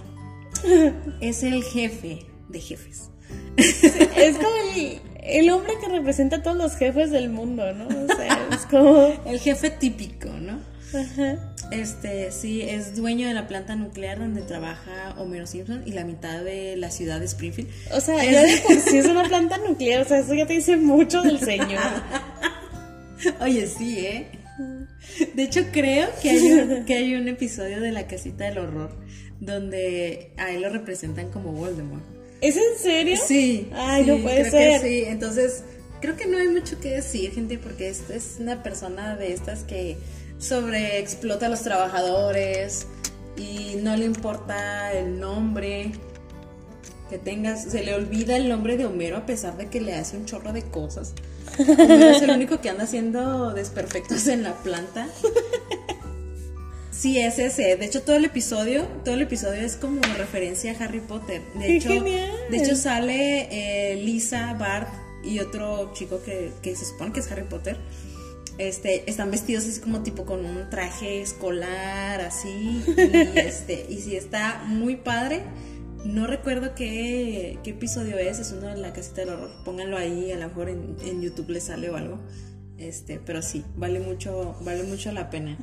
es 1.21 1.43
el 1.43 1.63
jefe 1.63 2.25
de 2.49 2.59
jefes. 2.61 3.09
Es 3.57 4.37
como 4.37 4.55
el, 4.75 5.01
el 5.23 5.49
hombre 5.49 5.73
que 5.81 5.89
representa 5.89 6.37
a 6.37 6.43
todos 6.43 6.57
los 6.57 6.75
jefes 6.75 7.11
del 7.11 7.29
mundo, 7.29 7.73
¿no? 7.73 7.87
O 7.87 8.15
sea, 8.15 8.47
es 8.51 8.65
como... 8.65 9.07
El 9.25 9.39
jefe 9.39 9.69
típico, 9.71 10.29
¿no? 10.29 10.59
Ajá. 10.95 11.37
Este, 11.71 12.31
sí, 12.31 12.61
es 12.61 12.95
dueño 12.95 13.27
de 13.27 13.33
la 13.33 13.47
planta 13.47 13.75
nuclear 13.75 14.19
donde 14.19 14.41
trabaja 14.41 15.15
Homero 15.17 15.47
Simpson 15.47 15.83
y 15.85 15.91
la 15.91 16.03
mitad 16.05 16.43
de 16.43 16.77
la 16.77 16.91
ciudad 16.91 17.19
de 17.19 17.25
Springfield. 17.25 17.69
O 17.91 17.99
sea, 17.99 18.23
ya 18.23 18.43
de 18.43 18.57
por 18.57 18.75
sí 18.89 18.97
es 18.97 19.07
una 19.07 19.23
planta 19.23 19.57
nuclear, 19.57 20.03
o 20.03 20.05
sea, 20.05 20.19
eso 20.19 20.33
ya 20.33 20.45
te 20.45 20.53
dice 20.53 20.77
mucho 20.77 21.21
del 21.21 21.39
señor. 21.39 21.81
Oye, 23.41 23.67
sí, 23.67 23.99
¿eh? 23.99 24.27
De 25.33 25.43
hecho, 25.43 25.61
creo 25.71 26.09
que 26.21 26.29
hay, 26.29 26.51
un, 26.53 26.85
que 26.85 26.95
hay 26.95 27.15
un 27.15 27.27
episodio 27.27 27.81
de 27.81 27.91
La 27.91 28.07
Casita 28.07 28.45
del 28.45 28.57
Horror 28.57 28.91
donde 29.39 30.31
a 30.37 30.51
él 30.51 30.61
lo 30.61 30.69
representan 30.69 31.29
como 31.29 31.51
Voldemort. 31.51 32.03
¿Es 32.41 32.57
en 32.57 32.77
serio? 32.79 33.17
Sí. 33.25 33.69
Ay, 33.73 34.03
sí, 34.03 34.11
no 34.11 34.17
puede 34.17 34.41
creo 34.41 34.51
ser. 34.51 34.81
Que 34.81 34.87
sí, 34.87 35.03
entonces 35.07 35.63
creo 36.01 36.15
que 36.15 36.27
no 36.27 36.37
hay 36.37 36.47
mucho 36.47 36.79
que 36.79 36.91
decir, 36.91 37.31
gente, 37.31 37.57
porque 37.57 37.89
esta 37.89 38.15
es 38.15 38.37
una 38.39 38.61
persona 38.61 39.15
de 39.15 39.33
estas 39.33 39.63
que 39.63 39.97
sobreexplota 40.39 41.47
a 41.47 41.49
los 41.49 41.61
trabajadores 41.61 42.87
y 43.37 43.75
no 43.81 43.95
le 43.95 44.05
importa 44.05 44.93
el 44.93 45.19
nombre 45.19 45.91
que 47.09 47.17
tengas. 47.17 47.63
Se 47.63 47.83
le 47.83 47.93
olvida 47.93 48.35
el 48.37 48.49
nombre 48.49 48.77
de 48.77 48.85
Homero 48.85 49.17
a 49.17 49.25
pesar 49.25 49.57
de 49.57 49.67
que 49.67 49.81
le 49.81 49.95
hace 49.95 50.17
un 50.17 50.25
chorro 50.25 50.53
de 50.53 50.63
cosas. 50.63 51.13
Homero 51.59 52.09
es 52.09 52.21
el 52.21 52.31
único 52.31 52.61
que 52.61 52.69
anda 52.69 52.83
haciendo 52.83 53.53
desperfectos 53.53 54.27
en 54.27 54.43
la 54.43 54.53
planta. 54.55 55.07
Sí, 56.91 57.19
es 57.19 57.39
ese. 57.39 57.75
De 57.75 57.85
hecho, 57.85 58.03
todo 58.03 58.15
el 58.15 58.25
episodio, 58.25 58.83
todo 59.03 59.15
el 59.15 59.21
episodio 59.21 59.61
es 59.61 59.75
como 59.75 60.01
referencia 60.17 60.71
a 60.71 60.83
Harry 60.83 61.01
Potter. 61.01 61.41
De 61.55 61.67
¡Qué 61.67 61.77
hecho, 61.77 61.89
genial! 61.89 62.31
de 62.49 62.57
hecho 62.57 62.75
sale 62.75 63.47
eh, 63.51 63.95
Lisa, 63.97 64.53
Bart 64.53 64.87
y 65.23 65.39
otro 65.39 65.91
chico 65.93 66.21
que, 66.23 66.51
que 66.61 66.75
se 66.75 66.85
supone 66.85 67.11
que 67.11 67.19
es 67.19 67.29
Harry 67.31 67.43
Potter. 67.43 67.77
Este, 68.57 69.09
están 69.09 69.31
vestidos 69.31 69.65
así 69.65 69.81
como 69.81 70.01
tipo 70.01 70.25
con 70.25 70.45
un 70.45 70.69
traje 70.69 71.21
escolar, 71.21 72.21
así. 72.21 72.83
Y 72.87 73.39
este, 73.39 73.85
y 73.89 73.99
sí 73.99 74.15
está 74.15 74.63
muy 74.67 74.95
padre. 74.95 75.43
No 76.05 76.27
recuerdo 76.27 76.75
qué, 76.75 77.57
qué 77.63 77.71
episodio 77.71 78.17
es, 78.17 78.39
es 78.39 78.51
uno 78.51 78.67
de 78.67 78.77
la 78.77 78.93
casita 78.93 79.21
del 79.21 79.29
horror. 79.31 79.51
Pónganlo 79.65 79.97
ahí, 79.97 80.31
a 80.31 80.37
lo 80.37 80.47
mejor 80.47 80.69
en, 80.69 80.95
en 81.03 81.21
YouTube 81.21 81.49
les 81.49 81.63
sale 81.63 81.89
o 81.89 81.95
algo. 81.95 82.19
Este, 82.77 83.21
pero 83.25 83.41
sí, 83.41 83.63
vale 83.75 83.99
mucho, 83.99 84.55
vale 84.61 84.83
mucho 84.83 85.11
la 85.11 85.29
pena. 85.29 85.57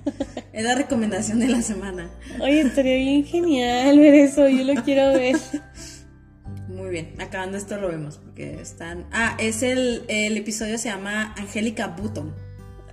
Es 0.53 0.64
la 0.64 0.74
recomendación 0.74 1.40
de 1.40 1.49
la 1.49 1.62
semana. 1.62 2.11
Oye, 2.40 2.61
estaría 2.61 2.97
bien 2.97 3.24
genial 3.24 3.99
ver 3.99 4.14
eso, 4.14 4.49
yo 4.49 4.64
lo 4.64 4.82
quiero 4.82 5.12
ver. 5.12 5.36
Muy 6.68 6.90
bien, 6.90 7.14
acabando 7.18 7.59
esto 7.59 7.76
lo 7.76 7.88
vemos 7.88 8.18
porque 8.18 8.61
están. 8.61 9.07
Ah, 9.12 9.36
es 9.38 9.62
el, 9.62 10.05
el 10.09 10.36
episodio 10.38 10.78
se 10.78 10.88
llama 10.88 11.34
Angélica 11.36 11.88
Button. 11.88 12.34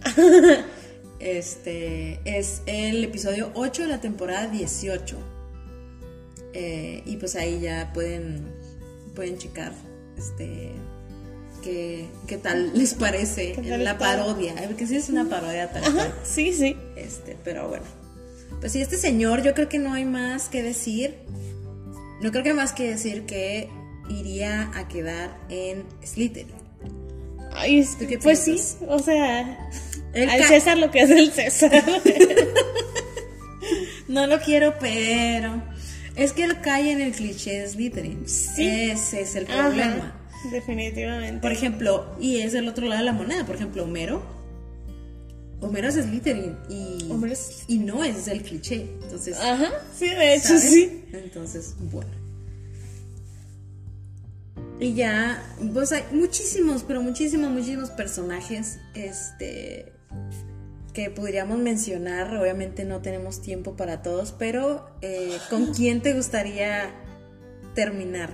Este 1.20 2.22
es 2.24 2.62
el 2.66 3.04
episodio 3.04 3.52
8 3.54 3.82
de 3.84 3.88
la 3.90 4.00
temporada 4.00 4.48
18. 4.48 5.18
Eh, 6.54 7.04
y 7.06 7.18
pues 7.18 7.36
ahí 7.36 7.60
ya 7.60 7.92
pueden 7.94 8.54
pueden 9.14 9.38
checar 9.38 9.74
este 10.18 10.72
qué, 11.62 12.08
qué 12.26 12.38
tal 12.38 12.72
les 12.78 12.94
parece 12.94 13.52
¿Qué 13.52 13.62
tal 13.62 13.84
la 13.84 13.98
parodia, 13.98 14.56
porque 14.66 14.88
sí 14.88 14.96
es 14.96 15.10
una 15.10 15.26
parodia 15.26 15.72
tal 15.72 15.94
cual. 15.94 16.14
sí, 16.24 16.54
sí. 16.54 16.78
Este, 16.96 17.38
pero 17.44 17.68
bueno. 17.68 17.86
Pues 18.62 18.72
sí, 18.72 18.82
este 18.82 18.98
señor, 18.98 19.44
yo 19.44 19.54
creo 19.54 19.70
que 19.70 19.80
no 19.80 19.94
hay 19.94 20.06
más 20.06 20.50
que 20.50 20.64
decir. 20.64 21.18
No 22.22 22.32
creo 22.32 22.44
que 22.44 22.50
hay 22.50 22.56
más 22.56 22.74
que 22.74 22.90
decir 22.90 23.26
que 23.26 23.70
iría 24.10 24.72
a 24.74 24.88
quedar 24.88 25.38
en 25.50 25.86
Slytherin. 26.04 26.59
Ay, 27.54 27.80
es- 27.80 27.98
¿Tú 27.98 28.06
qué 28.08 28.18
pues 28.20 28.40
sí, 28.40 28.58
o 28.88 29.00
sea, 29.00 29.70
El 30.14 30.30
al 30.30 30.44
César 30.46 30.78
lo 30.78 30.92
que 30.92 31.02
es 31.02 31.10
el 31.10 31.32
César. 31.32 31.72
No 34.08 34.26
lo 34.26 34.40
quiero, 34.40 34.74
pero 34.80 35.62
es 36.16 36.34
que 36.34 36.44
él 36.44 36.62
cae 36.62 36.92
en 36.92 37.02
el 37.02 37.12
cliché 37.12 37.60
de 37.62 37.68
Slytherin. 37.70 38.28
Sí. 38.28 38.68
Ese 38.68 39.22
es 39.22 39.36
el 39.36 39.46
problema. 39.46 40.16
Ajá, 40.32 40.50
definitivamente. 40.52 41.40
Por 41.42 41.52
ejemplo, 41.52 42.16
y 42.20 42.38
es 42.38 42.56
el 42.56 42.68
otro 42.68 42.88
lado 42.88 43.00
de 43.02 43.06
la 43.06 43.14
moneda. 43.14 43.46
Por 43.46 43.56
ejemplo, 43.56 43.84
Homero. 43.84 44.24
Homero 45.62 45.90
es 45.90 45.96
Slytherin 45.96 46.58
y, 46.70 47.08
Homero 47.12 47.34
es- 47.34 47.66
y 47.68 47.78
no 47.78 48.04
es 48.04 48.28
el 48.28 48.42
cliché. 48.42 48.88
Entonces, 49.04 49.38
Ajá, 49.38 49.70
sí, 49.96 50.08
de 50.08 50.34
hecho 50.36 50.48
¿sabes? 50.48 50.64
sí. 50.72 51.04
Entonces, 51.14 51.76
bueno. 51.80 52.10
Y 54.80 54.94
ya, 54.94 55.44
pues 55.74 55.92
hay 55.92 56.04
muchísimos, 56.12 56.84
pero 56.84 57.02
muchísimos, 57.02 57.52
muchísimos 57.52 57.90
personajes, 57.90 58.80
este, 58.94 59.92
que 60.94 61.10
podríamos 61.10 61.58
mencionar. 61.58 62.36
Obviamente 62.36 62.86
no 62.86 63.02
tenemos 63.02 63.42
tiempo 63.42 63.76
para 63.76 64.02
todos, 64.02 64.32
pero 64.32 64.90
eh, 65.02 65.38
¿con 65.50 65.66
quién 65.74 66.02
te 66.02 66.14
gustaría 66.14 66.92
terminar? 67.76 68.32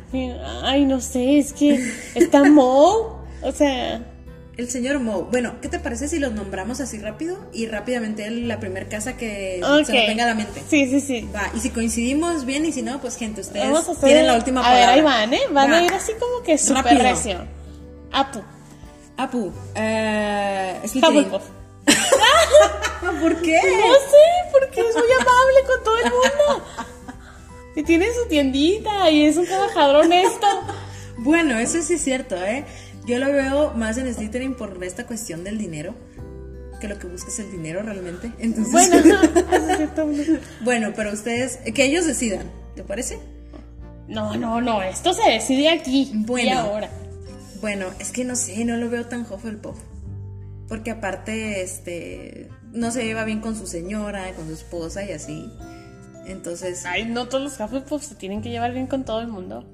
Ay, 0.63 0.85
no 0.85 1.01
sé, 1.01 1.39
es 1.39 1.51
que 1.51 1.91
está 2.13 2.43
Moe, 2.43 3.17
o 3.41 3.51
sea, 3.51 4.14
El 4.57 4.69
señor 4.69 4.99
Moe. 4.99 5.25
Bueno, 5.29 5.55
¿qué 5.61 5.67
te 5.67 5.79
parece 5.79 6.07
si 6.07 6.17
los 6.17 6.31
nombramos 6.31 6.79
así 6.79 6.97
rápido? 6.97 7.37
Y 7.51 7.65
rápidamente 7.67 8.29
la 8.31 8.59
primera 8.59 8.87
casa 8.87 9.17
que 9.17 9.55
se 9.61 9.93
nos 9.93 10.07
venga 10.07 10.23
a 10.23 10.27
la 10.27 10.35
mente. 10.35 10.63
Sí, 10.69 10.87
sí, 10.89 11.01
sí. 11.01 11.27
Va, 11.35 11.51
y 11.53 11.59
si 11.59 11.71
coincidimos 11.71 12.45
bien 12.45 12.65
y 12.65 12.71
si 12.71 12.81
no, 12.81 13.01
pues 13.01 13.17
gente, 13.17 13.41
ustedes 13.41 13.65
Vamos 13.65 13.89
a 13.89 13.91
hacer. 13.91 14.05
tienen 14.05 14.27
la 14.27 14.35
última 14.35 14.61
a 14.61 14.63
palabra. 14.63 14.85
ver, 14.87 14.95
ahí 14.95 15.01
van, 15.01 15.33
¿eh? 15.33 15.41
Van 15.51 15.71
Va. 15.71 15.77
a 15.79 15.83
ir 15.83 15.93
así 15.93 16.13
como 16.13 16.41
que 16.43 16.57
súper 16.57 16.83
Rápido. 16.85 17.03
recio. 17.03 17.47
Apu. 18.13 18.41
Apu. 19.17 19.51
Hufflepuff. 20.85 21.43
¿Por 23.21 23.41
qué? 23.41 23.55
No 23.61 23.93
sé, 23.93 24.25
porque 24.53 24.79
es 24.81 24.95
muy 24.95 25.11
amable 25.19 25.59
con 25.67 25.83
todo 25.83 25.97
el 25.97 26.03
mundo. 26.11 26.65
Y 27.75 27.83
tiene 27.83 28.05
su 28.13 28.27
tiendita 28.29 29.09
y 29.09 29.25
es 29.25 29.35
un 29.35 29.45
trabajador 29.45 30.05
honesto. 30.05 30.47
Bueno, 31.17 31.57
eso 31.59 31.81
sí 31.81 31.95
es 31.95 32.03
cierto, 32.03 32.35
¿eh? 32.37 32.65
Yo 33.05 33.19
lo 33.19 33.27
veo 33.31 33.73
más 33.73 33.97
en 33.97 34.11
Slytherin 34.13 34.55
por 34.55 34.83
esta 34.83 35.05
cuestión 35.05 35.43
del 35.43 35.57
dinero, 35.57 35.93
que 36.81 36.87
lo 36.87 36.97
que 36.97 37.07
busca 37.07 37.29
es 37.29 37.39
el 37.39 37.51
dinero 37.51 37.81
realmente. 37.81 38.31
Entonces, 38.39 38.71
Bueno, 39.95 40.39
bueno, 40.61 40.93
pero 40.95 41.11
ustedes, 41.13 41.57
que 41.73 41.85
ellos 41.85 42.05
decidan, 42.05 42.49
¿te 42.75 42.83
parece? 42.83 43.19
No, 44.07 44.35
no, 44.35 44.61
no, 44.61 44.83
esto 44.83 45.13
se 45.13 45.29
decide 45.29 45.69
aquí 45.69 46.11
Bueno. 46.13 46.47
y 46.47 46.51
ahora. 46.51 46.89
Bueno, 47.61 47.87
es 47.99 48.11
que 48.11 48.23
no 48.23 48.35
sé, 48.35 48.63
no 48.65 48.77
lo 48.77 48.89
veo 48.89 49.05
tan 49.05 49.21
Hufflepuff. 49.21 49.77
Porque 50.67 50.91
aparte, 50.91 51.61
este, 51.61 52.49
no 52.71 52.91
se 52.91 53.03
lleva 53.05 53.23
bien 53.23 53.39
con 53.39 53.55
su 53.55 53.67
señora, 53.67 54.31
con 54.33 54.47
su 54.47 54.53
esposa 54.53 55.03
y 55.03 55.11
así. 55.11 55.51
Entonces, 56.27 56.85
Ay, 56.85 57.05
no 57.05 57.27
todos 57.27 57.43
los 57.43 57.59
Hufflepuff 57.59 58.03
se 58.03 58.15
tienen 58.15 58.41
que 58.41 58.49
llevar 58.49 58.73
bien 58.73 58.87
con 58.87 59.05
todo 59.05 59.21
el 59.21 59.27
mundo. 59.27 59.65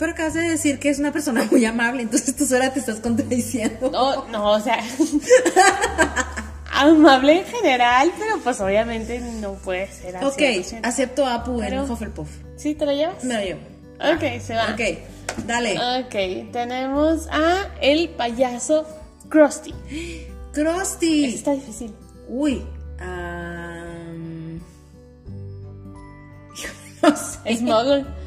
Pero 0.00 0.12
acabas 0.12 0.32
de 0.32 0.40
decir 0.40 0.78
que 0.78 0.88
es 0.88 0.98
una 0.98 1.12
persona 1.12 1.46
muy 1.50 1.62
amable, 1.66 2.00
entonces 2.00 2.34
tú 2.34 2.46
sola 2.46 2.72
te 2.72 2.80
estás 2.80 3.00
contradiciendo. 3.00 3.90
No, 3.90 4.24
no, 4.28 4.52
o 4.52 4.60
sea. 4.60 4.82
amable 6.72 7.40
en 7.40 7.44
general, 7.44 8.10
pero 8.18 8.38
pues 8.42 8.58
obviamente 8.62 9.20
no 9.20 9.52
puede 9.56 9.92
ser 9.92 10.16
así. 10.16 10.24
Ok, 10.26 10.40
acepto 10.82 11.26
a 11.26 11.34
Apu 11.34 11.58
Pero- 11.58 11.84
en 11.84 11.90
Hufflepuff. 11.90 12.30
¿Sí 12.56 12.74
te 12.74 12.86
lo 12.86 12.92
llevas? 12.92 13.22
Me 13.24 13.34
lo 13.34 13.40
llevo. 13.40 13.60
Ok, 14.00 14.40
se 14.40 14.54
va. 14.54 14.72
Ok, 14.72 14.80
dale. 15.46 15.76
Ok, 16.00 16.50
tenemos 16.50 17.28
a 17.30 17.68
el 17.82 18.08
payaso 18.08 18.86
Krusty. 19.28 19.74
Krusty. 20.52 21.26
Está 21.26 21.52
difícil. 21.52 21.92
Uy. 22.26 22.64
am, 23.00 24.58
no 27.02 27.16
sé. 27.16 27.56
Smuggle. 27.58 28.19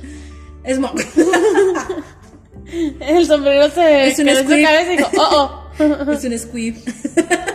Es 0.63 0.79
mo- 0.79 0.93
El 2.99 3.25
sombrero 3.27 3.69
se 3.69 4.07
Es 4.07 4.19
un 4.19 4.25
quedó 4.25 4.39
en 4.39 4.45
su 4.47 4.51
squib. 4.51 4.65
cabeza 4.65 4.93
y 4.93 4.97
dijo, 4.97 5.09
oh, 5.19 5.63
oh. 5.79 6.11
es 6.11 6.23
un 6.23 6.39
squib. 6.39 6.75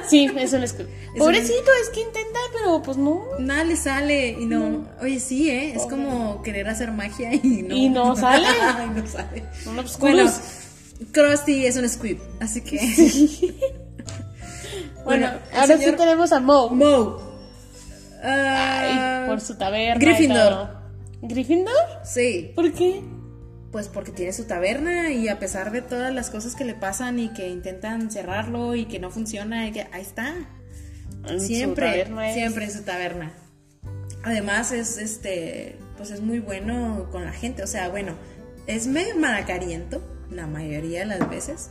Sí, 0.09 0.26
es 0.38 0.52
un 0.54 0.66
squib. 0.66 0.86
Pobrecito, 1.18 1.70
es 1.82 1.90
que 1.90 2.00
intenta, 2.00 2.38
pero 2.54 2.80
pues 2.80 2.96
no. 2.96 3.22
Nada 3.40 3.62
le 3.64 3.76
sale 3.76 4.30
y 4.30 4.46
no. 4.46 4.88
Oye, 5.02 5.20
sí, 5.20 5.50
¿eh? 5.50 5.74
Es 5.76 5.82
como 5.82 6.40
querer 6.42 6.66
hacer 6.66 6.92
magia 6.92 7.34
y 7.34 7.62
no. 7.62 7.74
Y 7.74 7.90
no 7.90 8.16
sale. 8.16 8.46
y 8.86 8.98
no 9.00 9.06
sale. 9.06 9.44
Obscurus. 9.78 9.98
Bueno, 9.98 10.32
Krusty 11.12 11.66
es 11.66 11.76
un 11.76 11.86
squib, 11.90 12.18
así 12.40 12.62
que. 12.62 12.78
Bueno, 15.04 15.28
ahora 15.54 15.76
sí 15.76 15.92
tenemos 15.92 16.32
a 16.32 16.40
Moe. 16.40 16.70
Moe. 16.70 17.16
Ay, 18.24 19.26
por 19.28 19.42
su 19.42 19.56
taberna. 19.59 20.00
Gryffindor. 20.00 20.78
¿Gryffindor? 21.22 21.74
Sí, 22.04 22.52
¿Por 22.54 22.72
qué? 22.72 23.02
pues 23.72 23.88
porque 23.88 24.12
tiene 24.12 24.32
su 24.32 24.44
taberna 24.44 25.10
y 25.12 25.28
a 25.28 25.38
pesar 25.38 25.70
de 25.72 25.82
todas 25.82 26.14
las 26.14 26.30
cosas 26.30 26.54
que 26.54 26.64
le 26.64 26.72
pasan 26.74 27.18
y 27.18 27.34
que 27.34 27.48
intentan 27.48 28.10
cerrarlo 28.10 28.74
y 28.74 28.86
que 28.86 28.98
no 28.98 29.10
funciona, 29.10 29.68
y 29.68 29.72
que 29.72 29.86
ahí 29.92 30.00
está. 30.00 30.34
En 31.28 31.38
Siempre, 31.38 32.00
es- 32.02 32.34
siempre 32.34 32.64
en 32.64 32.70
su 32.72 32.82
taberna. 32.82 33.34
Además 34.22 34.72
es 34.72 34.96
este, 34.96 35.76
pues 35.98 36.10
es 36.10 36.22
muy 36.22 36.38
bueno 36.38 37.08
con 37.12 37.26
la 37.26 37.32
gente, 37.32 37.62
o 37.62 37.66
sea, 37.66 37.90
bueno, 37.90 38.14
es 38.66 38.86
medio 38.86 39.16
malacariento 39.16 40.02
la 40.30 40.46
mayoría 40.46 41.00
de 41.00 41.06
las 41.18 41.28
veces, 41.28 41.68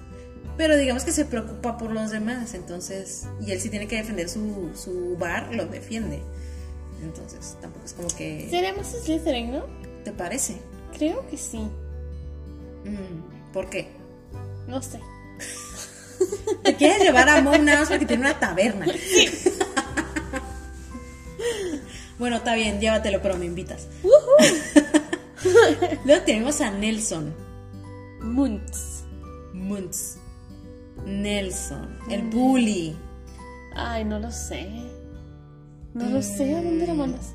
pero 0.55 0.77
digamos 0.77 1.03
que 1.03 1.11
se 1.11 1.25
preocupa 1.25 1.77
por 1.79 1.91
los 1.91 2.11
demás, 2.11 2.53
entonces, 2.53 3.27
y 3.41 3.51
él 3.51 3.59
sí 3.59 3.69
tiene 3.69 3.87
que 3.87 3.95
defender 3.97 4.29
su, 4.29 4.71
su 4.75 5.17
bar, 5.17 5.53
lo 5.55 5.65
defiende. 5.65 6.21
Entonces, 7.01 7.57
tampoco 7.61 7.85
es 7.85 7.93
como 7.93 8.07
que 8.09 8.47
Seremos 8.49 8.87
Slytherin, 8.87 9.51
¿no? 9.51 9.65
te 10.03 10.11
parece. 10.11 10.61
Creo 10.97 11.27
que 11.27 11.37
sí. 11.37 11.57
Mm, 11.57 13.51
¿Por 13.51 13.69
qué? 13.69 13.89
No 14.67 14.81
sé. 14.81 14.99
Te 16.63 16.75
quieres 16.75 16.99
llevar 16.99 17.29
a 17.29 17.41
Moe 17.41 17.59
nada 17.59 17.81
más 17.81 17.89
porque 17.89 18.05
tiene 18.05 18.23
una 18.23 18.39
taberna. 18.39 18.85
bueno, 22.19 22.37
está 22.37 22.55
bien, 22.55 22.79
llévatelo, 22.79 23.21
pero 23.21 23.37
me 23.37 23.45
invitas. 23.45 23.87
Luego 26.05 26.23
tenemos 26.23 26.61
a 26.61 26.71
Nelson 26.71 27.33
Muntz. 28.21 29.03
Muntz. 29.53 30.17
Nelson, 31.05 31.99
el 32.09 32.23
bully. 32.23 32.95
Ay, 33.75 34.03
no 34.05 34.19
lo 34.19 34.31
sé. 34.31 34.67
No 35.97 36.09
lo 36.09 36.21
sé. 36.21 36.55
¿A 36.55 36.61
dónde 36.61 36.87
lo 36.87 36.93
Mm. 36.93 36.97
mandas? 36.97 37.33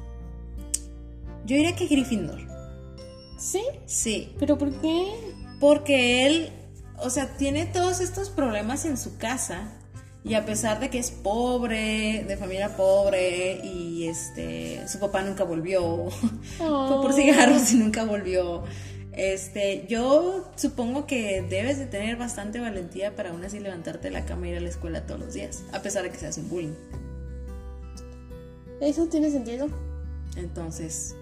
Yo 1.44 1.56
diría 1.56 1.74
que 1.74 1.86
Gryffindor. 1.86 2.40
¿Sí? 3.38 3.62
Sí, 3.86 4.32
¿Pero 4.38 4.56
por 4.56 4.70
qué? 4.80 5.12
porque 5.58 6.26
él, 6.26 6.50
o 6.98 7.10
sea, 7.10 7.36
tiene 7.36 7.66
todos 7.66 8.00
estos 8.00 8.30
problemas 8.30 8.84
en 8.84 8.96
su 8.96 9.16
casa 9.18 9.72
y 10.24 10.34
a 10.34 10.44
pesar 10.46 10.78
de 10.78 10.90
que 10.90 10.98
es 11.00 11.10
pobre, 11.10 12.24
de 12.28 12.36
familia 12.36 12.76
pobre 12.76 13.60
y 13.64 14.06
este, 14.06 14.86
su 14.86 15.00
papá 15.00 15.22
nunca 15.22 15.42
volvió, 15.44 16.08
fue 16.58 16.66
por 16.68 17.10
Oh. 17.10 17.12
cigarros 17.12 17.72
y 17.72 17.76
nunca 17.76 18.04
volvió. 18.04 18.62
Este, 19.12 19.84
yo 19.88 20.50
supongo 20.56 21.06
que 21.06 21.42
debes 21.42 21.78
de 21.78 21.86
tener 21.86 22.16
bastante 22.16 22.60
valentía 22.60 23.14
para 23.16 23.30
aún 23.30 23.44
así 23.44 23.58
levantarte 23.58 24.08
de 24.08 24.14
la 24.14 24.24
cama 24.24 24.46
e 24.46 24.50
ir 24.52 24.56
a 24.56 24.60
la 24.60 24.68
escuela 24.68 25.04
todos 25.06 25.20
los 25.20 25.34
días, 25.34 25.64
a 25.72 25.82
pesar 25.82 26.04
de 26.04 26.10
que 26.10 26.18
seas 26.18 26.38
un 26.38 26.48
bullying. 26.48 26.74
¿Eso 28.83 29.07
tiene 29.07 29.30
sentido? 29.30 29.68
Entonces, 30.37 31.14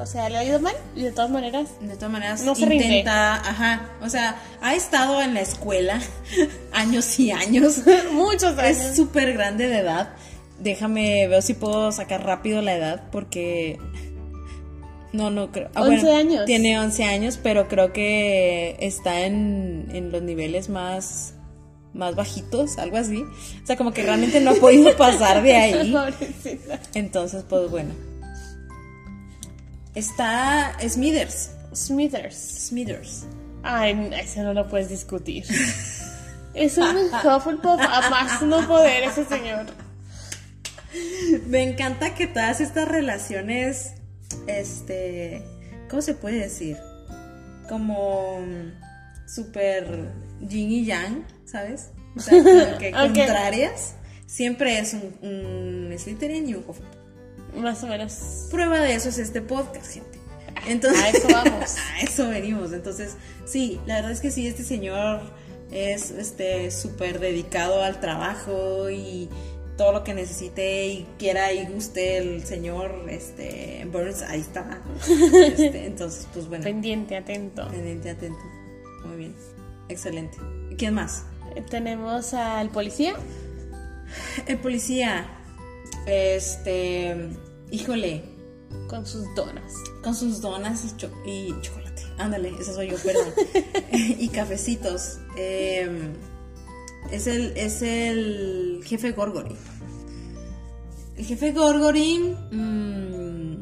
O 0.00 0.06
sea, 0.06 0.28
le 0.28 0.36
ha 0.38 0.44
ido 0.44 0.60
mal 0.60 0.74
y 0.94 1.02
de 1.02 1.10
todas 1.12 1.30
maneras. 1.30 1.68
de 1.80 1.94
todas 1.96 2.10
maneras, 2.12 2.42
No 2.44 2.54
se 2.54 2.66
rinde. 2.66 2.84
intenta, 2.84 3.34
ajá, 3.36 3.88
o 4.02 4.08
sea, 4.08 4.40
ha 4.60 4.74
estado 4.76 5.20
en 5.22 5.34
la 5.34 5.40
escuela 5.40 6.00
años 6.72 7.18
y 7.18 7.30
años. 7.32 7.80
Muchos 8.12 8.56
años. 8.58 8.78
Es 8.78 8.96
súper 8.96 9.32
grande 9.32 9.68
de 9.68 9.78
edad. 9.78 10.10
Déjame, 10.60 11.26
veo 11.28 11.40
si 11.42 11.54
puedo 11.54 11.90
sacar 11.92 12.24
rápido 12.24 12.62
la 12.62 12.74
edad 12.76 13.04
porque... 13.10 13.78
No, 15.12 15.30
no 15.30 15.50
creo. 15.50 15.70
ah, 15.74 15.82
11 15.82 16.12
años. 16.12 16.44
Tiene 16.44 16.78
11 16.78 17.04
años, 17.04 17.38
pero 17.42 17.66
creo 17.68 17.92
que 17.94 18.76
está 18.80 19.22
en, 19.22 19.88
en 19.92 20.12
los 20.12 20.20
niveles 20.22 20.68
más, 20.68 21.32
más 21.94 22.14
bajitos, 22.14 22.78
algo 22.78 22.96
así. 22.96 23.22
O 23.62 23.66
sea, 23.66 23.76
como 23.76 23.92
que 23.92 24.02
realmente 24.02 24.40
no 24.40 24.52
ha 24.52 24.54
podido 24.54 24.96
pasar 24.96 25.42
de 25.42 25.54
ahí. 25.56 25.94
Entonces, 26.94 27.44
pues 27.48 27.70
bueno. 27.70 27.92
Está 29.94 30.76
Smithers. 30.86 31.50
Smithers. 31.74 32.36
Smithers. 32.36 33.26
Ay, 33.62 34.10
ese 34.18 34.42
no 34.42 34.54
lo 34.54 34.68
puedes 34.68 34.88
discutir. 34.88 35.44
Es 36.54 36.78
un 36.78 36.96
Hufflepuff 36.96 37.80
a 37.80 38.10
más 38.10 38.42
no 38.42 38.66
poder 38.66 39.04
ese 39.04 39.24
señor. 39.24 39.66
Me 41.46 41.62
encanta 41.62 42.14
que 42.14 42.26
todas 42.26 42.60
estas 42.60 42.88
relaciones, 42.88 43.92
este, 44.46 45.42
¿cómo 45.90 46.02
se 46.02 46.14
puede 46.14 46.38
decir? 46.38 46.78
Como 47.68 48.40
mm, 48.40 49.28
súper 49.28 50.10
yin 50.40 50.70
y 50.70 50.84
yang, 50.84 51.26
¿sabes? 51.44 51.90
O 52.16 52.20
sea, 52.20 52.38
como 52.42 52.78
que 52.78 52.90
contrarias. 52.92 53.94
Siempre 54.26 54.78
es 54.78 54.92
un, 54.94 55.14
un 55.22 55.98
Slytherin 55.98 56.48
y 56.48 56.54
un 56.54 56.64
Hufflepuff. 56.66 57.56
Más 57.56 57.82
o 57.82 57.86
menos. 57.86 58.48
Prueba 58.50 58.78
de 58.80 58.94
eso 58.94 59.08
es 59.08 59.18
este 59.18 59.40
podcast, 59.40 59.92
gente. 59.94 60.18
Entonces, 60.66 61.02
A 61.02 61.08
eso 61.10 61.28
vamos. 61.32 61.76
a 61.94 62.00
eso 62.02 62.28
venimos. 62.28 62.72
Entonces, 62.72 63.16
sí, 63.46 63.80
la 63.86 63.96
verdad 63.96 64.12
es 64.12 64.20
que 64.20 64.30
sí, 64.30 64.46
este 64.46 64.64
señor 64.64 65.20
es 65.70 66.10
este 66.10 66.70
súper 66.70 67.20
dedicado 67.20 67.82
al 67.82 68.00
trabajo 68.00 68.90
y 68.90 69.28
todo 69.76 69.92
lo 69.92 70.04
que 70.04 70.12
necesite 70.12 70.88
y 70.88 71.06
quiera 71.18 71.52
y 71.52 71.64
guste 71.66 72.18
el 72.18 72.44
señor 72.44 73.06
este 73.08 73.86
Burns, 73.90 74.22
ahí 74.22 74.40
está. 74.40 74.82
Este, 75.08 75.86
entonces, 75.86 76.26
pues 76.34 76.48
bueno, 76.48 76.64
Pendiente, 76.64 77.16
atento. 77.16 77.66
pendiente, 77.68 78.10
atento. 78.10 78.40
Muy 79.06 79.16
bien. 79.16 79.34
Excelente. 79.88 80.38
¿Quién 80.76 80.94
más? 80.94 81.24
Tenemos 81.70 82.34
al 82.34 82.70
policía. 82.70 83.14
El 84.46 84.58
policía. 84.58 85.26
Este. 86.06 87.30
Híjole. 87.70 88.24
con 88.88 89.06
sus 89.06 89.24
donas. 89.34 89.72
Con 90.02 90.14
sus 90.14 90.40
donas 90.40 90.84
y, 90.84 90.96
cho- 90.96 91.22
y 91.26 91.54
chocolate. 91.60 92.02
Ándale, 92.18 92.52
ese 92.60 92.72
soy 92.74 92.90
yo, 92.90 92.96
perdón. 92.98 93.32
y 93.92 94.28
cafecitos. 94.28 95.18
Eh, 95.36 96.10
es, 97.10 97.26
el, 97.26 97.56
es 97.56 97.82
el 97.82 98.80
jefe 98.84 99.12
Gorgory. 99.12 99.54
El 101.16 101.24
jefe 101.24 101.52
Gorgory. 101.52 102.36
mm, 102.52 103.60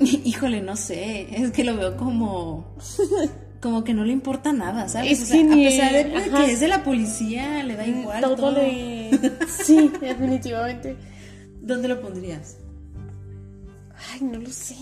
híjole, 0.24 0.60
no 0.62 0.76
sé. 0.76 1.28
Es 1.42 1.50
que 1.52 1.64
lo 1.64 1.76
veo 1.76 1.96
como. 1.96 2.76
Como 3.60 3.84
que 3.84 3.92
no 3.92 4.04
le 4.04 4.12
importa 4.12 4.52
nada, 4.54 4.88
¿sabes? 4.88 5.12
Es 5.20 5.22
O 5.24 5.26
sea, 5.26 5.42
que 5.46 5.52
a 5.52 5.54
pesar 5.68 5.92
de 5.92 6.30
que 6.30 6.52
es 6.52 6.60
de 6.60 6.68
la 6.68 6.82
policía, 6.82 7.62
le 7.62 7.76
da 7.76 7.86
igual. 7.86 8.22
todo, 8.22 8.36
Todo, 8.36 8.52
le. 8.52 9.10
Sí, 9.64 9.90
definitivamente. 10.00 10.96
¿Dónde 11.60 11.88
lo 11.88 12.00
pondrías? 12.00 12.56
Ay, 14.12 14.22
no 14.22 14.38
lo 14.38 14.48
sé. 14.50 14.76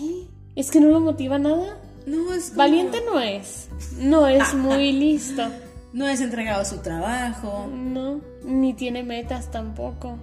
Es 0.55 0.71
que 0.71 0.79
no 0.79 0.87
lo 0.89 1.01
motiva 1.01 1.37
nada. 1.37 1.77
No, 2.05 2.33
es 2.33 2.45
como- 2.45 2.57
Valiente 2.59 2.99
no 3.05 3.19
es. 3.19 3.67
No 3.99 4.27
es 4.27 4.53
muy 4.55 4.93
listo. 4.93 5.43
No 5.91 6.07
es 6.07 6.21
entregado 6.21 6.61
a 6.61 6.65
su 6.65 6.77
trabajo. 6.77 7.67
No, 7.73 8.21
ni 8.45 8.73
tiene 8.73 9.03
metas 9.03 9.51
tampoco. 9.51 10.17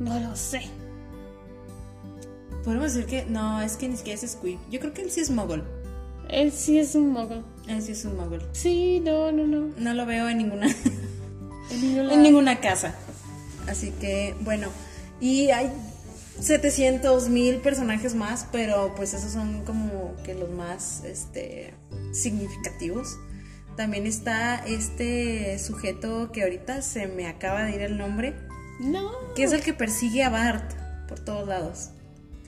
No 0.00 0.18
lo 0.18 0.34
sé. 0.34 0.62
Podemos 2.64 2.92
decir 2.94 3.06
que 3.08 3.24
no, 3.26 3.60
es 3.62 3.76
que 3.76 3.88
ni 3.88 3.96
siquiera 3.96 4.18
es 4.20 4.30
Squib. 4.32 4.58
Yo 4.70 4.80
creo 4.80 4.92
que 4.92 5.02
él 5.02 5.10
sí 5.10 5.20
es 5.20 5.30
mogul. 5.30 5.62
Él 6.30 6.52
sí 6.52 6.78
es 6.78 6.94
un 6.94 7.12
mogul. 7.12 7.44
Él 7.68 7.82
sí 7.82 7.92
es 7.92 8.04
un 8.04 8.16
mogul. 8.16 8.42
Sí, 8.52 9.00
no, 9.00 9.30
no, 9.32 9.46
no. 9.46 9.68
No 9.76 9.94
lo 9.94 10.06
veo 10.06 10.28
en 10.28 10.38
ninguna, 10.38 10.66
en 11.70 12.22
ninguna 12.22 12.60
casa. 12.60 12.94
Así 13.68 13.90
que, 14.00 14.34
bueno. 14.40 14.68
Y 15.20 15.50
hay 15.50 15.70
700 16.40 17.28
mil 17.28 17.56
personajes 17.56 18.14
más, 18.14 18.46
pero 18.50 18.94
pues 18.96 19.12
esos 19.14 19.32
son 19.32 19.64
como 19.64 20.14
que 20.24 20.34
los 20.34 20.50
más 20.50 21.04
este, 21.04 21.74
significativos. 22.12 23.18
También 23.76 24.06
está 24.06 24.56
este 24.66 25.58
sujeto 25.58 26.32
que 26.32 26.42
ahorita 26.42 26.82
se 26.82 27.06
me 27.06 27.26
acaba 27.26 27.64
de 27.64 27.74
ir 27.74 27.82
el 27.82 27.98
nombre, 27.98 28.34
No. 28.80 29.10
que 29.34 29.44
es 29.44 29.52
el 29.52 29.62
que 29.62 29.72
persigue 29.74 30.22
a 30.22 30.28
Bart 30.30 30.72
por 31.08 31.20
todos 31.20 31.46
lados. 31.46 31.90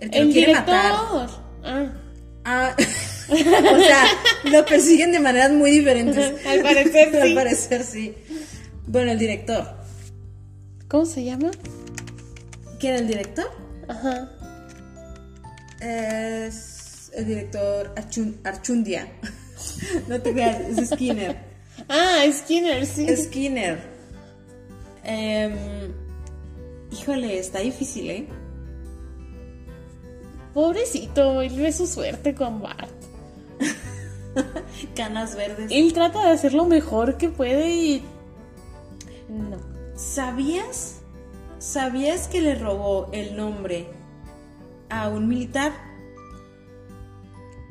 El 0.01 0.11
que 0.11 0.19
El 0.19 0.27
lo 0.29 0.33
quiere 0.33 0.53
director. 0.53 0.75
matar. 0.75 1.29
Ah, 1.65 1.93
Ah, 2.45 2.75
o 3.29 3.37
sea, 3.37 4.05
lo 4.45 4.65
persiguen 4.67 5.13
de 5.13 5.21
maneras 5.21 5.53
muy 5.53 5.71
diferentes. 5.71 6.45
Al 6.47 6.61
parecer, 6.63 7.17
Al 7.23 7.29
sí. 7.29 7.35
parecer 7.35 7.85
sí. 7.85 8.15
Bueno, 8.87 9.13
el 9.13 9.19
director. 9.19 9.77
¿Cómo 10.89 11.07
se 11.07 11.25
llama? 11.25 11.51
¿Quién 12.81 12.95
el 12.97 13.07
director? 13.09 13.51
Ajá. 13.89 14.29
Es 15.81 17.11
el 17.15 17.27
director 17.27 17.95
Archun- 17.97 18.37
Archundia. 18.45 19.09
No 20.09 20.21
te 20.21 20.33
creas, 20.33 20.61
es 20.77 20.91
Skinner. 20.91 21.37
Ah, 21.89 22.25
Skinner, 22.33 22.85
sí. 22.85 23.07
Skinner. 23.17 23.79
Em, 25.05 25.53
híjole, 26.91 27.39
está 27.39 27.61
difícil, 27.61 28.11
¿eh? 28.11 28.27
Pobrecito, 30.55 31.41
él 31.41 31.57
ve 31.57 31.73
su 31.73 31.87
suerte 31.87 32.35
con 32.35 32.61
Bart. 32.61 32.91
Canas 34.97 35.37
verdes. 35.37 35.71
Él 35.71 35.93
trata 35.93 36.27
de 36.27 36.31
hacer 36.31 36.55
lo 36.55 36.67
mejor 36.67 37.17
que 37.17 37.29
puede 37.29 37.71
y. 37.75 38.03
No. 39.29 39.59
¿Sabías? 39.95 41.01
¿Sabías 41.59 42.29
que 42.29 42.41
le 42.41 42.55
robó 42.55 43.09
el 43.13 43.37
nombre 43.37 43.87
a 44.91 45.09
un 45.09 45.29
militar? 45.29 45.73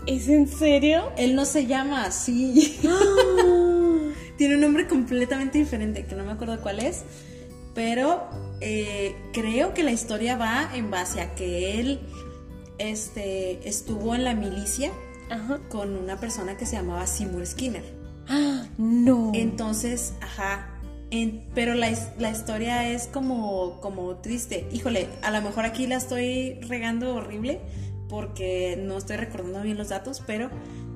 ¿Es 0.08 0.28
en 0.28 0.48
serio? 0.48 1.12
Él 1.18 1.36
no 1.36 1.46
se 1.46 1.68
llama 1.68 2.06
así. 2.06 2.80
Tiene 4.38 4.56
un 4.56 4.62
nombre 4.62 4.88
completamente 4.88 5.60
diferente, 5.60 6.06
que 6.06 6.16
no 6.16 6.24
me 6.24 6.32
acuerdo 6.32 6.60
cuál 6.62 6.80
es. 6.80 7.04
Pero 7.76 8.28
eh, 8.60 9.16
creo 9.34 9.74
que 9.74 9.84
la 9.84 9.92
historia 9.92 10.36
va 10.38 10.72
en 10.74 10.90
base 10.90 11.22
a 11.22 11.36
que 11.36 11.80
él 11.80 12.00
este, 12.90 13.68
estuvo 13.68 14.16
en 14.16 14.24
la 14.24 14.34
milicia 14.34 14.92
Ajá. 15.30 15.60
con 15.70 15.96
una 15.96 16.20
persona 16.20 16.58
que 16.58 16.66
se 16.66 16.76
llamaba 16.76 17.06
Seymour 17.08 17.46
Skinner. 17.46 17.84
Ah, 18.28 18.66
no. 18.78 19.32
Entonces, 19.34 20.14
ajá. 20.22 20.68
en- 21.10 21.44
pero 21.54 21.74
la, 21.76 21.90
his- 21.90 22.10
la 22.20 22.32
historia 22.32 22.90
es 22.90 23.08
como, 23.08 23.80
como 23.82 24.16
triste. 24.18 24.68
Híjole, 24.72 25.08
a 25.22 25.32
lo 25.32 25.42
mejor 25.42 25.66
aquí 25.66 25.86
la 25.88 25.98
estoy 25.98 26.54
regando 26.62 27.16
horrible 27.16 27.60
porque 28.10 28.78
no 28.82 28.98
estoy 28.98 29.18
recordando 29.18 29.62
bien 29.62 29.78
los 29.78 29.90
datos, 29.90 30.22
pero 30.26 30.50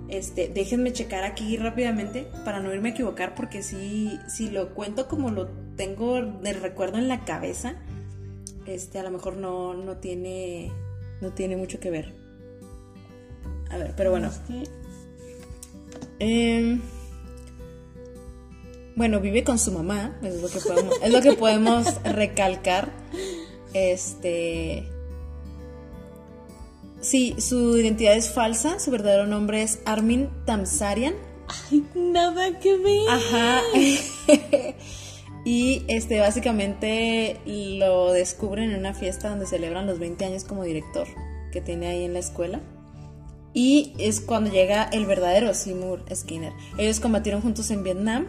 este, 0.07 0.47
déjenme 0.49 0.93
checar 0.93 1.23
aquí 1.23 1.57
rápidamente 1.57 2.27
para 2.45 2.59
no 2.59 2.73
irme 2.73 2.89
a 2.89 2.91
equivocar 2.93 3.35
porque 3.35 3.63
si, 3.63 4.19
si 4.27 4.49
lo 4.51 4.73
cuento 4.73 5.07
como 5.07 5.31
lo 5.31 5.47
tengo 5.75 6.21
de 6.21 6.53
recuerdo 6.53 6.97
en 6.97 7.07
la 7.07 7.25
cabeza, 7.25 7.75
este, 8.65 8.99
a 8.99 9.03
lo 9.03 9.11
mejor 9.11 9.35
no, 9.37 9.73
no 9.73 9.97
tiene, 9.97 10.71
no 11.21 11.31
tiene 11.31 11.57
mucho 11.57 11.79
que 11.79 11.89
ver. 11.89 12.13
A 13.69 13.77
ver, 13.77 13.93
pero 13.95 14.11
bueno. 14.11 14.31
Em, 16.19 16.81
bueno, 18.95 19.19
vive 19.19 19.43
con 19.43 19.59
su 19.59 19.71
mamá, 19.71 20.17
es 20.23 20.41
lo 20.41 20.49
que 20.49 20.59
podemos, 20.59 20.95
es 21.01 21.11
lo 21.11 21.21
que 21.21 21.33
podemos 21.33 22.03
recalcar. 22.03 22.91
Este. 23.73 24.89
Sí, 27.01 27.35
su 27.37 27.77
identidad 27.77 28.15
es 28.15 28.31
falsa, 28.31 28.79
su 28.79 28.89
verdadero 28.89 29.27
nombre 29.27 29.61
es 29.61 29.79
Armin 29.85 30.29
Tamsarian. 30.45 31.15
Ay, 31.69 31.85
nada 31.93 32.59
que 32.59 32.77
ver. 32.77 33.09
Ajá. 33.09 33.61
y 35.45 35.85
este 35.87 36.19
básicamente 36.19 37.39
lo 37.45 38.11
descubren 38.11 38.71
en 38.71 38.79
una 38.79 38.95
fiesta 38.95 39.29
donde 39.29 39.45
celebran 39.45 39.85
los 39.85 39.99
20 39.99 40.25
años 40.25 40.43
como 40.43 40.63
director 40.63 41.07
que 41.51 41.61
tiene 41.61 41.87
ahí 41.87 42.03
en 42.03 42.13
la 42.13 42.19
escuela. 42.19 42.61
Y 43.53 43.93
es 43.99 44.19
cuando 44.19 44.51
llega 44.51 44.83
el 44.83 45.05
verdadero 45.05 45.53
Seymour 45.53 46.03
Skinner. 46.13 46.51
Ellos 46.77 46.99
combatieron 46.99 47.41
juntos 47.41 47.69
en 47.71 47.83
Vietnam 47.83 48.27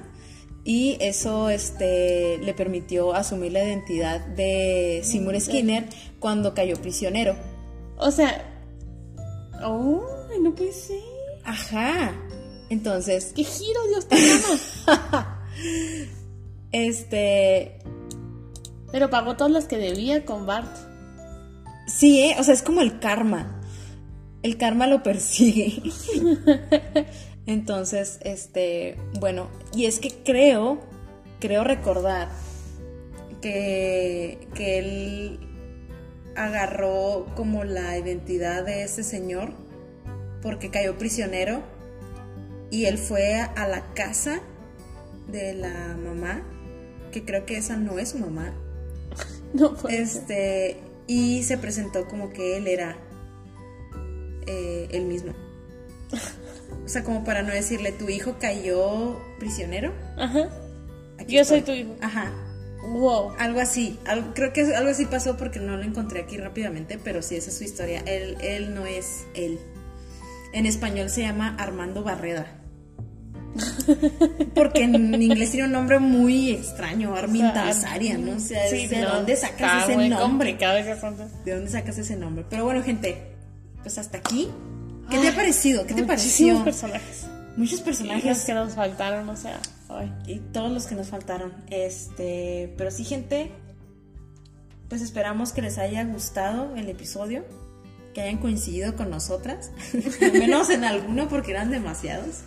y 0.63 0.99
eso 1.01 1.49
este, 1.49 2.39
le 2.39 2.53
permitió 2.53 3.15
asumir 3.15 3.53
la 3.53 3.65
identidad 3.65 4.21
de 4.21 5.01
Seymour 5.03 5.41
Skinner 5.41 5.89
cuando 6.21 6.55
cayó 6.55 6.77
prisionero. 6.77 7.35
O 7.97 8.11
sea. 8.11 8.53
Oh, 9.65 10.05
no 10.43 10.55
puede 10.55 10.73
ser. 10.73 11.01
Ajá. 11.45 12.13
Entonces, 12.69 13.33
¡Qué 13.35 13.45
giro, 13.45 13.81
Dios 13.89 14.07
te! 14.07 14.17
este, 16.77 17.79
Pero 18.93 19.09
pagó 19.09 19.35
todas 19.35 19.51
las 19.51 19.65
que 19.65 19.79
debía 19.79 20.27
con 20.27 20.45
Bart. 20.45 20.77
Sí, 21.87 22.23
¿eh? 22.23 22.37
o 22.39 22.45
sea, 22.45 22.53
es 22.53 22.63
como 22.63 22.83
el 22.83 22.99
karma. 22.99 23.63
El 24.43 24.59
karma 24.59 24.87
lo 24.87 25.03
persigue. 25.03 25.83
Entonces, 27.47 28.19
este, 28.23 28.99
bueno, 29.21 29.49
y 29.75 29.87
es 29.87 30.01
que 30.01 30.11
creo, 30.23 30.81
creo 31.41 31.65
recordar 31.65 32.29
que, 33.41 34.47
que 34.55 34.79
él 34.79 35.41
agarró 36.37 37.27
como 37.37 37.65
la 37.65 37.97
identidad 37.97 38.65
de 38.67 38.83
ese 38.83 39.03
señor 39.03 39.55
porque 40.43 40.71
cayó 40.71 40.99
prisionero 40.99 41.63
y 42.71 42.85
él 42.85 42.99
fue 42.99 43.37
a, 43.37 43.47
a 43.47 43.67
la 43.67 43.95
casa 43.95 44.41
de 45.29 45.55
la 45.55 45.97
mamá 45.97 46.43
que 47.21 47.25
creo 47.25 47.47
que 47.47 47.57
esa 47.57 47.77
no 47.77 47.99
es 47.99 48.11
su 48.11 48.19
mamá. 48.19 48.53
No 49.55 49.75
puede 49.75 50.07
ser. 50.07 50.21
Este, 50.23 50.77
y 51.07 51.43
se 51.45 51.57
presentó 51.57 52.07
como 52.09 52.31
que 52.31 52.57
él 52.59 52.67
era 52.67 52.97
eh, 54.47 54.89
el 54.91 55.05
mismo. 55.07 55.33
O 56.85 56.89
sea, 56.89 57.03
como 57.05 57.25
para 57.25 57.43
no 57.43 57.53
decirle, 57.53 57.93
tu 57.93 58.09
hijo 58.09 58.37
cayó 58.39 59.19
prisionero. 59.39 59.93
Ajá. 60.19 60.51
Aquí 61.19 61.37
Yo 61.37 61.45
soy 61.45 61.59
estoy". 61.61 61.85
tu 61.85 61.91
hijo. 61.91 61.97
Ajá, 62.03 62.33
Wow. 62.93 63.33
algo 63.39 63.61
así. 63.61 63.99
Creo 64.35 64.53
que 64.53 64.75
algo 64.75 64.91
así 64.91 65.07
pasó 65.07 65.37
porque 65.37 65.59
no 65.59 65.77
lo 65.77 65.83
encontré 65.85 66.21
aquí 66.21 66.37
rápidamente, 66.37 66.99
pero 67.03 67.23
sí, 67.23 67.37
esa 67.37 67.51
es 67.51 67.57
su 67.59 67.65
historia. 67.65 68.01
Él, 68.07 68.37
él 68.43 68.75
no 68.75 68.85
es 68.87 69.25
él. 69.35 69.59
En 70.53 70.67
español 70.67 71.09
se 71.09 71.23
llama 71.23 71.57
Armando 71.59 72.03
Barreda. 72.05 72.47
Porque 74.55 74.85
en 74.85 75.23
inglés 75.23 75.51
tiene 75.51 75.67
un 75.67 75.73
nombre 75.73 75.99
muy 75.99 76.51
extraño, 76.51 77.15
Armin 77.15 77.47
O 77.47 77.53
sea, 77.53 77.65
Talsarian, 77.65 78.25
¿no? 78.25 78.37
O 78.37 78.41
sea, 78.41 78.69
sí, 78.69 78.87
¿de 78.87 79.01
no, 79.03 79.11
dónde 79.17 79.37
sacas 79.37 79.85
ese 79.85 79.95
muy 79.95 80.09
nombre? 80.09 80.29
complicado 80.29 80.77
ese 80.79 80.93
asunto. 80.93 81.29
¿De 81.45 81.55
dónde 81.55 81.71
sacas 81.71 81.99
ese 81.99 82.17
nombre? 82.17 82.45
Pero 82.49 82.65
bueno, 82.65 82.83
gente, 82.83 83.23
pues 83.83 83.99
hasta 83.99 84.19
aquí. 84.19 84.49
¿Qué 85.11 85.19
te 85.19 85.29
ha 85.29 85.35
parecido? 85.35 85.87
¿Qué 85.87 85.95
te 85.95 86.03
pareció? 86.05 86.65
personajes. 86.65 87.27
Muchos 87.57 87.73
Y 87.73 87.77
los 87.77 87.85
personajes 87.85 88.45
que 88.45 88.53
nos 88.55 88.75
faltaron, 88.75 89.29
o 89.29 89.37
sea, 89.37 89.61
ay. 89.89 90.13
y 90.27 90.39
todos 90.41 90.71
los 90.71 90.87
que 90.87 90.95
nos 90.95 91.09
faltaron. 91.09 91.55
Este, 91.71 92.75
pero 92.77 92.91
sí, 92.91 93.05
gente, 93.05 93.51
pues 94.89 95.01
esperamos 95.01 95.53
que 95.53 95.63
les 95.63 95.79
haya 95.79 96.05
gustado 96.05 96.75
el 96.77 96.89
episodio, 96.89 97.45
que 98.15 98.21
hayan 98.21 98.39
coincidido 98.39 98.95
con 98.95 99.11
nosotras, 99.11 99.71
al 100.23 100.33
menos 100.33 100.69
en 100.71 100.85
alguno 100.85 101.29
porque 101.29 101.53
eran 101.53 101.71
demasiados. 101.71 102.41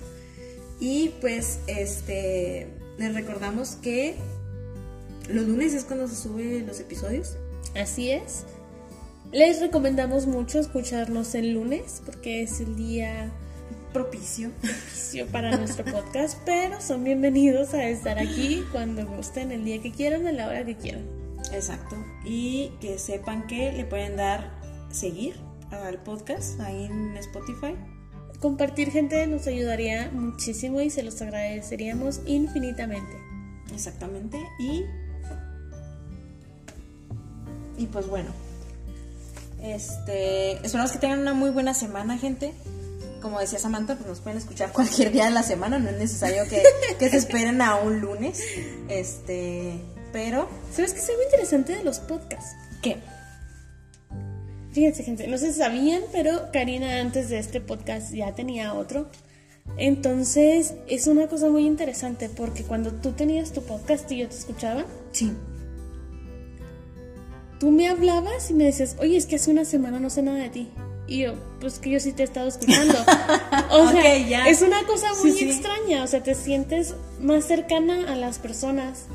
Y 0.80 1.10
pues 1.22 1.60
este, 1.68 2.68
les 2.98 3.14
recordamos 3.14 3.76
que 3.76 4.16
los 5.28 5.46
lunes 5.46 5.74
es 5.74 5.84
cuando 5.84 6.08
se 6.08 6.16
suben 6.16 6.66
los 6.66 6.80
episodios. 6.80 7.36
Así 7.76 8.12
es. 8.12 8.46
Les 9.32 9.60
recomendamos 9.60 10.26
mucho 10.26 10.60
escucharnos 10.60 11.36
el 11.36 11.54
lunes 11.54 12.02
porque 12.06 12.42
es 12.42 12.60
el 12.62 12.76
día 12.76 13.32
Propicio. 13.94 14.52
propicio 14.62 15.28
para 15.28 15.58
nuestro 15.58 15.84
podcast, 15.86 16.38
pero 16.46 16.80
son 16.80 17.04
bienvenidos 17.04 17.74
a 17.74 17.88
estar 17.90 18.20
aquí 18.20 18.64
cuando 18.72 19.06
gusten, 19.06 19.52
el 19.52 19.66
día 19.66 19.82
que 19.82 19.92
quieran, 19.92 20.28
a 20.28 20.32
la 20.32 20.48
hora 20.48 20.64
que 20.64 20.76
quieran. 20.76 21.06
Exacto. 21.52 21.96
Y 22.24 22.72
que 22.82 23.00
sepan 23.00 23.48
que 23.48 23.72
le 23.72 23.86
pueden 23.86 24.16
dar 24.16 24.52
seguir 24.92 25.36
al 25.72 26.02
podcast 26.04 26.60
ahí 26.60 26.86
en 26.86 27.18
Spotify. 27.18 27.76
Compartir 28.40 28.92
gente 28.92 29.28
nos 29.28 29.48
ayudaría 29.48 30.10
muchísimo 30.14 30.80
y 30.80 30.90
se 30.90 31.04
los 31.04 31.22
agradeceríamos 31.22 32.22
infinitamente. 32.26 33.18
Exactamente. 33.74 34.38
Y. 34.60 34.86
Y 37.78 37.86
pues 37.88 38.08
bueno. 38.08 38.30
Este. 39.62 40.54
Esperamos 40.66 40.92
que 40.92 41.00
tengan 41.00 41.20
una 41.20 41.34
muy 41.34 41.50
buena 41.50 41.74
semana, 41.74 42.18
gente. 42.18 42.54
Como 43.22 43.42
decía 43.42 43.60
Samantha, 43.60 43.96
pues 43.96 44.08
nos 44.08 44.22
pueden 44.22 44.38
escuchar 44.38 44.72
cualquier 44.72 45.12
día 45.12 45.26
de 45.26 45.32
la 45.32 45.44
semana. 45.44 45.78
No 45.78 45.90
es 45.90 45.98
necesario 45.98 46.44
que, 46.50 46.64
que 46.98 47.10
se 47.10 47.18
esperen 47.18 47.62
a 47.62 47.76
un 47.76 48.00
lunes. 48.00 48.42
Este. 48.88 49.82
Pero. 50.14 50.48
¿Sabes 50.74 50.94
qué 50.94 51.00
es 51.00 51.10
algo 51.10 51.24
interesante 51.24 51.76
de 51.76 51.84
los 51.84 52.00
podcasts? 52.00 52.56
¿Qué? 52.82 52.98
Fíjense, 54.72 55.04
gente, 55.04 55.28
no 55.28 55.38
sé 55.38 55.52
si 55.52 55.60
sabían, 55.60 56.02
pero 56.12 56.52
Karina 56.54 57.00
antes 57.00 57.30
de 57.30 57.40
este 57.40 57.60
podcast 57.62 58.12
ya 58.14 58.34
tenía 58.36 58.74
otro. 58.74 59.08
Entonces, 59.78 60.74
es 60.88 61.08
una 61.08 61.28
cosa 61.28 61.50
muy 61.50 61.66
interesante 61.66 62.30
porque 62.30 62.64
cuando 62.64 62.92
tú 62.92 63.12
tenías 63.12 63.52
tu 63.52 63.62
podcast 63.64 64.12
y 64.12 64.18
yo 64.18 64.28
te 64.30 64.36
escuchaba, 64.36 64.86
Sí. 65.12 65.32
tú 67.60 67.72
me 67.72 67.88
hablabas 67.90 68.50
y 68.52 68.54
me 68.54 68.66
decías, 68.66 68.96
oye, 69.00 69.18
es 69.18 69.26
que 69.26 69.36
hace 69.36 69.52
una 69.52 69.66
semana 69.66 70.00
no 70.00 70.10
sé 70.10 70.22
nada 70.22 70.38
de 70.40 70.50
ti. 70.50 70.70
Y 71.08 71.22
yo, 71.24 71.34
pues 71.60 71.80
que 71.80 71.90
yo 71.90 72.00
sí 72.00 72.12
te 72.14 72.22
he 72.22 72.26
estado 72.26 72.48
escuchando. 72.48 72.94
O 73.72 73.90
sea, 73.92 74.00
Ok, 74.02 74.28
ya. 74.30 74.48
es 74.48 74.62
una 74.62 74.84
cosa 74.86 75.08
muy 75.22 75.32
Sí, 75.32 75.40
sí. 75.40 75.50
extraña. 75.50 76.04
O 76.04 76.08
sea, 76.08 76.22
te 76.24 76.36
sientes 76.36 76.94
más 77.20 77.46
cercana 77.46 78.12
a 78.12 78.16
las 78.16 78.38
personas, 78.40 79.06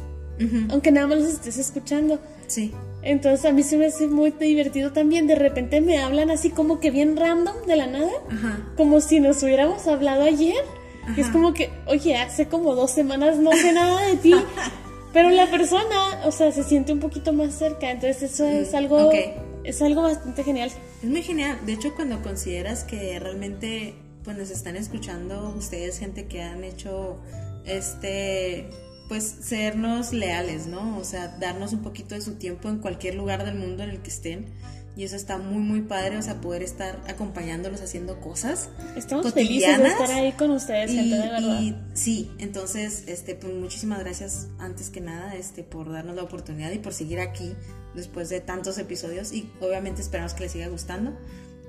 aunque 0.70 0.90
nada 0.92 1.06
más 1.06 1.18
los 1.18 1.28
estés 1.28 1.58
escuchando. 1.58 2.18
Sí. 2.48 2.72
Entonces 3.04 3.44
a 3.44 3.52
mí 3.52 3.62
se 3.62 3.76
me 3.76 3.86
hace 3.86 4.06
muy 4.08 4.30
divertido 4.32 4.92
también. 4.92 5.26
De 5.26 5.34
repente 5.34 5.80
me 5.80 5.98
hablan 5.98 6.30
así 6.30 6.50
como 6.50 6.80
que 6.80 6.90
bien 6.90 7.16
random 7.16 7.54
de 7.66 7.76
la 7.76 7.86
nada, 7.86 8.10
Ajá. 8.30 8.72
como 8.76 9.00
si 9.00 9.20
nos 9.20 9.42
hubiéramos 9.42 9.86
hablado 9.86 10.22
ayer. 10.22 10.64
Y 11.16 11.20
es 11.20 11.28
como 11.28 11.52
que, 11.52 11.68
oye, 11.86 12.16
hace 12.16 12.46
como 12.48 12.74
dos 12.74 12.90
semanas 12.90 13.36
no 13.36 13.52
sé 13.52 13.72
nada 13.72 14.06
de 14.06 14.16
ti. 14.16 14.34
Pero 15.12 15.30
la 15.30 15.46
persona, 15.50 16.22
o 16.24 16.32
sea, 16.32 16.50
se 16.50 16.64
siente 16.64 16.92
un 16.92 16.98
poquito 17.00 17.32
más 17.34 17.54
cerca. 17.54 17.90
Entonces 17.90 18.22
eso 18.32 18.46
es 18.46 18.72
Mm, 18.72 18.76
algo, 18.76 19.08
ok. 19.08 19.14
es 19.64 19.82
algo 19.82 20.02
bastante 20.02 20.42
genial. 20.42 20.70
Es 21.02 21.08
muy 21.08 21.22
genial. 21.22 21.58
De 21.66 21.74
hecho, 21.74 21.94
cuando 21.94 22.22
consideras 22.22 22.84
que 22.84 23.18
realmente 23.20 23.94
pues 24.24 24.38
nos 24.38 24.50
están 24.50 24.76
escuchando 24.76 25.54
ustedes, 25.58 25.98
gente 25.98 26.24
que 26.26 26.40
han 26.42 26.64
hecho 26.64 27.18
este 27.66 28.70
pues 29.08 29.24
sernos 29.40 30.12
leales, 30.12 30.66
¿no? 30.66 30.98
O 30.98 31.04
sea, 31.04 31.28
darnos 31.38 31.72
un 31.72 31.82
poquito 31.82 32.14
de 32.14 32.20
su 32.20 32.34
tiempo 32.36 32.68
en 32.68 32.78
cualquier 32.78 33.14
lugar 33.14 33.44
del 33.44 33.54
mundo 33.56 33.82
en 33.82 33.90
el 33.90 34.00
que 34.00 34.10
estén. 34.10 34.46
Y 34.96 35.02
eso 35.02 35.16
está 35.16 35.38
muy, 35.38 35.58
muy 35.58 35.80
padre, 35.80 36.16
o 36.18 36.22
sea, 36.22 36.40
poder 36.40 36.62
estar 36.62 37.00
acompañándolos 37.08 37.80
haciendo 37.80 38.20
cosas. 38.20 38.68
Estamos 38.94 39.34
felices 39.34 39.76
de 39.78 39.88
estar 39.88 40.10
ahí 40.12 40.30
con 40.32 40.52
ustedes, 40.52 40.92
Y, 40.92 40.94
gente, 40.94 41.16
de 41.16 41.20
verdad. 41.20 41.60
y 41.60 41.76
sí, 41.94 42.30
entonces, 42.38 43.02
este, 43.08 43.34
pues 43.34 43.52
muchísimas 43.54 43.98
gracias 43.98 44.46
antes 44.58 44.90
que 44.90 45.00
nada, 45.00 45.34
este, 45.34 45.64
por 45.64 45.90
darnos 45.90 46.14
la 46.14 46.22
oportunidad 46.22 46.70
y 46.70 46.78
por 46.78 46.94
seguir 46.94 47.18
aquí 47.18 47.54
después 47.96 48.28
de 48.28 48.40
tantos 48.40 48.78
episodios 48.78 49.32
y 49.32 49.50
obviamente 49.60 50.00
esperamos 50.00 50.32
que 50.32 50.44
les 50.44 50.52
siga 50.52 50.68
gustando. 50.68 51.18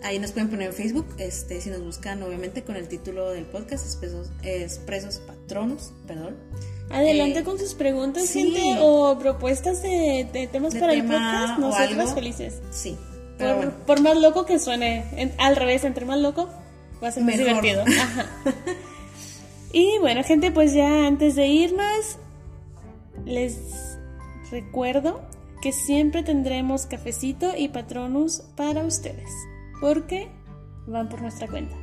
Ahí 0.04 0.20
nos 0.20 0.32
pueden 0.32 0.50
poner 0.50 0.68
en 0.68 0.76
Facebook, 0.76 1.08
este, 1.18 1.62
si 1.62 1.72
nos 1.72 1.82
buscan 1.82 2.22
obviamente 2.22 2.64
con 2.64 2.76
el 2.76 2.88
título 2.88 3.32
del 3.32 3.46
podcast, 3.46 3.86
Expresos, 3.86 4.30
Expresos 4.44 5.18
Patronus, 5.18 5.94
perdón. 6.06 6.36
Adelante 6.90 7.40
Eh, 7.40 7.44
con 7.44 7.58
sus 7.60 7.74
preguntas, 7.74 8.26
sí. 8.28 8.52
gente, 8.52 8.78
o 8.82 9.18
propuestas 9.20 9.82
de, 9.82 10.28
de 10.32 10.48
temas 10.48 10.74
De 10.74 10.80
para 10.80 10.94
el 10.94 11.02
tema 11.02 11.14
podcast. 11.16 11.58
o 11.58 11.62
Nosotras 11.62 12.14
felices. 12.14 12.62
Sí, 12.72 12.92
Por, 12.92 13.38
pero 13.38 13.56
bueno, 13.58 13.72
por 13.88 14.02
más 14.02 14.18
loco 14.18 14.46
que 14.46 14.60
suene, 14.60 15.06
en- 15.18 15.34
al 15.40 15.56
revés, 15.56 15.84
entre 15.84 16.06
más 16.06 16.20
loco, 16.20 16.48
va 17.04 17.08
a 17.08 17.12
ser 17.12 17.24
más 17.24 17.36
Mejor. 17.38 17.62
divertido. 17.64 17.84
Ajá. 18.02 18.26
Y 19.74 19.98
bueno, 20.00 20.24
gente, 20.24 20.52
pues 20.52 20.74
ya 20.74 21.06
antes 21.08 21.36
de 21.36 21.48
irnos, 21.48 22.18
les 23.26 23.58
recuerdo 24.52 25.22
que 25.62 25.72
siempre 25.72 26.22
tendremos 26.24 26.86
cafecito 26.86 27.52
y 27.58 27.70
patronus 27.70 28.44
para 28.56 28.84
ustedes, 28.86 29.30
porque 29.82 30.30
van 30.88 31.10
por 31.10 31.22
nuestra 31.22 31.48
cuenta. 31.48 31.76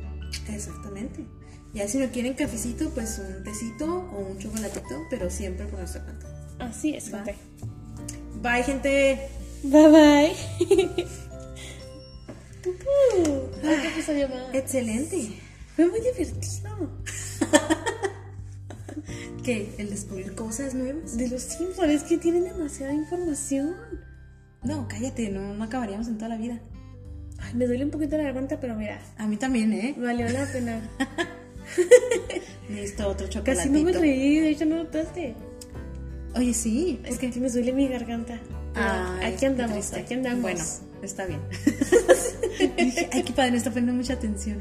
exactamente. 0.49 1.25
Ya 1.73 1.87
si 1.87 1.97
no 1.97 2.07
quieren 2.11 2.33
cafecito, 2.35 2.89
pues 2.91 3.19
un 3.19 3.43
tecito 3.43 3.85
o 3.85 4.19
un 4.31 4.37
chocolatito, 4.37 5.07
pero 5.09 5.29
siempre 5.29 5.65
por 5.65 5.79
nuestra 5.79 6.03
cuenta. 6.03 6.27
Así 6.59 6.93
es, 6.95 7.09
gente. 7.09 7.35
Bye, 8.41 8.63
gente. 8.63 9.27
Bye 9.63 9.87
bye. 9.89 10.35
Ay, 13.63 13.77
qué. 14.51 14.57
Excelente. 14.57 15.29
Fue 15.75 15.87
muy 15.87 15.99
divertido. 15.99 16.91
¿Qué? 19.43 19.73
¿El 19.77 19.89
descubrir 19.89 20.35
cosas 20.35 20.73
nuevas? 20.73 21.17
De 21.17 21.27
los 21.27 21.41
Simpsons, 21.41 21.89
es 21.89 22.03
que 22.03 22.17
tienen 22.17 22.43
demasiada 22.43 22.93
información. 22.93 23.75
No, 24.63 24.87
cállate, 24.87 25.29
no, 25.29 25.53
no 25.53 25.63
acabaríamos 25.63 26.07
en 26.07 26.17
toda 26.17 26.29
la 26.29 26.37
vida. 26.37 26.61
Ay, 27.39 27.55
me 27.55 27.65
duele 27.65 27.83
un 27.83 27.91
poquito 27.91 28.15
la 28.15 28.23
garganta, 28.23 28.59
pero 28.59 28.75
mira, 28.75 29.01
A 29.17 29.27
mí 29.27 29.35
también, 29.35 29.73
¿eh? 29.73 29.95
valió 29.97 30.29
la 30.29 30.45
pena. 30.45 30.89
Necesito 32.69 33.07
otro 33.07 33.27
Casi 33.27 33.39
chocolatito. 33.39 33.77
no 33.77 33.83
me 33.83 33.91
reí, 33.91 34.39
de 34.39 34.49
hecho 34.49 34.65
no 34.65 34.77
notaste. 34.77 35.35
Oye, 36.35 36.53
sí. 36.53 36.99
Es 37.05 37.17
que 37.19 37.27
me 37.39 37.49
duele 37.49 37.73
mi 37.73 37.87
garganta. 37.87 38.39
Ay, 38.75 39.33
aquí 39.33 39.45
andamos, 39.45 39.93
aquí 39.93 40.15
andamos. 40.15 40.41
Bueno, 40.41 40.63
está 41.03 41.25
bien. 41.25 41.39
Dije, 42.77 43.09
Ay, 43.11 43.23
qué 43.23 43.33
padre, 43.33 43.57
está 43.57 43.69
poniendo 43.69 43.93
mucha 43.93 44.13
atención. 44.13 44.59